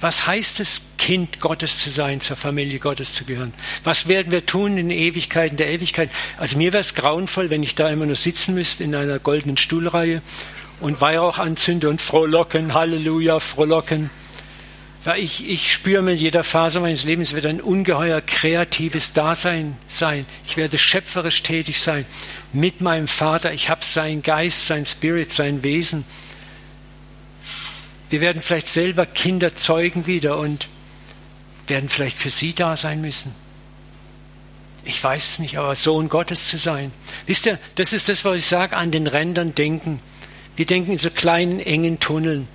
Was 0.00 0.26
heißt 0.26 0.60
es, 0.60 0.80
Kind 1.02 1.40
Gottes 1.40 1.80
zu 1.80 1.90
sein, 1.90 2.20
zur 2.20 2.36
Familie 2.36 2.78
Gottes 2.78 3.12
zu 3.12 3.24
gehören? 3.24 3.52
Was 3.82 4.06
werden 4.06 4.30
wir 4.30 4.46
tun 4.46 4.78
in 4.78 4.88
Ewigkeiten 4.88 5.56
der 5.56 5.68
Ewigkeit? 5.68 6.10
Also 6.38 6.56
mir 6.56 6.72
wäre 6.72 6.80
es 6.80 6.94
grauenvoll, 6.94 7.50
wenn 7.50 7.64
ich 7.64 7.74
da 7.74 7.88
immer 7.88 8.06
nur 8.06 8.14
sitzen 8.14 8.54
müsste 8.54 8.84
in 8.84 8.94
einer 8.94 9.18
goldenen 9.18 9.56
Stuhlreihe 9.56 10.22
und 10.78 11.00
Weihrauch 11.00 11.40
anzünde 11.40 11.88
und 11.88 12.00
frohlocken, 12.00 12.72
Halleluja, 12.72 13.40
frohlocken. 13.40 14.10
Weil 15.02 15.24
ich, 15.24 15.50
ich 15.50 15.72
spüre 15.72 16.02
mit 16.02 16.20
jeder 16.20 16.44
Phase 16.44 16.78
meines 16.78 17.02
Lebens 17.02 17.34
wird 17.34 17.46
ein 17.46 17.60
ungeheuer 17.60 18.20
kreatives 18.20 19.12
Dasein 19.12 19.76
sein. 19.88 20.24
Ich 20.46 20.56
werde 20.56 20.78
schöpferisch 20.78 21.42
tätig 21.42 21.80
sein 21.80 22.06
mit 22.52 22.80
meinem 22.80 23.08
Vater. 23.08 23.52
Ich 23.52 23.68
habe 23.68 23.84
seinen 23.84 24.22
Geist, 24.22 24.68
sein 24.68 24.86
Spirit, 24.86 25.32
sein 25.32 25.64
Wesen. 25.64 26.04
Wir 28.08 28.20
werden 28.20 28.40
vielleicht 28.40 28.68
selber 28.68 29.04
Kinder 29.04 29.56
zeugen 29.56 30.06
wieder 30.06 30.38
und 30.38 30.68
werden 31.72 31.88
vielleicht 31.88 32.18
für 32.18 32.28
sie 32.28 32.52
da 32.52 32.76
sein 32.76 33.00
müssen. 33.00 33.34
Ich 34.84 35.02
weiß 35.02 35.30
es 35.30 35.38
nicht, 35.38 35.56
aber 35.56 35.74
Sohn 35.74 36.10
Gottes 36.10 36.48
zu 36.48 36.58
sein. 36.58 36.92
Wisst 37.24 37.46
ihr, 37.46 37.58
das 37.76 37.94
ist 37.94 38.10
das, 38.10 38.26
was 38.26 38.36
ich 38.36 38.46
sage, 38.46 38.76
an 38.76 38.90
den 38.90 39.06
Rändern 39.06 39.54
denken. 39.54 40.00
Wir 40.54 40.66
denken 40.66 40.92
in 40.92 40.98
so 40.98 41.08
kleinen, 41.08 41.60
engen 41.60 41.98
Tunneln. 41.98 42.46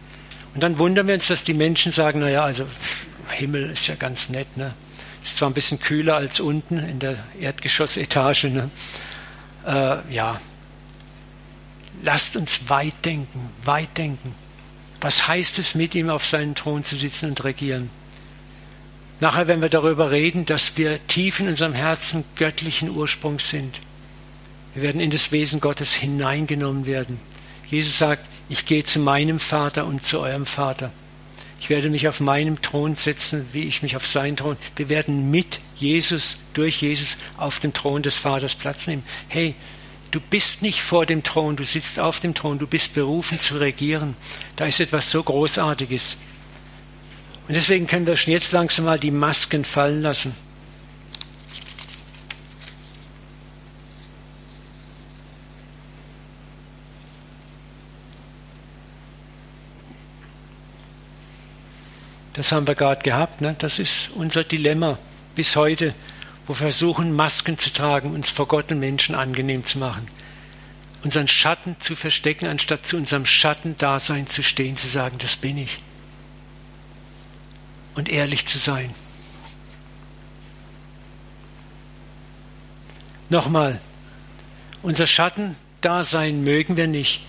Und 0.54 0.62
dann 0.62 0.78
wundern 0.78 1.08
wir 1.08 1.16
uns, 1.16 1.28
dass 1.28 1.44
die 1.44 1.56
Menschen 1.56 1.92
sagen, 1.92 2.20
naja, 2.20 2.44
also 2.44 2.68
Himmel 3.30 3.72
ist 3.72 3.88
ja 3.88 3.96
ganz 3.96 4.30
nett. 4.30 4.56
Ne? 4.56 4.76
Ist 5.24 5.38
zwar 5.38 5.50
ein 5.50 5.56
bisschen 5.56 5.80
kühler 5.80 6.18
als 6.18 6.40
unten 6.40 6.78
in 6.78 7.00
der 7.00 7.18
Erdgeschossetage. 7.40 8.50
Ne? 8.50 8.70
Äh, 9.66 10.14
ja, 10.14 10.40
lasst 12.04 12.38
uns 12.38 12.70
weit 12.70 13.04
denken, 13.04 13.50
weit 13.64 13.98
denken. 13.98 14.36
Was 15.02 15.28
heißt 15.28 15.58
es, 15.58 15.74
mit 15.74 15.96
ihm 15.96 16.12
auf 16.12 16.24
seinen 16.24 16.54
Thron 16.54 16.84
zu 16.84 16.96
sitzen 16.96 17.30
und 17.30 17.44
regieren? 17.44 17.90
Nachher, 19.20 19.48
wenn 19.48 19.62
wir 19.62 19.70
darüber 19.70 20.12
reden, 20.12 20.46
dass 20.46 20.78
wir 20.78 21.00
tief 21.08 21.40
in 21.40 21.48
unserem 21.48 21.74
Herzen 21.74 22.24
göttlichen 22.36 22.90
Ursprungs 22.90 23.50
sind. 23.50 23.80
Wir 24.76 24.84
werden 24.84 25.02
in 25.02 25.10
das 25.10 25.32
Wesen 25.32 25.60
Gottes 25.60 25.96
hineingenommen 25.96 26.86
werden. 26.86 27.20
Jesus 27.68 27.98
sagt, 27.98 28.24
ich 28.48 28.66
gehe 28.66 28.84
zu 28.84 29.00
meinem 29.00 29.40
Vater 29.40 29.86
und 29.86 30.06
zu 30.06 30.20
eurem 30.20 30.46
Vater. 30.46 30.92
Ich 31.60 31.70
werde 31.70 31.90
mich 31.90 32.08
auf 32.08 32.20
meinem 32.20 32.62
Thron 32.62 32.94
setzen, 32.94 33.48
wie 33.52 33.64
ich 33.64 33.82
mich 33.82 33.96
auf 33.96 34.06
seinen 34.06 34.38
Thron. 34.38 34.58
Wir 34.76 34.90
werden 34.90 35.32
mit 35.32 35.60
Jesus, 35.76 36.38
durch 36.54 36.82
Jesus 36.82 37.18
auf 37.38 37.60
dem 37.60 37.74
Thron 37.74 38.04
des 38.04 38.16
Vaters 38.16 38.54
Platz 38.54 38.86
nehmen. 38.86 39.04
Hey, 39.28 39.56
du 40.12 40.20
bist 40.20 40.62
nicht 40.62 40.82
vor 40.82 41.08
dem 41.08 41.24
Thron, 41.24 41.56
du 41.56 41.66
sitzt 41.66 42.00
auf 42.00 42.20
dem 42.20 42.36
Thron, 42.36 42.60
du 42.60 42.68
bist 42.68 42.94
berufen 42.94 43.40
zu 43.40 43.58
regieren. 43.58 44.16
Da 44.56 44.66
ist 44.66 44.80
etwas 44.80 45.10
so 45.10 45.24
Großartiges. 45.24 46.18
Und 47.48 47.54
deswegen 47.54 47.88
können 47.88 48.06
wir 48.06 48.18
schon 48.18 48.34
jetzt 48.34 48.52
langsam 48.52 48.86
mal 48.86 49.00
die 49.00 49.12
Masken 49.12 49.64
fallen 49.64 50.02
lassen. 50.02 50.36
Das 62.34 62.52
haben 62.52 62.68
wir 62.68 62.76
gerade 62.76 63.02
gehabt. 63.02 63.42
Ne? 63.42 63.56
Das 63.58 63.80
ist 63.80 64.12
unser 64.14 64.44
Dilemma 64.44 65.00
bis 65.34 65.56
heute, 65.56 65.96
wo 66.46 66.54
wir 66.54 66.58
versuchen, 66.58 67.16
Masken 67.16 67.58
zu 67.58 67.72
tragen, 67.72 68.14
uns 68.14 68.30
vor 68.30 68.48
Gott 68.48 68.72
und 68.72 68.80
Menschen 68.80 69.16
angenehm 69.16 69.66
zu 69.66 69.80
machen. 69.80 70.08
Unseren 71.04 71.28
Schatten 71.28 71.78
zu 71.80 71.96
verstecken, 71.96 72.48
anstatt 72.48 72.86
zu 72.86 72.98
unserem 72.98 73.26
Schattendasein 73.26 74.28
zu 74.28 74.44
stehen, 74.44 74.76
zu 74.76 74.88
sagen, 74.88 75.18
das 75.20 75.38
bin 75.38 75.58
ich 75.58 75.80
und 77.98 78.10
ehrlich 78.10 78.46
zu 78.46 78.60
sein. 78.60 78.94
Nochmal, 83.30 83.82
unser 84.84 85.08
Schattendasein 85.08 86.44
mögen 86.44 86.78
wir 86.78 86.88
nicht, 86.88 87.22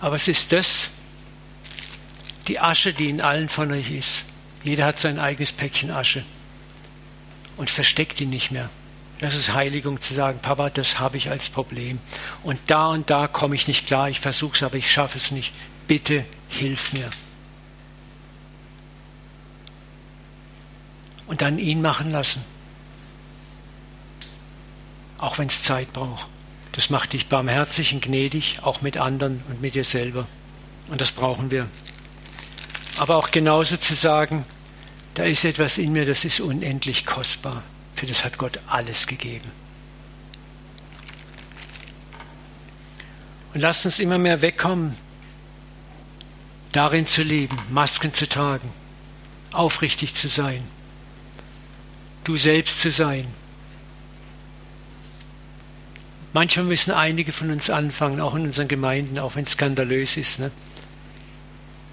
aber 0.00 0.16
es 0.16 0.26
ist 0.26 0.50
das, 0.50 0.88
die 2.48 2.58
Asche, 2.58 2.94
die 2.94 3.10
in 3.10 3.20
allen 3.20 3.48
von 3.50 3.70
euch 3.70 3.90
ist. 3.90 4.24
Jeder 4.64 4.86
hat 4.86 4.98
sein 4.98 5.18
eigenes 5.18 5.52
Päckchen 5.52 5.90
Asche 5.90 6.24
und 7.58 7.68
versteckt 7.68 8.18
ihn 8.20 8.30
nicht 8.30 8.50
mehr. 8.50 8.70
Das 9.20 9.34
ist 9.34 9.52
Heiligung 9.52 10.00
zu 10.00 10.14
sagen, 10.14 10.40
Papa, 10.40 10.70
das 10.70 10.98
habe 10.98 11.18
ich 11.18 11.28
als 11.28 11.50
Problem. 11.50 11.98
Und 12.42 12.58
da 12.66 12.88
und 12.88 13.10
da 13.10 13.28
komme 13.28 13.54
ich 13.54 13.68
nicht 13.68 13.86
klar, 13.86 14.08
ich 14.08 14.20
versuche 14.20 14.56
es, 14.56 14.62
aber 14.62 14.76
ich 14.76 14.90
schaffe 14.90 15.18
es 15.18 15.30
nicht. 15.30 15.54
Bitte 15.86 16.24
hilf 16.48 16.94
mir. 16.94 17.10
Und 21.34 21.42
dann 21.42 21.58
ihn 21.58 21.82
machen 21.82 22.12
lassen. 22.12 22.44
Auch 25.18 25.36
wenn 25.38 25.48
es 25.48 25.64
Zeit 25.64 25.92
braucht. 25.92 26.28
Das 26.70 26.90
macht 26.90 27.12
dich 27.12 27.26
barmherzig 27.26 27.92
und 27.92 28.02
gnädig, 28.02 28.60
auch 28.62 28.82
mit 28.82 28.98
anderen 28.98 29.42
und 29.48 29.60
mit 29.60 29.74
dir 29.74 29.82
selber. 29.82 30.28
Und 30.86 31.00
das 31.00 31.10
brauchen 31.10 31.50
wir. 31.50 31.66
Aber 32.98 33.16
auch 33.16 33.32
genauso 33.32 33.76
zu 33.76 33.96
sagen, 33.96 34.46
da 35.14 35.24
ist 35.24 35.44
etwas 35.44 35.76
in 35.76 35.92
mir, 35.92 36.06
das 36.06 36.24
ist 36.24 36.38
unendlich 36.38 37.04
kostbar. 37.04 37.64
Für 37.96 38.06
das 38.06 38.24
hat 38.24 38.38
Gott 38.38 38.60
alles 38.68 39.08
gegeben. 39.08 39.50
Und 43.54 43.60
lasst 43.60 43.84
uns 43.86 43.98
immer 43.98 44.18
mehr 44.18 44.40
wegkommen, 44.40 44.94
darin 46.70 47.08
zu 47.08 47.24
leben, 47.24 47.58
Masken 47.70 48.14
zu 48.14 48.28
tragen, 48.28 48.72
aufrichtig 49.50 50.14
zu 50.14 50.28
sein, 50.28 50.62
du 52.24 52.36
selbst 52.36 52.80
zu 52.80 52.90
sein. 52.90 53.26
Manchmal 56.32 56.66
müssen 56.66 56.90
einige 56.90 57.30
von 57.30 57.50
uns 57.50 57.70
anfangen, 57.70 58.20
auch 58.20 58.34
in 58.34 58.42
unseren 58.42 58.66
Gemeinden, 58.66 59.18
auch 59.20 59.36
wenn 59.36 59.44
es 59.44 59.52
skandalös 59.52 60.16
ist. 60.16 60.40
Ne? 60.40 60.50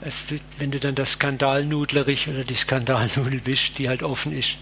Es, 0.02 0.26
wenn 0.58 0.72
du 0.72 0.80
dann 0.80 0.96
das 0.96 1.14
Skandalnudlerich 1.14 2.28
oder 2.28 2.44
die 2.44 2.56
Skandalnudel 2.56 3.40
bist, 3.40 3.78
die 3.78 3.88
halt 3.88 4.02
offen 4.02 4.36
ist, 4.36 4.58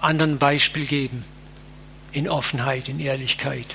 anderen 0.00 0.38
Beispiel 0.38 0.86
geben. 0.86 1.24
In 2.12 2.28
Offenheit, 2.28 2.88
in 2.88 3.00
Ehrlichkeit. 3.00 3.66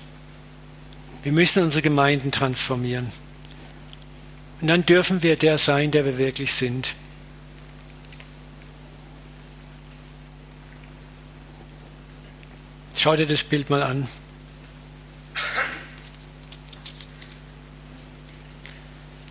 Wir 1.24 1.32
müssen 1.32 1.64
unsere 1.64 1.82
Gemeinden 1.82 2.32
transformieren. 2.32 3.12
Und 4.62 4.68
dann 4.68 4.86
dürfen 4.86 5.24
wir 5.24 5.36
der 5.36 5.58
sein, 5.58 5.92
der 5.92 6.06
wir 6.06 6.18
wirklich 6.18 6.54
sind. 6.54 6.88
Schau 12.98 13.16
dir 13.16 13.28
das 13.28 13.44
Bild 13.44 13.70
mal 13.70 13.84
an. 13.84 14.08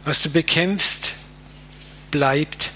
Was 0.05 0.23
du 0.23 0.31
bekämpfst, 0.31 1.15
bleibt. 2.13 2.71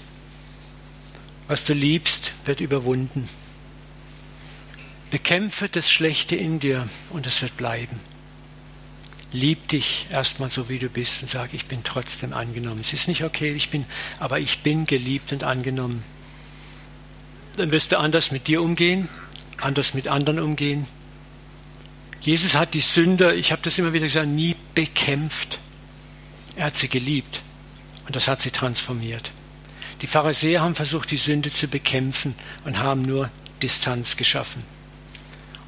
Was 1.47 1.63
du 1.63 1.73
liebst, 1.73 2.33
wird 2.43 2.59
überwunden. 2.59 3.29
Bekämpfe 5.11 5.69
das 5.69 5.89
Schlechte 5.89 6.35
in 6.35 6.59
dir 6.59 6.89
und 7.11 7.25
es 7.25 7.41
wird 7.41 7.55
bleiben. 7.55 7.97
Lieb 9.31 9.69
dich 9.69 10.07
erstmal 10.11 10.49
so, 10.49 10.67
wie 10.67 10.79
du 10.79 10.89
bist 10.89 11.21
und 11.21 11.31
sag, 11.31 11.53
ich 11.53 11.67
bin 11.67 11.85
trotzdem 11.85 12.33
angenommen. 12.33 12.81
Es 12.81 12.91
ist 12.91 13.07
nicht 13.07 13.23
okay, 13.23 13.53
ich 13.53 13.69
bin, 13.69 13.85
aber 14.19 14.41
ich 14.41 14.59
bin 14.59 14.85
geliebt 14.85 15.31
und 15.31 15.45
angenommen. 15.45 16.03
Dann 17.55 17.71
wirst 17.71 17.93
du 17.93 17.97
anders 17.97 18.31
mit 18.31 18.47
dir 18.47 18.61
umgehen, 18.61 19.07
anders 19.61 19.93
mit 19.93 20.07
anderen 20.07 20.39
umgehen. 20.39 20.85
Jesus 22.21 22.55
hat 22.55 22.73
die 22.73 22.81
Sünder, 22.81 23.35
ich 23.35 23.51
habe 23.51 23.61
das 23.63 23.77
immer 23.77 23.93
wieder 23.93 24.05
gesagt, 24.05 24.27
nie 24.27 24.55
bekämpft. 24.75 25.59
Er 26.55 26.65
hat 26.65 26.77
sie 26.77 26.87
geliebt 26.87 27.41
und 28.05 28.15
das 28.15 28.27
hat 28.27 28.41
sie 28.41 28.51
transformiert. 28.51 29.31
Die 30.01 30.07
Pharisäer 30.07 30.61
haben 30.61 30.75
versucht, 30.75 31.11
die 31.11 31.17
Sünde 31.17 31.51
zu 31.51 31.67
bekämpfen 31.67 32.33
und 32.65 32.79
haben 32.79 33.03
nur 33.03 33.29
Distanz 33.61 34.17
geschaffen. 34.17 34.63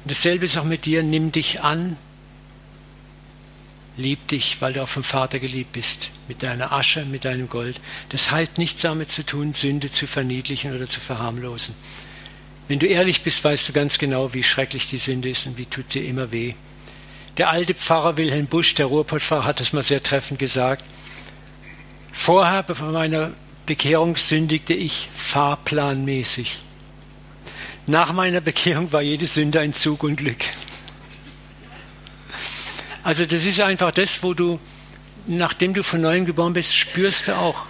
Und 0.02 0.10
dasselbe 0.10 0.44
ist 0.44 0.58
auch 0.58 0.64
mit 0.64 0.84
dir, 0.84 1.02
nimm 1.02 1.32
dich 1.32 1.62
an, 1.62 1.96
lieb 3.96 4.26
dich, 4.28 4.60
weil 4.60 4.72
du 4.72 4.82
auch 4.82 4.88
vom 4.88 5.04
Vater 5.04 5.38
geliebt 5.38 5.72
bist, 5.72 6.10
mit 6.28 6.42
deiner 6.42 6.72
Asche, 6.72 7.04
mit 7.04 7.24
deinem 7.24 7.48
Gold. 7.48 7.80
Das 8.08 8.30
hat 8.30 8.58
nichts 8.58 8.82
damit 8.82 9.10
zu 9.10 9.24
tun, 9.24 9.54
Sünde 9.54 9.90
zu 9.90 10.06
verniedlichen 10.06 10.74
oder 10.74 10.88
zu 10.88 11.00
verharmlosen. 11.00 11.74
Wenn 12.66 12.78
du 12.78 12.86
ehrlich 12.86 13.22
bist, 13.22 13.44
weißt 13.44 13.68
du 13.68 13.72
ganz 13.72 13.98
genau, 13.98 14.32
wie 14.32 14.42
schrecklich 14.42 14.88
die 14.88 14.98
Sünde 14.98 15.28
ist 15.28 15.46
und 15.46 15.58
wie 15.58 15.66
tut 15.66 15.92
sie 15.92 16.06
immer 16.06 16.32
weh. 16.32 16.54
Der 17.36 17.50
alte 17.50 17.74
Pfarrer 17.74 18.16
Wilhelm 18.16 18.46
Busch, 18.46 18.74
der 18.74 18.86
Ruhrpottpfarrer, 18.86 19.44
hat 19.44 19.60
es 19.60 19.72
mal 19.72 19.82
sehr 19.82 20.02
treffend 20.02 20.38
gesagt. 20.38 20.84
Vorher, 22.12 22.64
vor 22.64 22.92
meiner 22.92 23.32
Bekehrung, 23.66 24.16
sündigte 24.16 24.72
ich 24.72 25.10
fahrplanmäßig. 25.14 26.58
Nach 27.86 28.12
meiner 28.12 28.40
Bekehrung 28.40 28.92
war 28.92 29.02
jede 29.02 29.26
Sünde 29.26 29.60
ein 29.60 29.74
Zug 29.74 30.04
und 30.04 30.16
Glück. 30.16 30.44
Also 33.02 33.26
das 33.26 33.44
ist 33.44 33.60
einfach 33.60 33.92
das, 33.92 34.22
wo 34.22 34.32
du, 34.32 34.58
nachdem 35.26 35.74
du 35.74 35.82
von 35.82 36.00
neuem 36.00 36.24
geboren 36.24 36.54
bist, 36.54 36.74
spürst 36.74 37.28
du 37.28 37.36
auch 37.36 37.66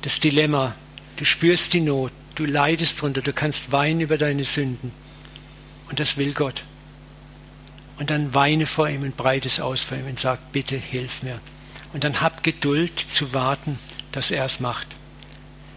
das 0.00 0.20
Dilemma. 0.20 0.74
Du 1.16 1.26
spürst 1.26 1.74
die 1.74 1.82
Not. 1.82 2.12
Du 2.40 2.46
leidest 2.46 3.02
drunter, 3.02 3.20
du 3.20 3.34
kannst 3.34 3.70
weinen 3.70 4.00
über 4.00 4.16
deine 4.16 4.46
Sünden. 4.46 4.92
Und 5.90 6.00
das 6.00 6.16
will 6.16 6.32
Gott. 6.32 6.64
Und 7.98 8.08
dann 8.08 8.32
weine 8.32 8.64
vor 8.64 8.88
ihm 8.88 9.02
und 9.02 9.14
breite 9.14 9.46
es 9.46 9.60
aus 9.60 9.82
vor 9.82 9.98
ihm 9.98 10.06
und 10.06 10.18
sag, 10.18 10.50
bitte 10.50 10.74
hilf 10.74 11.22
mir. 11.22 11.38
Und 11.92 12.02
dann 12.02 12.22
hab 12.22 12.42
Geduld 12.42 12.98
zu 12.98 13.34
warten, 13.34 13.78
dass 14.12 14.30
er 14.30 14.46
es 14.46 14.58
macht. 14.58 14.86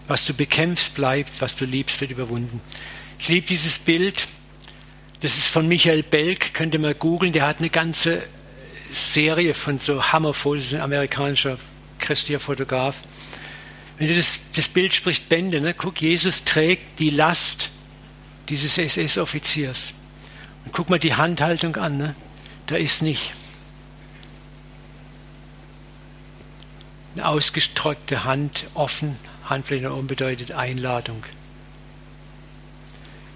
Was 0.07 0.23
du 0.23 0.33
bekämpfst, 0.33 0.95
bleibt, 0.95 1.41
was 1.41 1.57
du 1.57 1.65
liebst, 1.65 1.99
wird 1.99 2.11
überwunden. 2.11 2.61
Ich 3.19 3.27
liebe 3.27 3.45
dieses 3.45 3.77
Bild. 3.77 4.25
Das 5.19 5.35
ist 5.35 5.49
von 5.49 5.67
Michael 5.67 6.03
Belk, 6.03 6.53
könnt 6.53 6.73
ihr 6.75 6.79
mal 6.79 6.95
googeln. 6.95 7.33
Der 7.33 7.45
hat 7.45 7.59
eine 7.59 7.71
ganze 7.71 8.23
Serie 8.93 9.53
von 9.53 9.79
so 9.79 10.01
Hammerfotos, 10.13 10.73
ein 10.73 10.79
amerikanischer 10.79 11.57
christlicher 11.99 12.39
Fotograf. 12.39 12.95
Wenn 14.03 14.09
du 14.09 14.15
das, 14.17 14.51
das 14.53 14.67
Bild 14.67 14.93
spricht 14.93 15.29
Bände, 15.29 15.61
ne? 15.61 15.73
guck, 15.73 16.01
Jesus 16.01 16.43
trägt 16.43 16.99
die 16.99 17.09
Last 17.09 17.69
dieses 18.49 18.77
SS-Offiziers. 18.77 19.93
Und 20.65 20.73
guck 20.73 20.89
mal 20.89 20.99
die 20.99 21.13
Handhaltung 21.13 21.77
an, 21.77 21.95
ne? 21.95 22.13
da 22.65 22.75
ist 22.75 23.01
nicht 23.01 23.31
eine 27.15 27.25
ausgestreckte 27.25 28.25
Hand 28.25 28.65
offen, 28.73 29.15
Handfläche 29.45 29.95
oben 29.95 30.07
bedeutet 30.07 30.51
Einladung. 30.51 31.23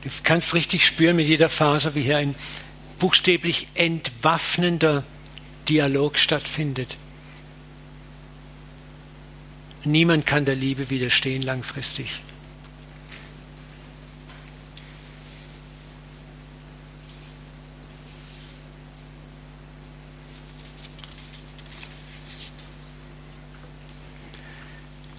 Du 0.04 0.10
kannst 0.24 0.54
richtig 0.54 0.86
spüren 0.86 1.16
mit 1.16 1.30
jeder 1.30 1.48
Faser, 1.48 1.96
wie 1.96 2.02
hier 2.02 2.18
ein 2.18 2.36
buchstäblich 3.00 3.70
entwaffnender 3.74 5.06
Dialog 5.70 6.18
stattfindet. 6.18 6.98
Niemand 9.84 10.26
kann 10.26 10.46
der 10.46 10.56
Liebe 10.56 10.90
widerstehen 10.90 11.42
langfristig. 11.42 12.22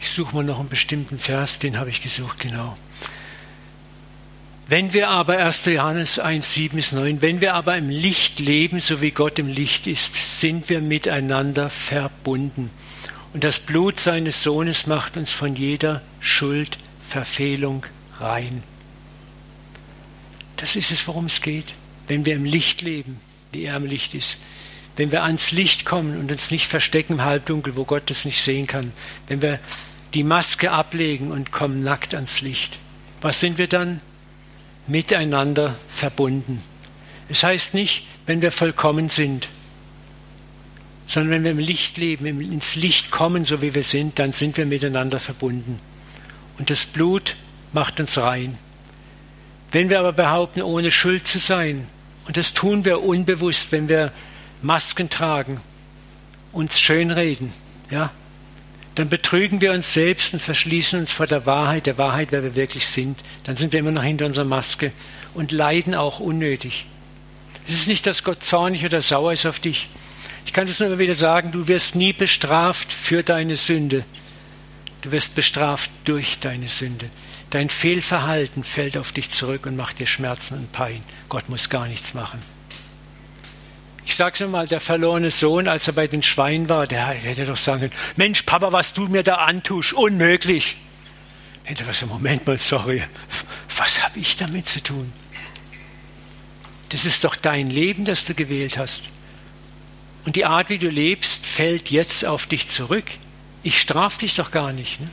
Ich 0.00 0.10
suche 0.10 0.34
mal 0.34 0.44
noch 0.44 0.58
einen 0.58 0.68
bestimmten 0.68 1.18
Vers, 1.18 1.58
den 1.58 1.78
habe 1.78 1.90
ich 1.90 2.02
gesucht, 2.02 2.40
genau. 2.40 2.76
Wenn 4.68 4.92
wir 4.92 5.08
aber, 5.08 5.38
1. 5.38 5.64
Johannes 5.64 6.18
1, 6.18 6.52
7 6.52 6.76
bis 6.76 6.92
9, 6.92 7.22
wenn 7.22 7.40
wir 7.40 7.54
aber 7.54 7.78
im 7.78 7.88
Licht 7.88 8.38
leben, 8.38 8.80
so 8.80 9.00
wie 9.00 9.12
Gott 9.12 9.38
im 9.38 9.48
Licht 9.48 9.86
ist, 9.86 10.40
sind 10.40 10.68
wir 10.68 10.82
miteinander 10.82 11.70
verbunden. 11.70 12.70
Und 13.32 13.44
das 13.44 13.60
Blut 13.60 14.00
seines 14.00 14.42
Sohnes 14.42 14.86
macht 14.86 15.16
uns 15.16 15.32
von 15.32 15.54
jeder 15.54 16.02
Schuld, 16.20 16.78
Verfehlung 17.06 17.84
rein. 18.18 18.62
Das 20.56 20.76
ist 20.76 20.90
es, 20.90 21.06
worum 21.06 21.26
es 21.26 21.40
geht. 21.40 21.74
Wenn 22.08 22.24
wir 22.24 22.34
im 22.34 22.44
Licht 22.44 22.80
leben, 22.82 23.20
wie 23.52 23.64
er 23.64 23.76
im 23.76 23.84
Licht 23.84 24.14
ist. 24.14 24.38
Wenn 24.96 25.12
wir 25.12 25.22
ans 25.22 25.52
Licht 25.52 25.84
kommen 25.84 26.18
und 26.18 26.32
uns 26.32 26.50
nicht 26.50 26.66
verstecken 26.66 27.14
im 27.14 27.24
Halbdunkel, 27.24 27.76
wo 27.76 27.84
Gott 27.84 28.04
das 28.06 28.24
nicht 28.24 28.42
sehen 28.42 28.66
kann. 28.66 28.92
Wenn 29.26 29.42
wir 29.42 29.60
die 30.14 30.24
Maske 30.24 30.70
ablegen 30.70 31.30
und 31.30 31.52
kommen 31.52 31.82
nackt 31.82 32.14
ans 32.14 32.40
Licht. 32.40 32.78
Was 33.20 33.40
sind 33.40 33.58
wir 33.58 33.68
dann? 33.68 34.00
miteinander 34.88 35.76
verbunden. 35.88 36.62
Es 37.28 37.44
heißt 37.44 37.74
nicht, 37.74 38.06
wenn 38.26 38.42
wir 38.42 38.50
vollkommen 38.50 39.10
sind, 39.10 39.48
sondern 41.08 41.32
wenn 41.32 41.44
wir 41.44 41.50
im 41.52 41.58
Licht 41.58 41.96
leben, 41.96 42.26
ins 42.26 42.76
Licht 42.76 43.10
kommen, 43.10 43.46
so 43.46 43.62
wie 43.62 43.74
wir 43.74 43.82
sind, 43.82 44.18
dann 44.18 44.34
sind 44.34 44.58
wir 44.58 44.66
miteinander 44.66 45.18
verbunden. 45.18 45.78
Und 46.58 46.68
das 46.68 46.84
Blut 46.84 47.34
macht 47.72 47.98
uns 47.98 48.18
rein. 48.18 48.58
Wenn 49.72 49.88
wir 49.88 50.00
aber 50.00 50.12
behaupten, 50.12 50.60
ohne 50.60 50.90
Schuld 50.90 51.26
zu 51.26 51.38
sein, 51.38 51.86
und 52.26 52.36
das 52.36 52.52
tun 52.52 52.84
wir 52.84 53.02
unbewusst, 53.02 53.72
wenn 53.72 53.88
wir 53.88 54.12
Masken 54.60 55.08
tragen, 55.08 55.62
uns 56.52 56.78
schönreden, 56.78 57.54
ja, 57.90 58.10
dann 58.94 59.08
betrügen 59.08 59.62
wir 59.62 59.72
uns 59.72 59.94
selbst 59.94 60.34
und 60.34 60.42
verschließen 60.42 60.98
uns 61.00 61.12
vor 61.12 61.26
der 61.26 61.46
Wahrheit, 61.46 61.86
der 61.86 61.96
Wahrheit, 61.96 62.28
wer 62.32 62.42
wir 62.42 62.54
wirklich 62.54 62.86
sind. 62.86 63.18
Dann 63.44 63.56
sind 63.56 63.72
wir 63.72 63.80
immer 63.80 63.92
noch 63.92 64.02
hinter 64.02 64.26
unserer 64.26 64.44
Maske 64.44 64.92
und 65.32 65.52
leiden 65.52 65.94
auch 65.94 66.20
unnötig. 66.20 66.84
Es 67.66 67.74
ist 67.74 67.88
nicht, 67.88 68.06
dass 68.06 68.24
Gott 68.24 68.42
zornig 68.42 68.84
oder 68.84 69.00
sauer 69.00 69.32
ist 69.32 69.46
auf 69.46 69.58
dich. 69.58 69.88
Ich 70.48 70.54
kann 70.54 70.66
das 70.66 70.80
nur 70.80 70.88
immer 70.88 70.98
wieder 70.98 71.14
sagen, 71.14 71.52
du 71.52 71.68
wirst 71.68 71.94
nie 71.94 72.14
bestraft 72.14 72.90
für 72.90 73.22
deine 73.22 73.56
Sünde. 73.56 74.06
Du 75.02 75.12
wirst 75.12 75.34
bestraft 75.34 75.90
durch 76.06 76.38
deine 76.38 76.68
Sünde. 76.68 77.10
Dein 77.50 77.68
Fehlverhalten 77.68 78.64
fällt 78.64 78.96
auf 78.96 79.12
dich 79.12 79.30
zurück 79.30 79.66
und 79.66 79.76
macht 79.76 79.98
dir 79.98 80.06
Schmerzen 80.06 80.54
und 80.54 80.72
Pein. 80.72 81.02
Gott 81.28 81.50
muss 81.50 81.68
gar 81.68 81.86
nichts 81.86 82.14
machen. 82.14 82.40
Ich 84.06 84.16
sag's 84.16 84.40
mal, 84.40 84.66
der 84.66 84.80
verlorene 84.80 85.30
Sohn, 85.30 85.68
als 85.68 85.86
er 85.86 85.92
bei 85.92 86.06
den 86.06 86.22
Schweinen 86.22 86.70
war, 86.70 86.86
der 86.86 87.04
hätte 87.08 87.44
doch 87.44 87.58
sagen 87.58 87.80
können, 87.80 87.92
Mensch, 88.16 88.40
Papa, 88.44 88.72
was 88.72 88.94
du 88.94 89.06
mir 89.06 89.22
da 89.22 89.34
antust, 89.34 89.92
unmöglich. 89.92 90.78
Hätte 91.64 91.86
was, 91.86 92.00
Moment 92.06 92.46
mal, 92.46 92.56
sorry, 92.56 93.02
was 93.76 94.02
habe 94.02 94.18
ich 94.18 94.36
damit 94.36 94.66
zu 94.66 94.82
tun? 94.82 95.12
Das 96.88 97.04
ist 97.04 97.24
doch 97.24 97.36
dein 97.36 97.68
Leben, 97.68 98.06
das 98.06 98.24
du 98.24 98.32
gewählt 98.32 98.78
hast. 98.78 99.02
Und 100.28 100.36
die 100.36 100.44
Art, 100.44 100.68
wie 100.68 100.76
du 100.76 100.90
lebst, 100.90 101.46
fällt 101.46 101.90
jetzt 101.90 102.26
auf 102.26 102.46
dich 102.46 102.68
zurück. 102.68 103.06
Ich 103.62 103.80
strafe 103.80 104.18
dich 104.18 104.34
doch 104.34 104.50
gar 104.50 104.74
nicht. 104.74 105.00
Ne? 105.00 105.08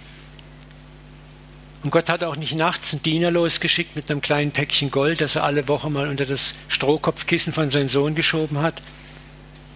Und 1.84 1.91
Gott 1.91 2.09
hat 2.09 2.22
auch 2.22 2.36
nicht 2.36 2.53
nachts 2.53 2.91
einen 2.91 3.01
Diener 3.01 3.32
losgeschickt 3.32 3.95
mit 3.95 4.11
einem 4.11 4.20
kleinen 4.20 4.51
Päckchen 4.51 4.91
Gold, 4.91 5.22
das 5.22 5.36
er 5.36 5.45
alle 5.45 5.70
Woche 5.70 5.89
mal 5.89 6.09
unter 6.09 6.26
das 6.26 6.53
Strohkopfkissen 6.68 7.53
von 7.53 7.70
seinem 7.70 7.88
Sohn 7.88 8.13
geschoben 8.13 8.57
hat. 8.57 8.82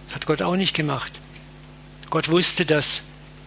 Das 0.08 0.16
hat 0.16 0.26
Gott 0.26 0.42
auch 0.42 0.56
nicht 0.56 0.76
gemacht. 0.76 1.10
Gott 2.10 2.30
wusste, 2.30 2.66
dass 2.66 3.00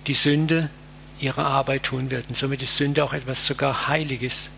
die 0.07 0.15
Sünde 0.15 0.71
ihre 1.19 1.45
Arbeit 1.45 1.83
tun 1.83 2.09
wird. 2.09 2.27
Und 2.27 2.35
somit 2.35 2.63
ist 2.63 2.75
Sünde 2.75 3.03
auch 3.03 3.13
etwas 3.13 3.45
sogar 3.45 3.87
Heiliges. 3.87 4.49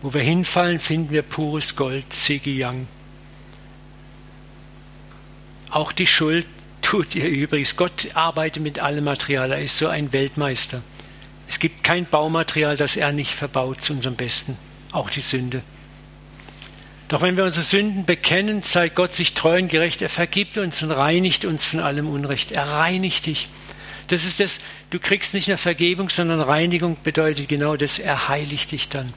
Wo 0.00 0.14
wir 0.14 0.22
hinfallen, 0.22 0.80
finden 0.80 1.10
wir 1.10 1.20
pures 1.20 1.76
Gold, 1.76 2.10
Ziggy 2.10 2.64
Young. 2.64 2.86
Auch 5.74 5.90
die 5.90 6.06
Schuld 6.06 6.46
tut 6.82 7.16
ihr 7.16 7.28
übrigens. 7.28 7.74
Gott 7.74 8.06
arbeitet 8.14 8.62
mit 8.62 8.78
allem 8.78 9.02
Material. 9.02 9.50
Er 9.50 9.60
ist 9.60 9.76
so 9.76 9.88
ein 9.88 10.12
Weltmeister. 10.12 10.82
Es 11.48 11.58
gibt 11.58 11.82
kein 11.82 12.06
Baumaterial, 12.06 12.76
das 12.76 12.94
er 12.94 13.10
nicht 13.10 13.34
verbaut 13.34 13.82
zu 13.82 13.92
unserem 13.92 14.14
Besten. 14.14 14.56
Auch 14.92 15.10
die 15.10 15.20
Sünde. 15.20 15.62
Doch 17.08 17.22
wenn 17.22 17.36
wir 17.36 17.42
unsere 17.42 17.64
Sünden 17.64 18.04
bekennen, 18.04 18.62
zeigt 18.62 18.94
Gott 18.94 19.16
sich 19.16 19.34
treu 19.34 19.58
und 19.58 19.66
gerecht. 19.66 20.00
Er 20.00 20.08
vergibt 20.08 20.58
uns 20.58 20.80
und 20.84 20.92
reinigt 20.92 21.44
uns 21.44 21.64
von 21.64 21.80
allem 21.80 22.08
Unrecht. 22.08 22.52
Er 22.52 22.68
reinigt 22.68 23.26
dich. 23.26 23.48
Das 24.06 24.24
ist 24.24 24.38
das, 24.38 24.60
du 24.90 25.00
kriegst 25.00 25.34
nicht 25.34 25.48
eine 25.48 25.58
Vergebung, 25.58 26.08
sondern 26.08 26.40
Reinigung 26.40 26.98
bedeutet 27.02 27.48
genau 27.48 27.74
das, 27.74 27.98
er 27.98 28.28
heiligt 28.28 28.70
dich 28.70 28.90
dann. 28.90 29.12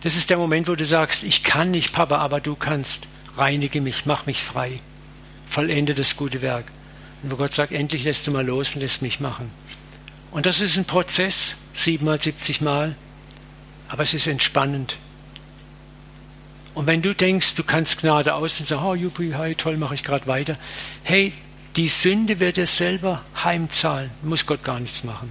Das 0.00 0.16
ist 0.16 0.28
der 0.28 0.38
Moment, 0.38 0.66
wo 0.66 0.74
du 0.74 0.84
sagst, 0.84 1.22
ich 1.22 1.44
kann 1.44 1.70
nicht, 1.70 1.92
Papa, 1.92 2.16
aber 2.16 2.40
du 2.40 2.56
kannst. 2.56 3.06
Reinige 3.36 3.80
mich, 3.80 4.06
mach 4.06 4.26
mich 4.26 4.42
frei. 4.42 4.80
Vollende 5.48 5.94
das 5.94 6.16
gute 6.16 6.42
Werk. 6.42 6.66
Und 7.22 7.32
wo 7.32 7.36
Gott 7.36 7.52
sagt, 7.52 7.72
endlich 7.72 8.04
lässt 8.04 8.26
du 8.26 8.30
mal 8.30 8.46
los 8.46 8.74
und 8.74 8.80
lässt 8.80 9.02
mich 9.02 9.20
machen. 9.20 9.50
Und 10.30 10.46
das 10.46 10.60
ist 10.60 10.76
ein 10.76 10.84
Prozess, 10.84 11.54
siebenmal, 11.72 12.20
siebzig 12.20 12.60
Mal, 12.60 12.94
aber 13.88 14.02
es 14.02 14.14
ist 14.14 14.26
entspannend. 14.26 14.96
Und 16.74 16.86
wenn 16.86 17.02
du 17.02 17.14
denkst, 17.14 17.54
du 17.54 17.64
kannst 17.64 18.00
Gnade 18.00 18.34
aus 18.34 18.60
und 18.60 18.66
sagst, 18.66 18.84
oh, 18.84 18.94
juppie, 18.94 19.34
hi, 19.34 19.54
toll, 19.54 19.76
mache 19.76 19.94
ich 19.94 20.04
gerade 20.04 20.26
weiter. 20.26 20.56
Hey, 21.02 21.32
die 21.76 21.88
Sünde 21.88 22.38
wird 22.40 22.56
dir 22.56 22.66
selber 22.66 23.22
heimzahlen. 23.42 24.10
Muss 24.22 24.46
Gott 24.46 24.62
gar 24.62 24.78
nichts 24.78 25.02
machen. 25.02 25.30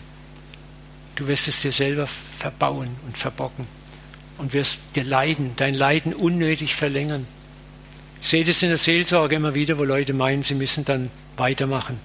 Du 1.15 1.27
wirst 1.27 1.47
es 1.47 1.61
dir 1.61 1.71
selber 1.71 2.07
verbauen 2.07 2.95
und 3.05 3.17
verbocken 3.17 3.65
und 4.37 4.53
wirst 4.53 4.79
dir 4.95 5.03
leiden, 5.03 5.53
dein 5.55 5.73
Leiden 5.73 6.13
unnötig 6.13 6.75
verlängern. 6.75 7.27
Ich 8.21 8.27
sehe 8.27 8.43
das 8.43 8.63
in 8.63 8.69
der 8.69 8.77
Seelsorge 8.77 9.35
immer 9.35 9.55
wieder, 9.55 9.77
wo 9.77 9.83
Leute 9.83 10.13
meinen, 10.13 10.43
sie 10.43 10.55
müssen 10.55 10.85
dann 10.85 11.09
weitermachen. 11.37 11.99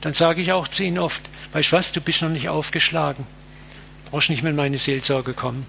Dann 0.00 0.14
sage 0.14 0.42
ich 0.42 0.52
auch 0.52 0.68
zu 0.68 0.82
ihnen 0.82 0.98
oft, 0.98 1.22
weißt 1.52 1.72
du 1.72 1.76
was, 1.76 1.92
du 1.92 2.00
bist 2.00 2.22
noch 2.22 2.28
nicht 2.28 2.48
aufgeschlagen. 2.48 3.26
Brauchst 4.10 4.30
nicht 4.30 4.42
mehr 4.42 4.50
in 4.50 4.56
meine 4.56 4.78
Seelsorge 4.78 5.32
kommen. 5.32 5.64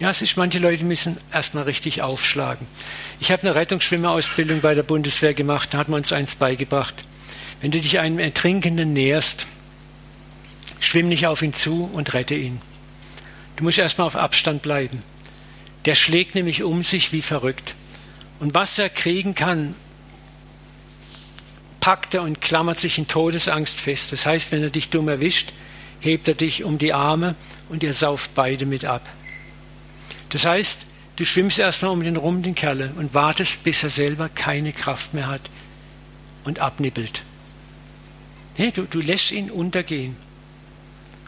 Ja, 0.00 0.08
es 0.08 0.22
ist, 0.22 0.38
manche 0.38 0.58
Leute 0.58 0.82
müssen 0.82 1.18
erstmal 1.30 1.64
richtig 1.64 2.00
aufschlagen. 2.00 2.66
Ich 3.20 3.30
habe 3.30 3.42
eine 3.42 3.54
Rettungsschwimmerausbildung 3.54 4.62
bei 4.62 4.74
der 4.74 4.82
Bundeswehr 4.82 5.34
gemacht, 5.34 5.74
da 5.74 5.78
hat 5.78 5.90
man 5.90 6.00
uns 6.00 6.10
eins 6.10 6.36
beigebracht. 6.36 6.94
Wenn 7.60 7.70
du 7.70 7.80
dich 7.80 7.98
einem 7.98 8.18
Ertrinkenden 8.18 8.94
näherst, 8.94 9.46
schwimm 10.80 11.08
nicht 11.08 11.26
auf 11.26 11.42
ihn 11.42 11.52
zu 11.52 11.90
und 11.92 12.14
rette 12.14 12.34
ihn. 12.34 12.60
Du 13.56 13.64
musst 13.64 13.76
erstmal 13.76 14.06
auf 14.06 14.16
Abstand 14.16 14.62
bleiben. 14.62 15.02
Der 15.84 15.94
schlägt 15.94 16.34
nämlich 16.34 16.62
um 16.62 16.82
sich 16.82 17.12
wie 17.12 17.20
verrückt. 17.20 17.74
Und 18.40 18.54
was 18.54 18.78
er 18.78 18.88
kriegen 18.88 19.34
kann, 19.34 19.74
packt 21.78 22.14
er 22.14 22.22
und 22.22 22.40
klammert 22.40 22.80
sich 22.80 22.98
in 22.98 23.06
Todesangst 23.06 23.78
fest. 23.78 24.12
Das 24.12 24.26
heißt, 24.26 24.50
wenn 24.50 24.62
er 24.62 24.70
dich 24.70 24.88
dumm 24.88 25.08
erwischt, 25.08 25.52
hebt 26.00 26.26
er 26.26 26.34
dich 26.34 26.64
um 26.64 26.78
die 26.78 26.92
Arme 26.92 27.34
und 27.68 27.82
ihr 27.82 27.94
sauft 27.94 28.34
beide 28.34 28.66
mit 28.66 28.84
ab. 28.84 29.06
Das 30.30 30.44
heißt, 30.44 30.80
du 31.16 31.24
schwimmst 31.24 31.58
erstmal 31.58 31.92
um 31.92 32.02
den 32.02 32.16
rum, 32.16 32.42
den 32.42 32.54
Kerle, 32.54 32.92
und 32.96 33.14
wartest, 33.14 33.62
bis 33.62 33.82
er 33.82 33.90
selber 33.90 34.28
keine 34.28 34.72
Kraft 34.72 35.14
mehr 35.14 35.28
hat, 35.28 35.42
und 36.44 36.60
abnippelt. 36.60 37.22
Nee, 38.56 38.70
du, 38.70 38.82
du 38.82 39.00
lässt 39.00 39.30
ihn 39.30 39.50
untergehen. 39.50 40.16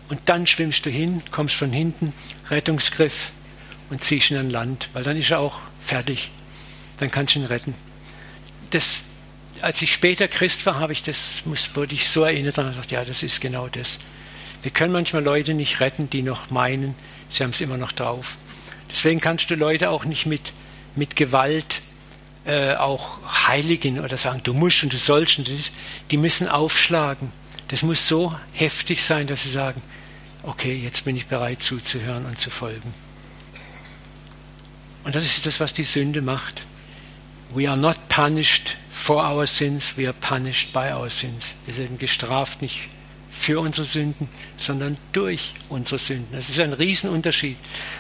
Und 0.08 0.20
dann 0.26 0.46
schwimmst 0.46 0.86
du 0.86 0.90
hin, 0.90 1.22
kommst 1.30 1.54
von 1.54 1.72
hinten, 1.72 2.12
Rettungsgriff 2.50 3.32
und 3.90 4.02
ziehst 4.02 4.30
ihn 4.30 4.36
an 4.38 4.50
Land, 4.50 4.88
weil 4.92 5.02
dann 5.02 5.16
ist 5.16 5.30
er 5.30 5.40
auch 5.40 5.60
fertig. 5.84 6.30
Dann 7.02 7.10
kannst 7.10 7.34
du 7.34 7.40
ihn 7.40 7.46
retten. 7.46 7.74
Das, 8.70 9.02
als 9.60 9.82
ich 9.82 9.92
später 9.92 10.28
Christ 10.28 10.64
war, 10.66 10.78
habe 10.78 10.92
ich 10.92 11.02
das, 11.02 11.42
muss, 11.46 11.74
wurde 11.74 11.96
ich 11.96 12.08
so 12.08 12.22
erinnert 12.22 12.56
und 12.58 12.76
dachte, 12.78 12.94
ja, 12.94 13.04
das 13.04 13.24
ist 13.24 13.40
genau 13.40 13.66
das. 13.66 13.98
Wir 14.62 14.70
können 14.70 14.92
manchmal 14.92 15.24
Leute 15.24 15.52
nicht 15.52 15.80
retten, 15.80 16.08
die 16.08 16.22
noch 16.22 16.50
meinen, 16.50 16.94
sie 17.28 17.42
haben 17.42 17.50
es 17.50 17.60
immer 17.60 17.76
noch 17.76 17.90
drauf. 17.90 18.36
Deswegen 18.88 19.18
kannst 19.18 19.50
du 19.50 19.56
Leute 19.56 19.90
auch 19.90 20.04
nicht 20.04 20.26
mit, 20.26 20.52
mit 20.94 21.16
Gewalt 21.16 21.80
äh, 22.44 22.74
auch 22.76 23.18
heiligen 23.48 23.98
oder 23.98 24.16
sagen, 24.16 24.40
du 24.44 24.54
musst 24.54 24.84
und 24.84 24.92
du 24.92 24.96
sollst. 24.96 25.38
Und 25.38 25.48
das, 25.48 25.72
die 26.12 26.16
müssen 26.16 26.46
aufschlagen. 26.46 27.32
Das 27.66 27.82
muss 27.82 28.06
so 28.06 28.32
heftig 28.52 29.02
sein, 29.02 29.26
dass 29.26 29.42
sie 29.42 29.50
sagen, 29.50 29.82
okay, 30.44 30.76
jetzt 30.76 31.04
bin 31.04 31.16
ich 31.16 31.26
bereit 31.26 31.64
zuzuhören 31.64 32.26
und 32.26 32.40
zu 32.40 32.50
folgen. 32.50 32.92
Und 35.02 35.16
das 35.16 35.24
ist 35.24 35.46
das, 35.46 35.58
was 35.58 35.72
die 35.72 35.82
Sünde 35.82 36.22
macht. 36.22 36.64
We 37.54 37.68
are 37.68 37.76
not 37.76 38.08
punished 38.08 38.76
for 38.88 39.22
our 39.22 39.46
sins, 39.46 39.94
we 39.98 40.06
are 40.06 40.14
punished 40.14 40.72
by 40.72 40.90
our 40.90 41.10
sins. 41.10 41.52
Wir 41.66 41.76
werden 41.76 41.98
gestraft 41.98 42.62
nicht 42.62 42.88
für 43.30 43.60
unsere 43.60 43.84
Sünden, 43.84 44.28
sondern 44.56 44.96
durch 45.12 45.52
unsere 45.68 45.98
Sünden. 45.98 46.28
Das 46.32 46.48
ist 46.48 46.60
ein 46.60 46.72
Riesenunterschied, 46.72 47.56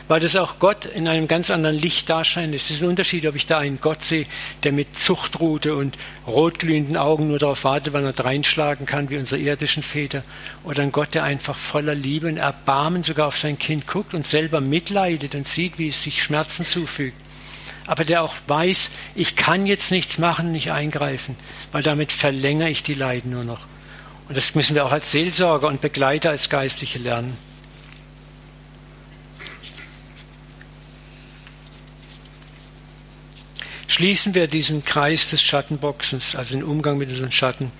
weil 0.08 0.20
das 0.20 0.36
auch 0.36 0.58
Gott 0.58 0.86
in 0.86 1.06
einem 1.06 1.28
ganz 1.28 1.50
anderen 1.50 1.76
Licht 1.76 2.08
darscheint. 2.08 2.54
Es 2.54 2.70
ist 2.70 2.82
ein 2.82 2.88
Unterschied, 2.88 3.26
ob 3.26 3.34
ich 3.34 3.44
da 3.44 3.58
einen 3.58 3.80
Gott 3.80 4.04
sehe, 4.04 4.26
der 4.62 4.72
mit 4.72 4.98
Zuchtrute 4.98 5.74
und 5.74 5.98
rotglühenden 6.26 6.96
Augen 6.96 7.28
nur 7.28 7.38
darauf 7.38 7.64
wartet, 7.64 7.92
wann 7.92 8.04
er 8.04 8.18
reinschlagen 8.24 8.86
kann, 8.86 9.10
wie 9.10 9.18
unsere 9.18 9.40
irdischen 9.40 9.82
Väter, 9.82 10.22
oder 10.64 10.82
ein 10.82 10.92
Gott, 10.92 11.12
der 11.12 11.24
einfach 11.24 11.56
voller 11.56 11.94
Liebe 11.94 12.28
und 12.28 12.38
Erbarmen 12.38 13.02
sogar 13.02 13.26
auf 13.26 13.36
sein 13.36 13.58
Kind 13.58 13.86
guckt 13.86 14.14
und 14.14 14.26
selber 14.26 14.62
mitleidet 14.62 15.34
und 15.34 15.48
sieht, 15.48 15.78
wie 15.78 15.88
es 15.88 16.02
sich 16.02 16.22
Schmerzen 16.22 16.64
zufügt 16.64 17.16
aber 17.86 18.04
der 18.04 18.22
auch 18.22 18.34
weiß, 18.46 18.90
ich 19.14 19.36
kann 19.36 19.66
jetzt 19.66 19.90
nichts 19.90 20.18
machen, 20.18 20.52
nicht 20.52 20.72
eingreifen, 20.72 21.36
weil 21.72 21.82
damit 21.82 22.12
verlängere 22.12 22.70
ich 22.70 22.82
die 22.82 22.94
Leiden 22.94 23.32
nur 23.32 23.44
noch. 23.44 23.66
Und 24.28 24.36
das 24.36 24.54
müssen 24.54 24.74
wir 24.74 24.84
auch 24.84 24.92
als 24.92 25.10
Seelsorger 25.10 25.66
und 25.66 25.80
Begleiter, 25.80 26.30
als 26.30 26.48
Geistliche 26.48 26.98
lernen. 26.98 27.36
Schließen 33.88 34.32
wir 34.32 34.46
diesen 34.46 34.86
Kreis 34.86 35.28
des 35.28 35.42
Schattenboxens, 35.42 36.34
also 36.34 36.54
den 36.54 36.64
Umgang 36.64 36.96
mit 36.96 37.10
unseren 37.10 37.30
Schatten. 37.30 37.70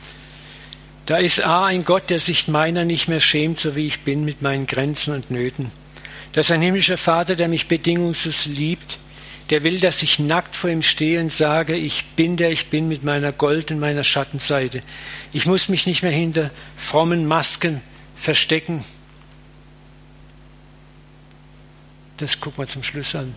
Da 1.07 1.17
ist 1.17 1.45
A 1.45 1.65
ein 1.65 1.87
Gott, 1.87 2.11
der 2.11 2.21
sich 2.21 2.49
meiner 2.49 2.85
nicht 2.85 3.09
mehr 3.09 3.21
schämt, 3.21 3.59
so 3.59 3.75
wie 3.77 3.87
ich 3.87 4.01
bin, 4.01 4.25
mit 4.25 4.43
meinen 4.43 4.67
Grenzen 4.67 5.15
und 5.15 5.31
Nöten. 5.31 5.73
Da 6.33 6.43
ist 6.43 6.51
ein 6.51 6.61
himmlischer 6.61 6.99
Vater, 6.99 7.35
der 7.35 7.49
mich 7.49 7.67
bedingungslos 7.67 8.47
liebt, 8.47 8.99
der 9.51 9.62
will, 9.62 9.80
dass 9.80 10.03
ich 10.03 10.18
nackt 10.18 10.57
vor 10.57 10.70
ihm 10.70 10.82
stehe 10.82 11.20
und 11.20 11.32
sage, 11.32 11.76
ich 11.76 12.05
bin 12.16 12.36
der 12.36 12.53
ich 12.53 12.68
bin 12.68 12.88
mit 12.88 13.03
meiner 13.03 13.32
Gold- 13.32 13.70
und 13.70 13.80
meiner 13.80 14.05
Schattenseite. 14.05 14.82
Ich 15.32 15.47
muss 15.47 15.68
mich 15.68 15.86
nicht 15.86 16.03
mehr 16.03 16.12
hinter 16.12 16.51
frommen 16.76 17.26
Masken 17.26 17.82
verstecken. 18.16 18.84
Das 22.16 22.40
gucken 22.40 22.62
wir 22.62 22.68
zum 22.68 22.82
Schluss 22.82 23.14
an. 23.14 23.34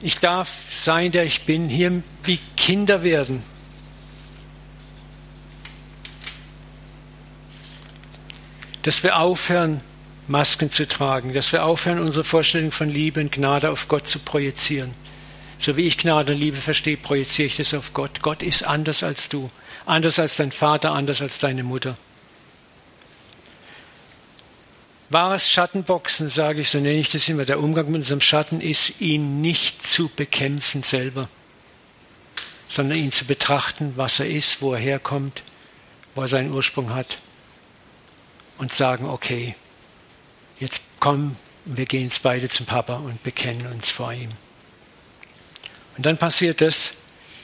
Ich 0.00 0.18
darf 0.18 0.50
sein, 0.74 1.12
der 1.12 1.24
ich 1.24 1.42
bin, 1.42 1.68
hier 1.68 2.02
wie 2.24 2.38
Kinder 2.56 3.02
werden. 3.02 3.42
Dass 8.82 9.02
wir 9.02 9.18
aufhören, 9.18 9.82
Masken 10.26 10.70
zu 10.70 10.88
tragen, 10.88 11.34
dass 11.34 11.52
wir 11.52 11.64
aufhören, 11.64 11.98
unsere 11.98 12.24
Vorstellung 12.24 12.72
von 12.72 12.88
Liebe 12.88 13.20
und 13.20 13.32
Gnade 13.32 13.70
auf 13.70 13.88
Gott 13.88 14.08
zu 14.08 14.18
projizieren. 14.18 14.90
So 15.58 15.76
wie 15.76 15.86
ich 15.86 15.98
Gnade 15.98 16.32
und 16.32 16.38
Liebe 16.38 16.56
verstehe, 16.56 16.96
projiziere 16.96 17.46
ich 17.46 17.56
das 17.56 17.74
auf 17.74 17.92
Gott. 17.92 18.22
Gott 18.22 18.42
ist 18.42 18.64
anders 18.64 19.02
als 19.02 19.28
du, 19.28 19.48
anders 19.86 20.18
als 20.18 20.36
dein 20.36 20.52
Vater, 20.52 20.92
anders 20.92 21.20
als 21.20 21.38
deine 21.38 21.62
Mutter. 21.62 21.94
Wahres 25.10 25.50
Schattenboxen, 25.50 26.30
sage 26.30 26.62
ich, 26.62 26.70
so 26.70 26.78
nenne 26.78 26.98
ich 26.98 27.12
das 27.12 27.28
immer, 27.28 27.44
der 27.44 27.60
Umgang 27.60 27.86
mit 27.86 27.96
unserem 27.96 28.20
Schatten 28.20 28.60
ist, 28.60 29.00
ihn 29.00 29.42
nicht 29.42 29.86
zu 29.86 30.08
bekämpfen 30.08 30.82
selber, 30.82 31.28
sondern 32.68 32.98
ihn 32.98 33.12
zu 33.12 33.26
betrachten, 33.26 33.92
was 33.96 34.18
er 34.18 34.28
ist, 34.28 34.62
wo 34.62 34.72
er 34.72 34.80
herkommt, 34.80 35.42
wo 36.14 36.22
er 36.22 36.28
seinen 36.28 36.52
Ursprung 36.52 36.94
hat 36.94 37.18
und 38.58 38.72
sagen, 38.72 39.06
okay, 39.06 39.54
jetzt 40.64 40.82
komm, 41.00 41.36
wir 41.64 41.86
gehen 41.86 42.04
jetzt 42.04 42.22
beide 42.22 42.48
zum 42.48 42.66
Papa 42.66 42.96
und 42.96 43.22
bekennen 43.22 43.66
uns 43.68 43.90
vor 43.90 44.12
ihm. 44.12 44.30
Und 45.96 46.06
dann 46.06 46.18
passiert 46.18 46.60
das, 46.60 46.92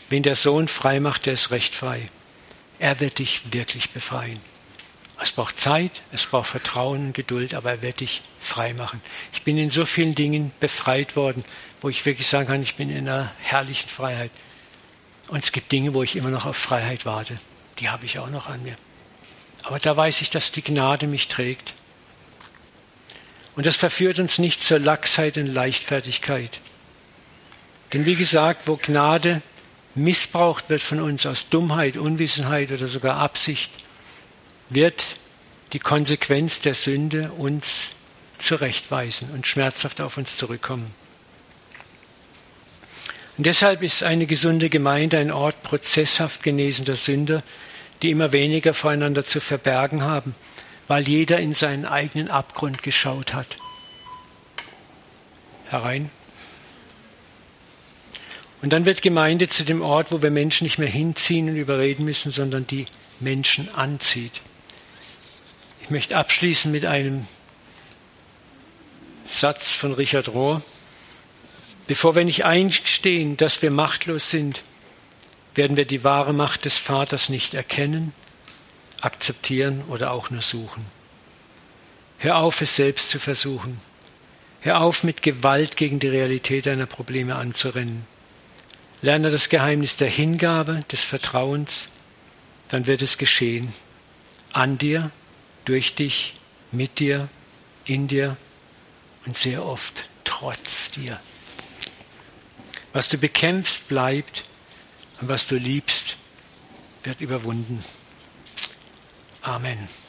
wenn 0.09 0.23
der 0.23 0.37
Sohn 0.37 0.69
frei 0.69 1.01
macht, 1.01 1.27
der 1.27 1.35
ist 1.35 1.51
recht 1.51 1.75
frei. 1.75 2.09
Er 2.79 3.01
wird 3.01 3.19
dich 3.19 3.53
wirklich 3.53 3.91
befreien. 3.91 4.41
Es 5.23 5.33
braucht 5.33 5.61
Zeit, 5.61 6.01
es 6.13 6.27
braucht 6.27 6.49
Vertrauen 6.49 7.09
und 7.09 7.13
Geduld, 7.13 7.55
aber 7.55 7.71
er 7.71 7.83
wird 7.83 8.01
dich 8.01 8.23
frei 8.41 8.73
machen. 8.73 9.03
Ich 9.35 9.43
bin 9.43 9.59
in 9.59 9.71
so 9.71 9.85
vielen 9.85 10.15
Dingen 10.15 10.51
befreit 10.61 11.15
worden, 11.15 11.45
wo 11.83 11.91
ich 11.91 12.07
wirklich 12.07 12.27
sagen 12.27 12.49
kann, 12.49 12.63
ich 12.63 12.77
bin 12.77 12.91
in 12.91 13.09
einer 13.09 13.31
herrlichen 13.39 13.89
Freiheit. 13.89 14.31
Und 15.29 15.45
es 15.45 15.53
gibt 15.53 15.71
Dinge, 15.71 15.93
wo 15.93 16.03
ich 16.03 16.17
immer 16.17 16.31
noch 16.31 16.47
auf 16.47 16.57
Freiheit 16.57 17.05
warte. 17.05 17.37
Die 17.79 17.91
habe 17.91 18.07
ich 18.07 18.19
auch 18.19 18.31
noch 18.31 18.49
an 18.49 18.63
mir. 18.63 18.75
Aber 19.63 19.79
da 19.79 19.95
weiß 19.97 20.23
ich, 20.23 20.31
dass 20.31 20.53
die 20.53 20.63
Gnade 20.63 21.07
mich 21.07 21.29
trägt. 21.29 21.75
Und 23.61 23.67
das 23.67 23.77
verführt 23.77 24.19
uns 24.19 24.39
nicht 24.39 24.65
zur 24.65 24.79
Lachsheit 24.79 25.37
und 25.37 25.47
Leichtfertigkeit. 25.47 26.61
Denn 27.93 28.07
wie 28.07 28.15
gesagt, 28.15 28.67
wo 28.69 28.77
Gnade 28.77 29.43
missbraucht 29.95 30.71
wird 30.71 30.81
von 30.81 30.99
uns 30.99 31.27
aus 31.27 31.51
Dummheit, 31.51 31.99
Unwissenheit 31.99 32.73
oder 32.73 32.89
sogar 32.89 33.19
Absicht, 33.19 33.71
wird 34.71 35.17
die 35.75 35.79
Konsequenz 35.79 36.63
der 36.63 36.73
Sünde 36.73 37.33
uns 37.33 37.89
zurechtweisen 38.39 39.29
und 39.29 39.47
schmerzhaft 39.47 40.01
auf 40.01 40.17
uns 40.17 40.39
zurückkommen. 40.39 40.87
Und 43.37 43.45
deshalb 43.45 43.83
ist 43.83 44.03
eine 44.03 44.25
gesunde 44.25 44.71
Gemeinde 44.71 45.19
ein 45.19 45.31
Ort 45.31 45.63
prozesshaft 45.63 46.43
genesender 46.43 46.97
Sünder, 46.97 47.43
die 48.01 48.11
immer 48.11 48.33
weniger 48.33 48.73
voreinander 48.73 49.27
zu 49.27 49.39
verbergen 49.39 50.01
haben 50.01 50.35
weil 50.91 51.07
jeder 51.07 51.39
in 51.39 51.55
seinen 51.55 51.87
eigenen 51.87 52.33
Abgrund 52.33 52.83
geschaut 52.83 53.33
hat. 53.33 53.59
Herein. 55.69 56.11
Und 58.61 58.73
dann 58.73 58.87
wird 58.87 59.01
Gemeinde 59.01 59.49
zu 59.49 59.63
dem 59.63 59.83
Ort, 59.83 60.11
wo 60.11 60.21
wir 60.21 60.33
Menschen 60.33 60.65
nicht 60.65 60.79
mehr 60.79 60.89
hinziehen 60.89 61.49
und 61.49 61.55
überreden 61.55 62.05
müssen, 62.05 62.33
sondern 62.33 62.67
die 62.67 62.87
Menschen 63.21 63.73
anzieht. 63.73 64.41
Ich 65.81 65.91
möchte 65.91 66.17
abschließen 66.17 66.73
mit 66.73 66.85
einem 66.85 67.25
Satz 69.29 69.71
von 69.71 69.93
Richard 69.93 70.31
Rohr. 70.31 70.61
Bevor 71.87 72.17
wir 72.17 72.25
nicht 72.25 72.45
eingestehen, 72.45 73.37
dass 73.37 73.63
wir 73.63 73.71
machtlos 73.71 74.29
sind, 74.29 74.63
werden 75.55 75.77
wir 75.77 75.85
die 75.85 76.03
wahre 76.03 76.33
Macht 76.33 76.65
des 76.65 76.79
Vaters 76.79 77.29
nicht 77.29 77.55
erkennen 77.55 78.13
akzeptieren 79.01 79.83
oder 79.89 80.13
auch 80.13 80.31
nur 80.31 80.43
suchen. 80.43 80.85
Hör 82.19 82.37
auf, 82.37 82.61
es 82.61 82.77
selbst 82.77 83.11
zu 83.11 83.19
versuchen. 83.19 83.81
Hör 84.61 84.83
auf, 84.83 85.05
mit 85.05 85.23
Gewalt 85.23 85.77
gegen 85.77 86.01
die 86.01 86.09
Realität 86.09 86.67
deiner 86.67 86.87
Probleme 86.87 87.37
anzurennen. 87.37 88.05
Lerne 89.01 89.31
das 89.31 89.49
Geheimnis 89.49 89.97
der 89.97 90.09
Hingabe, 90.09 90.85
des 90.93 91.03
Vertrauens, 91.03 91.89
dann 92.69 92.87
wird 92.87 93.01
es 93.01 93.17
geschehen. 93.17 93.73
An 94.53 94.77
dir, 94.77 95.11
durch 95.65 95.95
dich, 95.95 96.35
mit 96.73 96.99
dir, 96.99 97.29
in 97.87 98.07
dir 98.07 98.37
und 99.25 99.37
sehr 99.37 99.65
oft 99.65 100.11
trotz 100.25 100.91
dir. 100.91 101.19
Was 102.93 103.09
du 103.09 103.17
bekämpfst, 103.17 103.89
bleibt 103.89 104.45
und 105.21 105.29
was 105.29 105.47
du 105.47 105.57
liebst, 105.57 106.17
wird 107.03 107.21
überwunden. 107.21 107.83
Amen. 109.43 110.00